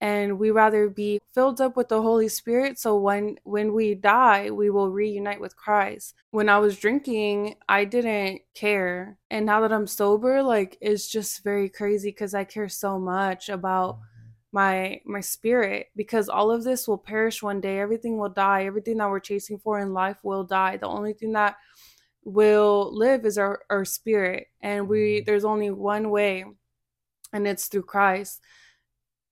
and 0.00 0.38
we 0.38 0.50
rather 0.50 0.88
be 0.88 1.20
filled 1.34 1.60
up 1.60 1.76
with 1.76 1.88
the 1.88 2.00
holy 2.00 2.28
spirit 2.28 2.78
so 2.78 2.96
when 2.96 3.36
when 3.44 3.72
we 3.74 3.94
die 3.94 4.50
we 4.50 4.70
will 4.70 4.90
reunite 4.90 5.40
with 5.40 5.56
christ 5.56 6.14
when 6.30 6.48
i 6.48 6.58
was 6.58 6.78
drinking 6.78 7.54
i 7.68 7.84
didn't 7.84 8.40
care 8.54 9.18
and 9.30 9.44
now 9.44 9.60
that 9.60 9.72
i'm 9.72 9.86
sober 9.86 10.42
like 10.42 10.78
it's 10.80 11.06
just 11.06 11.44
very 11.44 11.68
crazy 11.68 12.08
because 12.08 12.34
i 12.34 12.44
care 12.44 12.68
so 12.68 12.98
much 12.98 13.48
about. 13.48 13.98
My 14.52 15.00
my 15.04 15.20
spirit 15.20 15.88
because 15.94 16.28
all 16.28 16.50
of 16.50 16.64
this 16.64 16.88
will 16.88 16.98
perish 16.98 17.42
one 17.42 17.60
day 17.60 17.78
everything 17.78 18.18
will 18.18 18.28
die 18.28 18.64
everything 18.64 18.96
that 18.96 19.08
we're 19.08 19.20
chasing 19.20 19.58
for 19.58 19.78
in 19.78 19.92
life 19.92 20.18
will 20.24 20.42
die 20.42 20.76
the 20.76 20.88
only 20.88 21.12
thing 21.12 21.32
that 21.32 21.56
will 22.24 22.90
live 22.92 23.24
is 23.24 23.38
our, 23.38 23.60
our 23.70 23.84
spirit 23.84 24.48
and 24.60 24.88
we 24.88 24.98
mm-hmm. 24.98 25.24
there's 25.24 25.44
only 25.44 25.70
one 25.70 26.10
way 26.10 26.44
and 27.32 27.46
it's 27.46 27.68
through 27.68 27.82
christ 27.82 28.40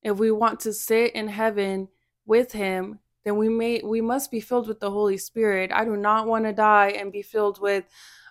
if 0.03 0.19
we 0.19 0.31
want 0.31 0.61
to 0.61 0.73
sit 0.73 1.15
in 1.15 1.29
heaven 1.29 1.89
with 2.27 2.53
him, 2.53 3.01
then 3.25 3.37
we 3.37 3.49
may 3.49 3.81
we 3.83 4.01
must 4.01 4.31
be 4.31 4.41
filled 4.41 4.69
with 4.69 4.81
the 4.81 4.91
Holy 4.91 5.17
Spirit. 5.17 5.73
I 5.73 5.85
do 5.85 5.97
not 5.97 6.27
want 6.27 6.45
to 6.45 6.53
die 6.53 6.91
and 6.91 7.13
be 7.13 7.23
filled 7.23 7.61
with 7.61 7.85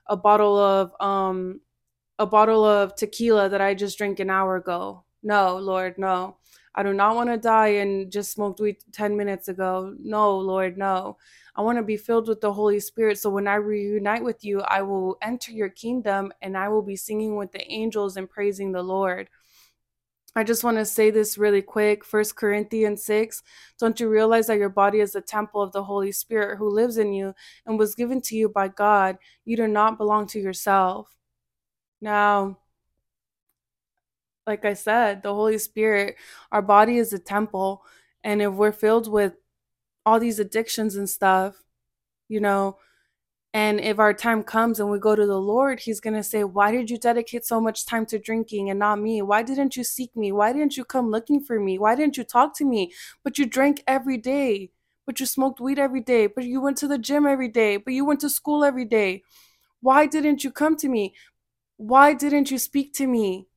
a 0.08 0.16
bottle 0.16 0.58
of 0.58 0.94
um 1.00 1.60
a 2.20 2.26
bottle 2.26 2.64
of 2.64 2.96
tequila 2.96 3.50
that 3.50 3.62
I 3.62 3.74
just 3.74 3.98
drank 3.98 4.20
an 4.20 4.30
hour 4.30 4.56
ago. 4.56 5.04
No, 5.24 5.58
Lord, 5.58 5.98
no. 5.98 6.38
I 6.78 6.84
do 6.84 6.94
not 6.94 7.16
want 7.16 7.32
to 7.32 7.38
die 7.38 7.80
and 7.80 8.12
just 8.12 8.32
smoked 8.32 8.60
weed 8.60 8.78
10 8.92 9.18
minutes 9.18 9.48
ago. 9.48 9.96
No, 10.00 10.38
Lord, 10.38 10.78
no. 10.78 11.18
I 11.56 11.62
want 11.62 11.80
to 11.80 11.84
be 11.84 11.98
filled 11.98 12.28
with 12.28 12.40
the 12.40 12.54
Holy 12.54 12.80
Spirit. 12.80 13.18
So 13.18 13.32
when 13.32 13.48
I 13.48 13.56
reunite 13.56 14.24
with 14.24 14.46
you, 14.46 14.62
I 14.62 14.84
will 14.84 15.18
enter 15.24 15.52
your 15.52 15.70
kingdom 15.70 16.32
and 16.44 16.56
I 16.56 16.70
will 16.70 16.84
be 16.84 16.96
singing 16.96 17.36
with 17.36 17.52
the 17.52 17.68
angels 17.72 18.16
and 18.16 18.30
praising 18.30 18.72
the 18.72 18.84
Lord. 18.84 19.28
I 20.36 20.44
just 20.44 20.64
want 20.64 20.78
to 20.78 20.86
say 20.86 21.10
this 21.10 21.36
really 21.40 21.64
quick. 21.64 22.06
First 22.06 22.36
Corinthians 22.36 23.04
6. 23.06 23.42
Don't 23.80 24.00
you 24.00 24.08
realize 24.08 24.46
that 24.46 24.60
your 24.60 24.70
body 24.70 25.00
is 25.00 25.14
the 25.14 25.22
temple 25.22 25.64
of 25.64 25.72
the 25.72 25.84
Holy 25.84 26.12
Spirit 26.12 26.60
who 26.60 26.70
lives 26.70 27.00
in 27.00 27.12
you 27.12 27.34
and 27.66 27.80
was 27.80 27.96
given 27.96 28.22
to 28.22 28.36
you 28.36 28.50
by 28.50 28.68
God? 28.68 29.18
You 29.46 29.58
do 29.58 29.68
not 29.68 29.98
belong 29.98 30.28
to 30.28 30.40
yourself. 30.40 31.16
Now, 32.02 32.60
like 34.48 34.66
I 34.66 34.74
said, 34.74 35.24
the 35.24 35.34
Holy 35.34 35.58
Spirit, 35.58 36.16
our 36.52 36.62
body 36.62 36.98
is 36.98 37.14
a 37.14 37.20
temple. 37.20 37.84
And 38.24 38.42
if 38.42 38.54
we're 38.54 38.72
filled 38.72 39.12
with 39.12 39.34
all 40.06 40.20
these 40.20 40.40
addictions 40.40 40.96
and 40.96 41.10
stuff, 41.10 41.56
you 42.30 42.40
know, 42.42 42.78
And 43.54 43.80
if 43.82 44.00
our 44.00 44.14
time 44.14 44.44
comes 44.44 44.80
and 44.80 44.92
we 44.92 45.00
go 45.00 45.16
to 45.16 45.26
the 45.26 45.40
Lord, 45.42 45.80
He's 45.82 46.00
going 46.02 46.16
to 46.16 46.24
say, 46.24 46.44
Why 46.44 46.72
did 46.72 46.90
you 46.92 46.98
dedicate 47.00 47.46
so 47.46 47.62
much 47.62 47.86
time 47.86 48.06
to 48.08 48.20
drinking 48.20 48.70
and 48.70 48.80
not 48.80 49.00
me? 49.00 49.22
Why 49.24 49.44
didn't 49.44 49.76
you 49.78 49.84
seek 49.84 50.16
me? 50.16 50.32
Why 50.32 50.54
didn't 50.54 50.78
you 50.78 50.86
come 50.86 51.10
looking 51.12 51.42
for 51.44 51.60
me? 51.60 51.80
Why 51.80 51.96
didn't 51.96 52.18
you 52.18 52.24
talk 52.26 52.56
to 52.58 52.66
me? 52.66 52.94
But 53.24 53.38
you 53.40 53.46
drank 53.48 53.84
every 53.88 54.18
day, 54.18 54.72
but 55.06 55.20
you 55.20 55.26
smoked 55.26 55.60
weed 55.62 55.80
every 55.80 56.02
day, 56.02 56.28
but 56.28 56.46
you 56.46 56.62
went 56.62 56.78
to 56.80 56.88
the 56.88 56.98
gym 57.00 57.26
every 57.26 57.50
day, 57.50 57.78
but 57.78 57.94
you 57.94 58.06
went 58.06 58.22
to 58.22 58.30
school 58.30 58.64
every 58.64 58.86
day. 58.86 59.24
Why 59.82 60.06
didn't 60.08 60.44
you 60.44 60.52
come 60.52 60.76
to 60.78 60.90
me? 60.90 61.16
Why 61.78 62.14
didn't 62.14 62.52
you 62.52 62.58
speak 62.60 62.94
to 62.96 63.08
me? 63.08 63.48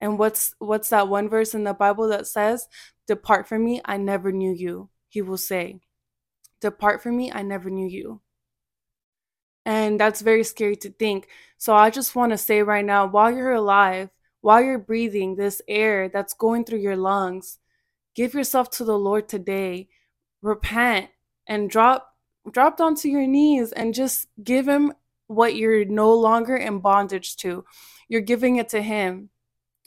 And 0.00 0.18
what's 0.18 0.54
what's 0.58 0.90
that 0.90 1.08
one 1.08 1.28
verse 1.28 1.54
in 1.54 1.64
the 1.64 1.74
Bible 1.74 2.08
that 2.08 2.26
says, 2.26 2.68
"Depart 3.06 3.48
from 3.48 3.64
me, 3.64 3.80
I 3.84 3.96
never 3.96 4.32
knew 4.32 4.52
you." 4.52 4.90
He 5.08 5.22
will 5.22 5.38
say, 5.38 5.80
Depart 6.60 7.02
from 7.02 7.16
me, 7.16 7.30
I 7.32 7.42
never 7.42 7.70
knew 7.70 7.86
you. 7.86 8.20
And 9.64 9.98
that's 9.98 10.20
very 10.20 10.44
scary 10.44 10.76
to 10.76 10.90
think. 10.90 11.28
So 11.58 11.74
I 11.74 11.90
just 11.90 12.14
want 12.14 12.32
to 12.32 12.38
say 12.38 12.62
right 12.62 12.84
now 12.84 13.06
while 13.06 13.34
you're 13.34 13.52
alive, 13.52 14.10
while 14.40 14.62
you're 14.62 14.78
breathing 14.78 15.36
this 15.36 15.60
air 15.66 16.08
that's 16.08 16.34
going 16.34 16.64
through 16.64 16.78
your 16.78 16.96
lungs, 16.96 17.58
give 18.14 18.34
yourself 18.34 18.70
to 18.72 18.84
the 18.84 18.98
Lord 18.98 19.28
today. 19.28 19.88
Repent 20.42 21.10
and 21.46 21.68
drop 21.68 22.14
drop 22.50 22.76
down 22.76 22.94
to 22.94 23.08
your 23.08 23.26
knees 23.26 23.72
and 23.72 23.92
just 23.92 24.28
give 24.42 24.68
him 24.68 24.92
what 25.26 25.56
you're 25.56 25.84
no 25.84 26.12
longer 26.14 26.56
in 26.56 26.78
bondage 26.78 27.36
to. 27.36 27.64
You're 28.08 28.20
giving 28.20 28.56
it 28.56 28.68
to 28.68 28.82
him. 28.82 29.30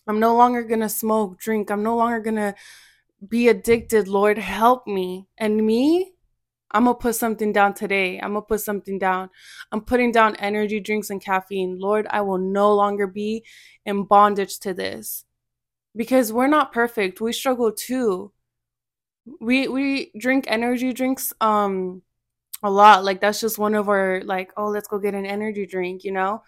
I'm 0.09 0.19
no 0.19 0.35
longer 0.35 0.63
going 0.63 0.81
to 0.81 0.89
smoke, 0.89 1.39
drink. 1.39 1.71
I'm 1.71 1.83
no 1.83 1.95
longer 1.95 2.19
going 2.19 2.35
to 2.35 2.55
be 3.27 3.47
addicted. 3.47 4.07
Lord, 4.07 4.37
help 4.37 4.87
me. 4.87 5.27
And 5.37 5.65
me, 5.65 6.13
I'm 6.71 6.85
gonna 6.85 6.95
put 6.95 7.15
something 7.15 7.51
down 7.51 7.73
today. 7.73 8.19
I'm 8.19 8.33
gonna 8.33 8.43
put 8.43 8.61
something 8.61 8.99
down. 8.99 9.29
I'm 9.71 9.81
putting 9.81 10.11
down 10.11 10.35
energy 10.35 10.79
drinks 10.79 11.09
and 11.09 11.23
caffeine. 11.23 11.79
Lord, 11.79 12.05
I 12.09 12.21
will 12.21 12.37
no 12.37 12.75
longer 12.75 13.07
be 13.07 13.43
in 13.85 14.03
bondage 14.03 14.59
to 14.59 14.73
this. 14.73 15.25
Because 15.95 16.31
we're 16.31 16.47
not 16.47 16.71
perfect. 16.71 17.21
We 17.21 17.33
struggle 17.33 17.71
too. 17.71 18.31
We 19.41 19.67
we 19.67 20.11
drink 20.19 20.45
energy 20.47 20.93
drinks 20.93 21.33
um 21.41 22.03
a 22.61 22.69
lot. 22.69 23.03
Like 23.03 23.21
that's 23.21 23.41
just 23.41 23.57
one 23.57 23.73
of 23.75 23.89
our 23.89 24.21
like, 24.23 24.51
oh, 24.57 24.67
let's 24.67 24.87
go 24.87 24.99
get 24.99 25.15
an 25.15 25.25
energy 25.25 25.65
drink, 25.65 26.03
you 26.03 26.11
know? 26.11 26.43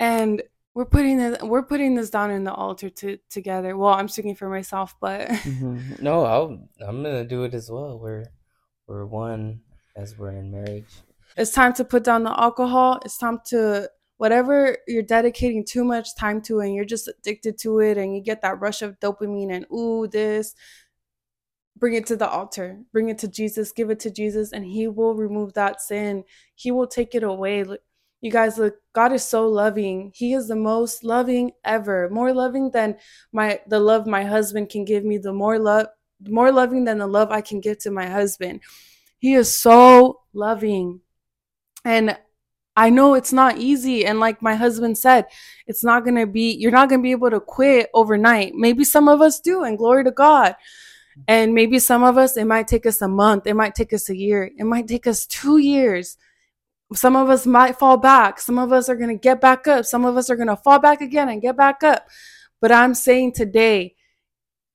And 0.00 0.42
we're 0.74 0.86
putting 0.86 1.18
this 1.18 1.42
we're 1.42 1.62
putting 1.62 1.94
this 1.94 2.10
down 2.10 2.30
in 2.30 2.44
the 2.44 2.52
altar 2.52 2.88
to 2.88 3.18
together. 3.28 3.76
Well, 3.76 3.92
I'm 3.92 4.08
speaking 4.08 4.34
for 4.34 4.48
myself, 4.48 4.94
but 5.00 5.28
mm-hmm. 5.28 6.02
no, 6.02 6.24
I'll 6.24 6.68
I'm 6.86 7.02
gonna 7.02 7.24
do 7.24 7.44
it 7.44 7.54
as 7.54 7.70
well. 7.70 7.98
We're 7.98 8.24
we're 8.86 9.06
one 9.06 9.60
as 9.96 10.18
we're 10.18 10.32
in 10.32 10.50
marriage. 10.50 10.92
It's 11.36 11.52
time 11.52 11.72
to 11.74 11.84
put 11.84 12.04
down 12.04 12.24
the 12.24 12.38
alcohol. 12.38 13.00
It's 13.04 13.18
time 13.18 13.40
to 13.46 13.90
whatever 14.22 14.78
you're 14.86 15.02
dedicating 15.02 15.64
too 15.64 15.84
much 15.84 16.14
time 16.14 16.40
to 16.40 16.60
and 16.60 16.74
you're 16.74 16.84
just 16.84 17.08
addicted 17.08 17.58
to 17.58 17.80
it 17.80 17.98
and 17.98 18.14
you 18.14 18.22
get 18.22 18.40
that 18.40 18.60
rush 18.60 18.80
of 18.80 18.98
dopamine 19.00 19.52
and 19.52 19.66
ooh 19.72 20.06
this 20.06 20.54
bring 21.76 21.94
it 21.94 22.06
to 22.06 22.14
the 22.14 22.28
altar 22.28 22.78
bring 22.92 23.08
it 23.08 23.18
to 23.18 23.26
jesus 23.26 23.72
give 23.72 23.90
it 23.90 23.98
to 23.98 24.12
jesus 24.12 24.52
and 24.52 24.64
he 24.64 24.86
will 24.86 25.16
remove 25.16 25.52
that 25.54 25.80
sin 25.80 26.22
he 26.54 26.70
will 26.70 26.86
take 26.86 27.16
it 27.16 27.24
away 27.24 27.64
you 28.22 28.30
guys 28.30 28.56
look 28.56 28.76
god 28.94 29.12
is 29.12 29.22
so 29.22 29.46
loving 29.46 30.10
he 30.14 30.32
is 30.32 30.48
the 30.48 30.56
most 30.56 31.04
loving 31.04 31.50
ever 31.64 32.08
more 32.08 32.32
loving 32.32 32.70
than 32.70 32.96
my 33.32 33.60
the 33.66 33.78
love 33.78 34.06
my 34.06 34.24
husband 34.24 34.70
can 34.70 34.84
give 34.84 35.04
me 35.04 35.18
the 35.18 35.32
more 35.32 35.58
love 35.58 35.86
more 36.28 36.52
loving 36.52 36.84
than 36.84 36.98
the 36.98 37.06
love 37.06 37.30
I 37.30 37.40
can 37.40 37.60
give 37.60 37.78
to 37.80 37.90
my 37.90 38.06
husband. 38.06 38.60
He 39.18 39.34
is 39.34 39.56
so 39.56 40.20
loving. 40.32 41.00
And 41.84 42.16
I 42.76 42.90
know 42.90 43.14
it's 43.14 43.32
not 43.32 43.58
easy. 43.58 44.06
And 44.06 44.20
like 44.20 44.42
my 44.42 44.54
husband 44.54 44.96
said, 44.96 45.26
it's 45.66 45.84
not 45.84 46.04
going 46.04 46.16
to 46.16 46.26
be, 46.26 46.52
you're 46.52 46.70
not 46.70 46.88
going 46.88 47.00
to 47.00 47.02
be 47.02 47.12
able 47.12 47.30
to 47.30 47.40
quit 47.40 47.90
overnight. 47.92 48.54
Maybe 48.54 48.84
some 48.84 49.08
of 49.08 49.20
us 49.20 49.40
do, 49.40 49.64
and 49.64 49.76
glory 49.76 50.04
to 50.04 50.10
God. 50.10 50.56
And 51.28 51.54
maybe 51.54 51.78
some 51.78 52.02
of 52.02 52.16
us, 52.16 52.36
it 52.38 52.46
might 52.46 52.66
take 52.66 52.86
us 52.86 53.02
a 53.02 53.08
month, 53.08 53.46
it 53.46 53.54
might 53.54 53.74
take 53.74 53.92
us 53.92 54.08
a 54.08 54.16
year, 54.16 54.50
it 54.56 54.64
might 54.64 54.88
take 54.88 55.06
us 55.06 55.26
two 55.26 55.58
years. 55.58 56.16
Some 56.94 57.16
of 57.16 57.30
us 57.30 57.46
might 57.46 57.78
fall 57.78 57.96
back. 57.96 58.40
Some 58.40 58.58
of 58.58 58.72
us 58.72 58.88
are 58.88 58.96
going 58.96 59.08
to 59.08 59.20
get 59.20 59.40
back 59.40 59.66
up. 59.66 59.84
Some 59.84 60.04
of 60.04 60.16
us 60.16 60.30
are 60.30 60.36
going 60.36 60.48
to 60.48 60.56
fall 60.56 60.78
back 60.78 61.00
again 61.00 61.28
and 61.28 61.42
get 61.42 61.56
back 61.56 61.82
up. 61.82 62.06
But 62.60 62.72
I'm 62.72 62.94
saying 62.94 63.32
today, 63.32 63.96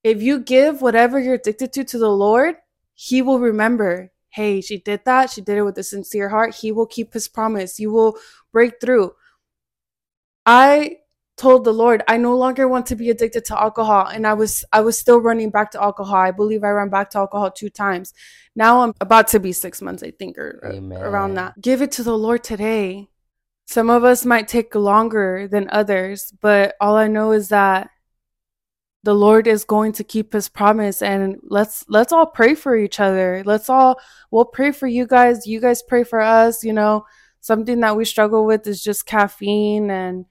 if 0.04 0.22
you 0.22 0.40
give 0.40 0.82
whatever 0.82 1.20
you're 1.20 1.36
addicted 1.36 1.74
to 1.74 1.84
to 1.84 1.98
the 1.98 2.10
Lord, 2.10 2.56
He 2.94 3.22
will 3.22 3.40
remember, 3.40 4.12
hey, 4.30 4.62
she 4.62 4.78
did 4.78 5.02
that. 5.06 5.30
She 5.30 5.42
did 5.42 5.58
it 5.58 5.64
with 5.64 5.78
a 5.78 5.84
sincere 5.84 6.30
heart. 6.30 6.56
He 6.56 6.72
will 6.72 6.86
keep 6.86 7.14
His 7.14 7.28
promise. 7.28 7.80
You 7.80 7.92
will 7.92 8.18
break 8.52 8.80
through. 8.80 9.14
I 10.46 10.98
told 11.38 11.64
the 11.64 11.74
Lord, 11.74 12.04
I 12.08 12.18
no 12.18 12.36
longer 12.36 12.68
want 12.68 12.88
to 12.88 12.96
be 12.96 13.10
addicted 13.10 13.46
to 13.46 13.62
alcohol. 13.62 14.08
And 14.08 14.26
I 14.28 14.34
was 14.34 14.66
I 14.74 14.82
was 14.82 14.98
still 14.98 15.22
running 15.22 15.52
back 15.52 15.72
to 15.72 15.82
alcohol. 15.82 16.16
I 16.16 16.32
believe 16.32 16.64
I 16.64 16.70
ran 16.70 16.90
back 16.90 17.12
to 17.12 17.20
alcohol 17.20 17.52
two 17.52 17.70
times. 17.70 18.14
Now 18.56 18.82
I'm 18.82 18.94
about 19.00 19.28
to 19.30 19.40
be 19.40 19.54
six 19.54 19.82
months, 19.82 20.04
I 20.04 20.12
think, 20.12 20.38
or, 20.38 20.60
uh, 20.64 20.96
or 20.96 21.10
around 21.10 21.36
that. 21.36 21.62
Give 21.62 21.82
it 21.82 21.92
to 21.94 22.04
the 22.04 22.18
Lord 22.18 22.44
today. 22.44 23.10
Some 23.68 23.90
of 23.90 24.04
us 24.04 24.26
might 24.26 24.48
take 24.48 24.74
longer 24.74 25.48
than 25.48 25.70
others, 25.70 26.34
but 26.42 26.76
all 26.82 26.96
I 26.96 27.08
know 27.08 27.34
is 27.34 27.50
that 27.50 27.90
the 29.04 29.14
Lord 29.14 29.46
is 29.46 29.64
going 29.64 29.92
to 29.94 30.04
keep 30.04 30.34
his 30.34 30.50
promise 30.50 31.02
and 31.02 31.38
let's 31.44 31.86
let's 31.88 32.12
all 32.12 32.26
pray 32.26 32.56
for 32.56 32.76
each 32.76 33.00
other. 33.00 33.44
Let's 33.46 33.70
all 33.70 34.00
we'll 34.32 34.46
pray 34.46 34.72
for 34.72 34.88
you 34.88 35.06
guys, 35.06 35.46
you 35.46 35.62
guys 35.62 35.84
pray 35.84 36.04
for 36.04 36.20
us, 36.20 36.64
you 36.64 36.74
know. 36.74 37.06
Something 37.40 37.80
that 37.82 37.96
we 37.96 38.04
struggle 38.04 38.46
with 38.46 38.68
is 38.68 38.84
just 38.84 39.06
caffeine 39.06 39.90
and 39.92 40.26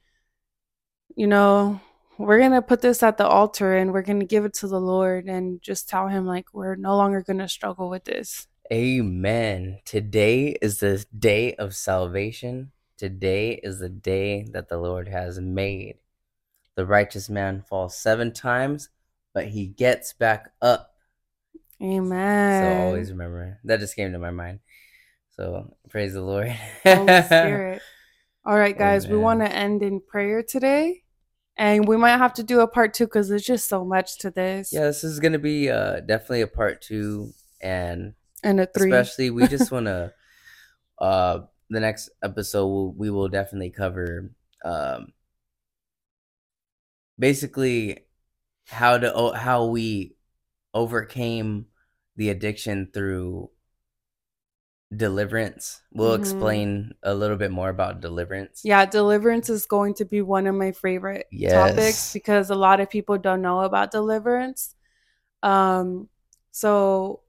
you 1.17 1.27
know, 1.27 1.81
we're 2.19 2.39
going 2.39 2.53
to 2.53 2.63
put 2.63 2.83
this 2.83 3.03
at 3.03 3.17
the 3.17 3.27
altar 3.27 3.75
and 3.75 3.93
we're 3.93 4.03
going 4.03 4.21
to 4.21 4.27
give 4.27 4.45
it 4.45 4.55
to 4.55 4.69
the 4.69 4.81
Lord 4.81 5.27
and 5.27 5.61
just 5.63 5.89
tell 5.89 6.09
him 6.09 6.27
like 6.27 6.47
we're 6.53 6.77
no 6.77 6.97
longer 6.97 7.23
going 7.23 7.39
to 7.39 7.49
struggle 7.49 7.89
with 7.89 8.05
this. 8.05 8.47
Amen. 8.73 9.81
Today 9.85 10.57
is 10.61 10.81
the 10.81 11.05
day 11.19 11.55
of 11.55 11.75
salvation. 11.75 12.73
Today 12.99 13.61
is 13.63 13.79
the 13.79 13.89
day 13.89 14.47
that 14.53 14.69
the 14.69 14.79
Lord 14.79 15.09
has 15.09 15.41
made 15.41 15.97
the 16.75 16.87
righteous 16.87 17.31
man 17.31 17.63
falls 17.63 17.97
seven 17.97 18.33
times, 18.33 18.91
but 19.33 19.49
he 19.49 19.67
gets 19.67 20.13
back 20.13 20.53
up. 20.61 20.95
Amen. 21.83 22.63
So 22.63 22.87
always 22.87 23.11
remember 23.11 23.59
that 23.65 23.81
just 23.81 23.97
came 23.97 24.13
to 24.13 24.19
my 24.19 24.31
mind. 24.31 24.61
So 25.31 25.75
praise 25.89 26.13
the 26.13 26.23
Lord. 26.23 26.49
Holy 26.85 27.23
Spirit. 27.23 27.83
All 28.45 28.57
right, 28.57 28.77
guys, 28.77 29.07
Amen. 29.07 29.17
we 29.17 29.23
want 29.23 29.41
to 29.41 29.53
end 29.53 29.83
in 29.83 30.01
prayer 30.01 30.43
today. 30.43 31.03
And 31.57 31.89
we 31.89 31.97
might 31.97 32.19
have 32.19 32.35
to 32.35 32.43
do 32.43 32.61
a 32.61 32.69
part 32.69 32.93
two 32.93 33.07
because 33.07 33.29
there's 33.29 33.45
just 33.45 33.69
so 33.69 33.85
much 33.85 34.19
to 34.19 34.31
this. 34.31 34.73
Yeah, 34.73 34.83
this 34.83 35.05
is 35.05 35.21
gonna 35.21 35.39
be 35.39 35.71
uh, 35.71 36.01
definitely 36.01 36.43
a 36.43 36.47
part 36.47 36.83
two, 36.83 37.33
and 37.63 38.15
and 38.43 38.61
a 38.61 38.67
three. 38.67 38.93
Especially, 38.93 39.31
we 39.31 39.47
just 39.49 39.73
want 39.73 39.87
to. 39.87 40.13
uh, 41.01 41.41
the 41.69 41.81
next 41.81 42.11
episode, 42.23 42.95
we 42.97 43.11
will 43.11 43.29
definitely 43.29 43.71
cover 43.71 44.31
um, 44.65 45.13
basically 47.19 48.07
how 48.67 48.99
to 48.99 49.33
how 49.35 49.67
we 49.67 50.15
overcame 50.75 51.67
the 52.17 52.31
addiction 52.31 52.91
through 52.93 53.51
deliverance. 54.95 55.83
We'll 55.93 56.13
mm-hmm. 56.13 56.23
explain 56.23 56.95
a 57.03 57.15
little 57.15 57.37
bit 57.37 57.51
more 57.51 57.69
about 57.69 58.01
deliverance. 58.01 58.61
Yeah, 58.65 58.87
deliverance 58.87 59.51
is 59.51 59.67
going 59.67 59.95
to 59.95 60.05
be 60.05 60.23
one 60.23 60.47
of 60.47 60.55
my 60.55 60.73
favorite 60.73 61.27
yes. 61.33 61.53
topics 61.53 62.13
because 62.13 62.51
a 62.51 62.55
lot 62.55 62.81
of 62.81 62.91
people 62.91 63.19
don't 63.19 63.43
know 63.43 63.61
about 63.61 63.91
deliverance. 63.91 64.75
Um 65.43 66.09
so 66.53 67.21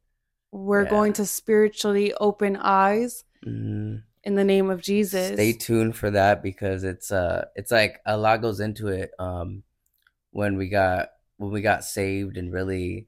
we're 0.51 0.83
yeah. 0.83 0.89
going 0.89 1.13
to 1.13 1.25
spiritually 1.25 2.13
open 2.13 2.55
eyes 2.57 3.23
mm-hmm. 3.45 3.97
in 4.23 4.35
the 4.35 4.43
name 4.43 4.69
of 4.69 4.81
Jesus. 4.81 5.33
Stay 5.33 5.53
tuned 5.53 5.95
for 5.95 6.11
that 6.11 6.43
because 6.43 6.83
it's 6.83 7.11
uh 7.11 7.45
it's 7.55 7.71
like 7.71 8.01
a 8.05 8.17
lot 8.17 8.41
goes 8.41 8.59
into 8.59 8.89
it. 8.89 9.11
Um 9.17 9.63
when 10.31 10.57
we 10.57 10.69
got 10.69 11.09
when 11.37 11.51
we 11.51 11.61
got 11.61 11.83
saved 11.83 12.37
and 12.37 12.53
really 12.53 13.07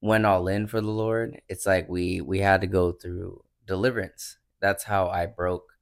went 0.00 0.24
all 0.24 0.46
in 0.46 0.68
for 0.68 0.80
the 0.80 0.90
Lord, 0.90 1.42
it's 1.48 1.66
like 1.66 1.88
we 1.88 2.20
we 2.20 2.38
had 2.38 2.60
to 2.60 2.66
go 2.68 2.92
through 2.92 3.42
deliverance. 3.70 4.36
That's 4.60 4.82
how 4.82 5.06
I 5.06 5.26
broke 5.26 5.74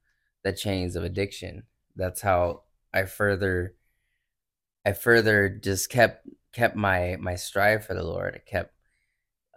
the 0.43 0.53
chains 0.53 0.95
of 0.95 1.03
addiction. 1.03 1.63
That's 1.95 2.21
how 2.21 2.61
I 2.93 3.05
further 3.05 3.73
I 4.85 4.93
further 4.93 5.49
just 5.49 5.89
kept 5.89 6.27
kept 6.53 6.75
my 6.75 7.17
my 7.19 7.33
strive 7.33 7.83
for 7.83 7.95
the 7.95 8.03
Lord. 8.03 8.35
I 8.35 8.49
kept 8.49 8.75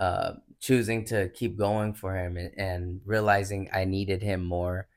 uh, 0.01 0.33
choosing 0.61 1.05
to 1.07 1.29
keep 1.29 1.59
going 1.59 1.93
for 1.93 2.17
Him 2.17 2.39
and, 2.39 2.53
and 2.57 3.01
realizing 3.05 3.69
I 3.71 3.85
needed 3.85 4.23
Him 4.23 4.43
more 4.43 4.89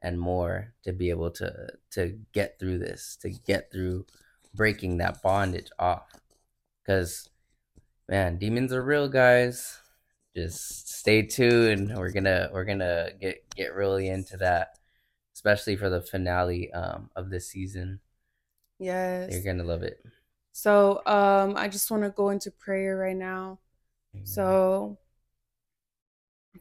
and 0.00 0.20
more 0.20 0.74
to 0.84 0.92
be 0.92 1.10
able 1.10 1.32
to 1.32 1.70
to 1.94 2.16
get 2.32 2.60
through 2.60 2.78
this, 2.78 3.18
to 3.22 3.30
get 3.30 3.72
through 3.72 4.06
breaking 4.54 4.98
that 4.98 5.20
bondage 5.20 5.70
off. 5.80 6.12
Because, 6.80 7.28
man, 8.08 8.38
demons 8.38 8.72
are 8.72 8.84
real, 8.84 9.08
guys. 9.08 9.80
Just 10.34 10.88
stay 10.88 11.22
tuned. 11.22 11.96
We're 11.96 12.10
gonna 12.10 12.50
we're 12.52 12.64
gonna 12.64 13.10
get 13.20 13.48
get 13.54 13.74
really 13.74 14.08
into 14.08 14.36
that, 14.38 14.78
especially 15.34 15.76
for 15.76 15.90
the 15.90 16.00
finale 16.00 16.72
um, 16.72 17.10
of 17.16 17.30
this 17.30 17.48
season. 17.48 18.00
Yes, 18.78 19.30
you're 19.32 19.42
gonna 19.42 19.68
love 19.68 19.82
it. 19.82 20.04
So 20.52 21.02
um, 21.06 21.56
I 21.56 21.68
just 21.68 21.90
want 21.90 22.04
to 22.04 22.10
go 22.10 22.30
into 22.30 22.50
prayer 22.50 22.96
right 22.96 23.16
now. 23.16 23.58
Amen. 24.14 24.26
So, 24.26 24.98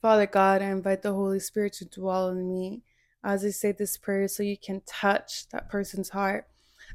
Father 0.02 0.26
God, 0.26 0.62
I 0.62 0.66
invite 0.66 1.02
the 1.04 1.14
Holy 1.14 1.40
Spirit 1.40 1.74
to 1.74 1.86
dwell 1.86 2.30
in 2.30 2.48
me 2.48 2.84
as 3.24 3.46
I 3.46 3.50
say 3.50 3.72
this 3.72 3.98
prayer, 3.98 4.28
so 4.28 4.44
you 4.44 4.58
can 4.58 4.82
touch 4.86 5.48
that 5.50 5.70
person's 5.70 6.10
heart. 6.10 6.48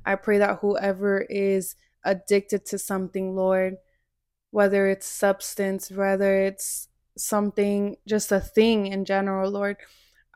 I 0.05 0.15
pray 0.15 0.39
that 0.39 0.59
whoever 0.61 1.23
is 1.23 1.75
addicted 2.05 2.67
to 2.67 2.79
something, 2.79 3.35
Lord, 3.35 3.79
whether 4.51 4.89
it's 4.89 5.07
substance, 5.07 5.91
whether 5.91 6.43
it's 6.43 6.89
something, 7.17 7.97
just 8.07 8.33
a 8.33 8.41
thing 8.41 8.87
in 8.87 9.05
general, 9.05 9.51
Lord. 9.51 9.77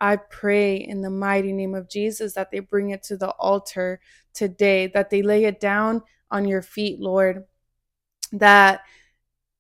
I 0.01 0.17
pray 0.17 0.77
in 0.77 1.01
the 1.01 1.11
mighty 1.11 1.53
name 1.53 1.75
of 1.75 1.89
Jesus 1.89 2.35
that 2.35 2.51
they 2.51 2.59
bring 2.59 2.91
it 2.91 3.03
to 3.05 3.17
the 3.17 3.31
altar 3.31 4.01
today, 4.35 4.89
that 4.89 5.11
they 5.11 5.23
lay 5.23 5.45
it 5.45 5.61
down 5.61 6.03
on 6.31 6.47
your 6.47 6.63
feet, 6.63 6.99
Lord, 6.99 7.45
that 8.33 8.81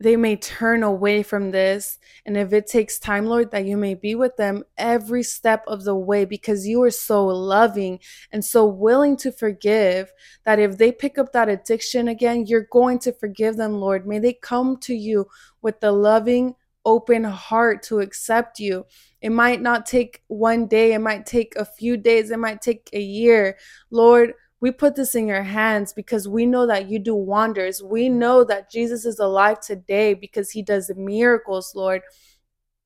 they 0.02 0.16
may 0.16 0.34
turn 0.34 0.82
away 0.82 1.22
from 1.22 1.52
this. 1.52 1.98
And 2.26 2.36
if 2.36 2.52
it 2.52 2.66
takes 2.66 2.98
time, 2.98 3.26
Lord, 3.26 3.52
that 3.52 3.64
you 3.64 3.76
may 3.76 3.94
be 3.94 4.14
with 4.16 4.36
them 4.36 4.64
every 4.76 5.22
step 5.22 5.62
of 5.68 5.84
the 5.84 5.94
way 5.94 6.24
because 6.24 6.66
you 6.66 6.82
are 6.82 6.90
so 6.90 7.26
loving 7.26 8.00
and 8.32 8.44
so 8.44 8.66
willing 8.66 9.16
to 9.18 9.30
forgive 9.30 10.12
that 10.44 10.58
if 10.58 10.76
they 10.76 10.90
pick 10.90 11.18
up 11.18 11.32
that 11.32 11.48
addiction 11.48 12.08
again, 12.08 12.46
you're 12.46 12.66
going 12.72 12.98
to 13.00 13.12
forgive 13.12 13.56
them, 13.56 13.74
Lord. 13.74 14.06
May 14.06 14.18
they 14.18 14.32
come 14.32 14.76
to 14.78 14.94
you 14.94 15.28
with 15.62 15.78
the 15.78 15.92
loving, 15.92 16.56
open 16.84 17.22
heart 17.22 17.84
to 17.84 18.00
accept 18.00 18.58
you. 18.58 18.84
It 19.20 19.30
might 19.30 19.62
not 19.62 19.86
take 19.86 20.22
one 20.26 20.66
day, 20.66 20.94
it 20.94 20.98
might 20.98 21.26
take 21.26 21.54
a 21.54 21.64
few 21.64 21.96
days, 21.96 22.32
it 22.32 22.40
might 22.40 22.60
take 22.60 22.90
a 22.92 23.00
year. 23.00 23.56
Lord, 23.90 24.34
we 24.62 24.70
put 24.70 24.94
this 24.94 25.16
in 25.16 25.26
your 25.26 25.42
hands 25.42 25.92
because 25.92 26.28
we 26.28 26.46
know 26.46 26.68
that 26.68 26.88
you 26.88 27.00
do 27.00 27.16
wonders. 27.16 27.82
We 27.82 28.08
know 28.08 28.44
that 28.44 28.70
Jesus 28.70 29.04
is 29.04 29.18
alive 29.18 29.58
today 29.58 30.14
because 30.14 30.52
he 30.52 30.62
does 30.62 30.88
miracles, 30.96 31.72
Lord. 31.74 32.02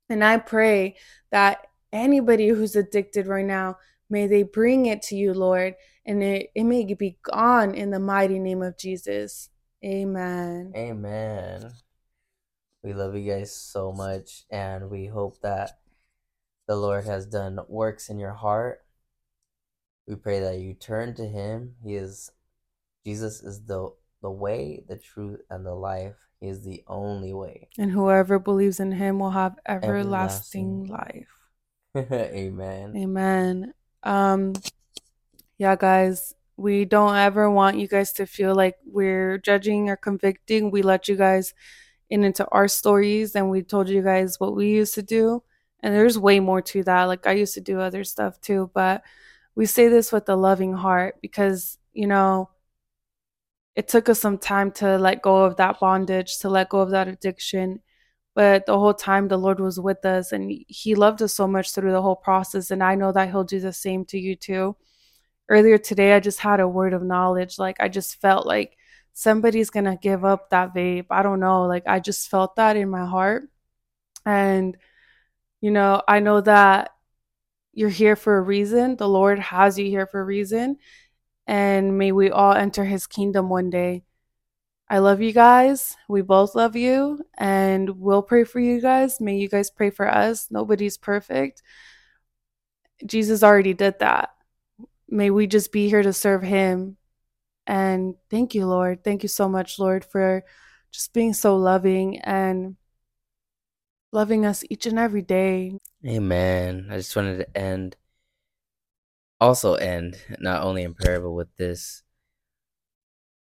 And 0.08 0.24
I 0.24 0.38
pray 0.38 0.96
that 1.30 1.66
anybody 1.92 2.48
who's 2.48 2.76
addicted 2.76 3.26
right 3.26 3.44
now, 3.44 3.76
may 4.08 4.26
they 4.26 4.42
bring 4.42 4.86
it 4.86 5.02
to 5.02 5.16
you, 5.16 5.34
Lord, 5.34 5.74
and 6.06 6.22
it, 6.22 6.48
it 6.54 6.64
may 6.64 6.94
be 6.94 7.18
gone 7.22 7.74
in 7.74 7.90
the 7.90 8.00
mighty 8.00 8.38
name 8.38 8.62
of 8.62 8.78
Jesus. 8.78 9.50
Amen. 9.84 10.72
Amen. 10.74 11.72
We 12.82 12.94
love 12.94 13.14
you 13.14 13.30
guys 13.30 13.54
so 13.54 13.92
much, 13.92 14.44
and 14.48 14.88
we 14.88 15.06
hope 15.06 15.42
that 15.42 15.72
the 16.66 16.76
Lord 16.76 17.04
has 17.04 17.26
done 17.26 17.58
works 17.68 18.08
in 18.08 18.18
your 18.18 18.32
heart 18.32 18.85
we 20.06 20.14
pray 20.14 20.40
that 20.40 20.58
you 20.58 20.74
turn 20.74 21.14
to 21.16 21.26
him. 21.26 21.74
He 21.82 21.96
is 21.96 22.30
Jesus 23.04 23.42
is 23.42 23.64
the 23.64 23.90
the 24.22 24.30
way, 24.30 24.82
the 24.88 24.96
truth, 24.96 25.40
and 25.50 25.64
the 25.64 25.74
life. 25.74 26.16
He 26.40 26.48
is 26.48 26.62
the 26.62 26.82
only 26.86 27.32
way. 27.32 27.68
And 27.78 27.90
whoever 27.90 28.38
believes 28.38 28.80
in 28.80 28.92
him 28.92 29.18
will 29.18 29.30
have 29.30 29.56
everlasting, 29.66 30.86
everlasting. 30.86 31.28
life. 31.94 32.10
Amen. 32.12 32.94
Amen. 32.96 33.74
Um 34.02 34.54
yeah, 35.58 35.76
guys, 35.76 36.34
we 36.56 36.84
don't 36.84 37.16
ever 37.16 37.50
want 37.50 37.78
you 37.78 37.88
guys 37.88 38.12
to 38.14 38.26
feel 38.26 38.54
like 38.54 38.76
we're 38.84 39.38
judging 39.38 39.88
or 39.88 39.96
convicting. 39.96 40.70
We 40.70 40.82
let 40.82 41.08
you 41.08 41.16
guys 41.16 41.54
in 42.10 42.24
into 42.24 42.46
our 42.50 42.68
stories 42.68 43.34
and 43.34 43.50
we 43.50 43.62
told 43.62 43.88
you 43.88 44.02
guys 44.02 44.38
what 44.38 44.54
we 44.54 44.70
used 44.70 44.94
to 44.94 45.02
do. 45.02 45.42
And 45.80 45.94
there's 45.94 46.18
way 46.18 46.40
more 46.40 46.62
to 46.62 46.82
that. 46.84 47.04
Like 47.04 47.26
I 47.26 47.32
used 47.32 47.54
to 47.54 47.60
do 47.60 47.80
other 47.80 48.04
stuff 48.04 48.40
too, 48.40 48.70
but 48.74 49.02
we 49.56 49.66
say 49.66 49.88
this 49.88 50.12
with 50.12 50.28
a 50.28 50.36
loving 50.36 50.74
heart 50.74 51.16
because, 51.22 51.78
you 51.94 52.06
know, 52.06 52.50
it 53.74 53.88
took 53.88 54.08
us 54.08 54.20
some 54.20 54.38
time 54.38 54.70
to 54.72 54.98
let 54.98 55.22
go 55.22 55.44
of 55.44 55.56
that 55.56 55.80
bondage, 55.80 56.38
to 56.40 56.48
let 56.48 56.68
go 56.68 56.80
of 56.80 56.90
that 56.90 57.08
addiction. 57.08 57.80
But 58.34 58.66
the 58.66 58.78
whole 58.78 58.94
time, 58.94 59.28
the 59.28 59.38
Lord 59.38 59.60
was 59.60 59.80
with 59.80 60.04
us 60.04 60.32
and 60.32 60.52
He 60.68 60.94
loved 60.94 61.22
us 61.22 61.34
so 61.34 61.46
much 61.48 61.72
through 61.72 61.92
the 61.92 62.02
whole 62.02 62.16
process. 62.16 62.70
And 62.70 62.82
I 62.82 62.94
know 62.94 63.12
that 63.12 63.30
He'll 63.30 63.44
do 63.44 63.60
the 63.60 63.72
same 63.72 64.04
to 64.06 64.18
you 64.18 64.36
too. 64.36 64.76
Earlier 65.48 65.78
today, 65.78 66.12
I 66.12 66.20
just 66.20 66.40
had 66.40 66.60
a 66.60 66.68
word 66.68 66.92
of 66.92 67.02
knowledge. 67.02 67.58
Like, 67.58 67.76
I 67.80 67.88
just 67.88 68.20
felt 68.20 68.46
like 68.46 68.76
somebody's 69.14 69.70
going 69.70 69.86
to 69.86 69.98
give 70.00 70.24
up 70.24 70.50
that 70.50 70.74
vape. 70.74 71.06
I 71.10 71.22
don't 71.22 71.40
know. 71.40 71.64
Like, 71.64 71.84
I 71.86 72.00
just 72.00 72.28
felt 72.30 72.56
that 72.56 72.76
in 72.76 72.90
my 72.90 73.06
heart. 73.06 73.44
And, 74.26 74.76
you 75.60 75.70
know, 75.70 76.02
I 76.06 76.20
know 76.20 76.40
that 76.42 76.90
you're 77.76 77.90
here 77.90 78.16
for 78.16 78.38
a 78.38 78.42
reason. 78.42 78.96
The 78.96 79.06
Lord 79.06 79.38
has 79.38 79.78
you 79.78 79.84
here 79.84 80.06
for 80.06 80.18
a 80.18 80.24
reason. 80.24 80.78
And 81.46 81.98
may 81.98 82.10
we 82.10 82.30
all 82.30 82.54
enter 82.54 82.86
his 82.86 83.06
kingdom 83.06 83.50
one 83.50 83.68
day. 83.68 84.02
I 84.88 84.98
love 84.98 85.20
you 85.20 85.32
guys. 85.32 85.94
We 86.08 86.22
both 86.22 86.54
love 86.54 86.74
you. 86.74 87.22
And 87.36 88.00
we'll 88.00 88.22
pray 88.22 88.44
for 88.44 88.60
you 88.60 88.80
guys. 88.80 89.20
May 89.20 89.36
you 89.36 89.50
guys 89.50 89.70
pray 89.70 89.90
for 89.90 90.08
us. 90.08 90.48
Nobody's 90.50 90.96
perfect. 90.96 91.62
Jesus 93.04 93.42
already 93.42 93.74
did 93.74 93.98
that. 93.98 94.30
May 95.10 95.28
we 95.28 95.46
just 95.46 95.70
be 95.70 95.90
here 95.90 96.02
to 96.02 96.14
serve 96.14 96.42
him. 96.42 96.96
And 97.66 98.14
thank 98.30 98.54
you, 98.54 98.66
Lord. 98.66 99.04
Thank 99.04 99.22
you 99.22 99.28
so 99.28 99.50
much, 99.50 99.78
Lord, 99.78 100.02
for 100.02 100.44
just 100.92 101.12
being 101.12 101.34
so 101.34 101.58
loving 101.58 102.20
and 102.20 102.76
loving 104.16 104.46
us 104.46 104.64
each 104.70 104.86
and 104.86 104.98
every 104.98 105.20
day. 105.20 105.78
Amen. 106.04 106.88
I 106.90 106.96
just 106.96 107.14
wanted 107.14 107.36
to 107.36 107.56
end, 107.56 107.96
also 109.38 109.74
end, 109.74 110.16
not 110.40 110.62
only 110.62 110.84
in 110.84 110.94
prayer, 110.94 111.20
but 111.20 111.32
with 111.32 111.54
this, 111.58 112.02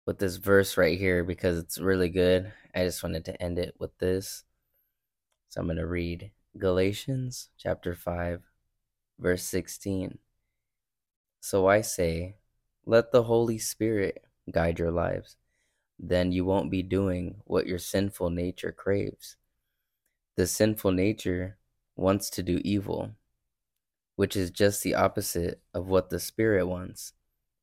with 0.07 0.19
this 0.19 0.37
verse 0.37 0.79
right 0.79 0.99
here 0.99 1.25
because 1.25 1.59
it's 1.59 1.79
really 1.79 2.09
good. 2.09 2.51
I 2.75 2.85
just 2.85 3.03
wanted 3.03 3.27
to 3.27 3.41
end 3.41 3.59
it 3.59 3.75
with 3.79 3.97
this. 3.99 4.45
So 5.51 5.61
I'm 5.61 5.67
going 5.67 5.77
to 5.77 5.87
read 5.87 6.31
Galatians 6.57 7.51
chapter 7.59 7.95
5, 7.95 8.41
verse 9.19 9.45
16. 9.45 10.17
So 11.41 11.67
I 11.67 11.83
say, 11.83 12.37
let 12.87 13.13
the 13.13 13.25
Holy 13.25 13.59
Spirit 13.59 14.25
guide 14.51 14.79
your 14.79 14.91
lives. 14.91 15.37
Then 15.99 16.33
you 16.33 16.47
won't 16.47 16.71
be 16.71 16.83
doing 16.83 17.43
what 17.45 17.67
your 17.67 17.79
sinful 17.79 18.31
nature 18.31 18.73
craves. 18.73 19.37
The 20.37 20.47
sinful 20.47 20.93
nature 20.93 21.59
wants 21.95 22.31
to 22.31 22.43
do 22.43 22.61
evil, 22.65 23.11
which 24.17 24.35
is 24.35 24.51
just 24.51 24.83
the 24.83 24.95
opposite 24.95 25.61
of 25.75 25.89
what 25.89 26.09
the 26.09 26.19
Spirit 26.19 26.67
wants. 26.67 27.13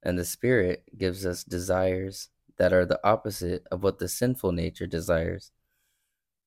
And 0.03 0.17
the 0.17 0.25
Spirit 0.25 0.83
gives 0.97 1.25
us 1.25 1.43
desires 1.43 2.29
that 2.57 2.71
are 2.71 2.85
the 2.85 2.99
opposite 3.03 3.65
of 3.71 3.81
what 3.81 3.99
the 3.99 4.07
sinful 4.07 4.51
nature 4.51 4.85
desires. 4.85 5.51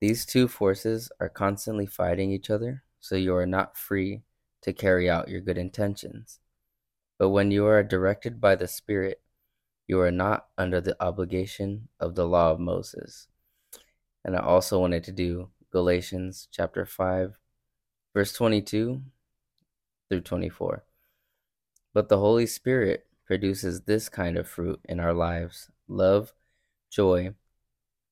These 0.00 0.24
two 0.24 0.46
forces 0.46 1.10
are 1.20 1.28
constantly 1.28 1.86
fighting 1.86 2.30
each 2.30 2.50
other, 2.50 2.84
so 3.00 3.16
you 3.16 3.34
are 3.34 3.46
not 3.46 3.76
free 3.76 4.22
to 4.62 4.72
carry 4.72 5.10
out 5.10 5.28
your 5.28 5.40
good 5.40 5.58
intentions. 5.58 6.38
But 7.18 7.30
when 7.30 7.50
you 7.50 7.66
are 7.66 7.82
directed 7.82 8.40
by 8.40 8.54
the 8.56 8.68
Spirit, 8.68 9.20
you 9.88 10.00
are 10.00 10.12
not 10.12 10.46
under 10.56 10.80
the 10.80 10.96
obligation 11.02 11.88
of 11.98 12.14
the 12.14 12.26
law 12.26 12.52
of 12.52 12.60
Moses. 12.60 13.26
And 14.24 14.36
I 14.36 14.40
also 14.40 14.78
wanted 14.78 15.04
to 15.04 15.12
do 15.12 15.48
Galatians 15.72 16.48
chapter 16.52 16.84
5, 16.84 17.38
verse 18.12 18.34
22 18.34 19.00
through 20.10 20.20
24. 20.20 20.84
But 21.94 22.10
the 22.10 22.18
Holy 22.18 22.44
Spirit 22.44 23.06
produces 23.24 23.80
this 23.80 24.10
kind 24.10 24.36
of 24.36 24.46
fruit 24.46 24.80
in 24.84 25.00
our 25.00 25.14
lives 25.14 25.70
love, 25.88 26.34
joy, 26.90 27.32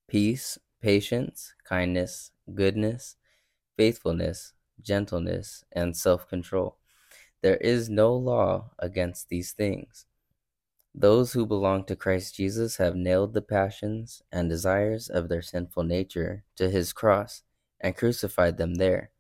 peace, 0.08 0.58
patience, 0.80 1.52
kindness, 1.62 2.30
goodness, 2.54 3.16
faithfulness, 3.76 4.54
gentleness, 4.80 5.62
and 5.70 5.94
self 5.94 6.26
control. 6.26 6.78
There 7.42 7.58
is 7.58 7.90
no 7.90 8.14
law 8.14 8.70
against 8.78 9.28
these 9.28 9.52
things. 9.52 10.06
Those 10.94 11.34
who 11.34 11.44
belong 11.44 11.84
to 11.84 11.94
Christ 11.94 12.36
Jesus 12.36 12.78
have 12.78 12.96
nailed 12.96 13.34
the 13.34 13.42
passions 13.42 14.22
and 14.32 14.48
desires 14.48 15.10
of 15.10 15.28
their 15.28 15.42
sinful 15.42 15.84
nature 15.84 16.44
to 16.56 16.70
his 16.70 16.94
cross 16.94 17.42
and 17.80 17.96
crucified 17.96 18.58
them 18.58 18.74
there. 18.74 19.10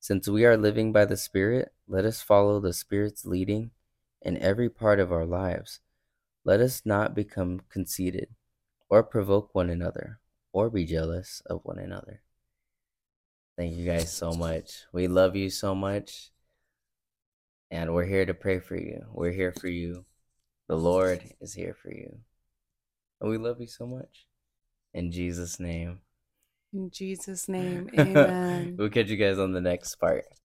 Since 0.00 0.28
we 0.28 0.44
are 0.44 0.56
living 0.56 0.92
by 0.92 1.04
the 1.04 1.16
Spirit, 1.16 1.72
let 1.86 2.04
us 2.04 2.22
follow 2.22 2.58
the 2.58 2.72
Spirit's 2.72 3.24
leading 3.24 3.70
in 4.20 4.36
every 4.38 4.68
part 4.68 4.98
of 4.98 5.12
our 5.12 5.26
lives. 5.26 5.80
Let 6.44 6.60
us 6.60 6.82
not 6.84 7.14
become 7.14 7.60
conceited, 7.68 8.28
or 8.88 9.02
provoke 9.02 9.54
one 9.54 9.70
another, 9.70 10.18
or 10.52 10.70
be 10.70 10.84
jealous 10.84 11.42
of 11.46 11.60
one 11.62 11.78
another. 11.78 12.22
Thank 13.56 13.76
you 13.76 13.86
guys 13.86 14.12
so 14.12 14.32
much. 14.32 14.84
We 14.92 15.06
love 15.06 15.36
you 15.36 15.50
so 15.50 15.74
much. 15.74 16.30
And 17.70 17.94
we're 17.94 18.06
here 18.06 18.26
to 18.26 18.34
pray 18.34 18.58
for 18.58 18.76
you. 18.76 19.04
We're 19.12 19.32
here 19.32 19.52
for 19.52 19.68
you. 19.68 20.04
The 20.68 20.76
Lord 20.76 21.22
is 21.40 21.54
here 21.54 21.74
for 21.74 21.90
you. 21.90 22.18
And 23.20 23.30
we 23.30 23.38
love 23.38 23.60
you 23.60 23.66
so 23.66 23.86
much. 23.86 24.26
In 24.94 25.12
Jesus' 25.12 25.60
name. 25.60 26.00
In 26.72 26.90
Jesus' 26.90 27.48
name, 27.48 27.90
amen. 27.98 28.76
we'll 28.78 28.90
catch 28.90 29.08
you 29.08 29.16
guys 29.16 29.38
on 29.38 29.52
the 29.52 29.60
next 29.60 29.96
part. 29.96 30.24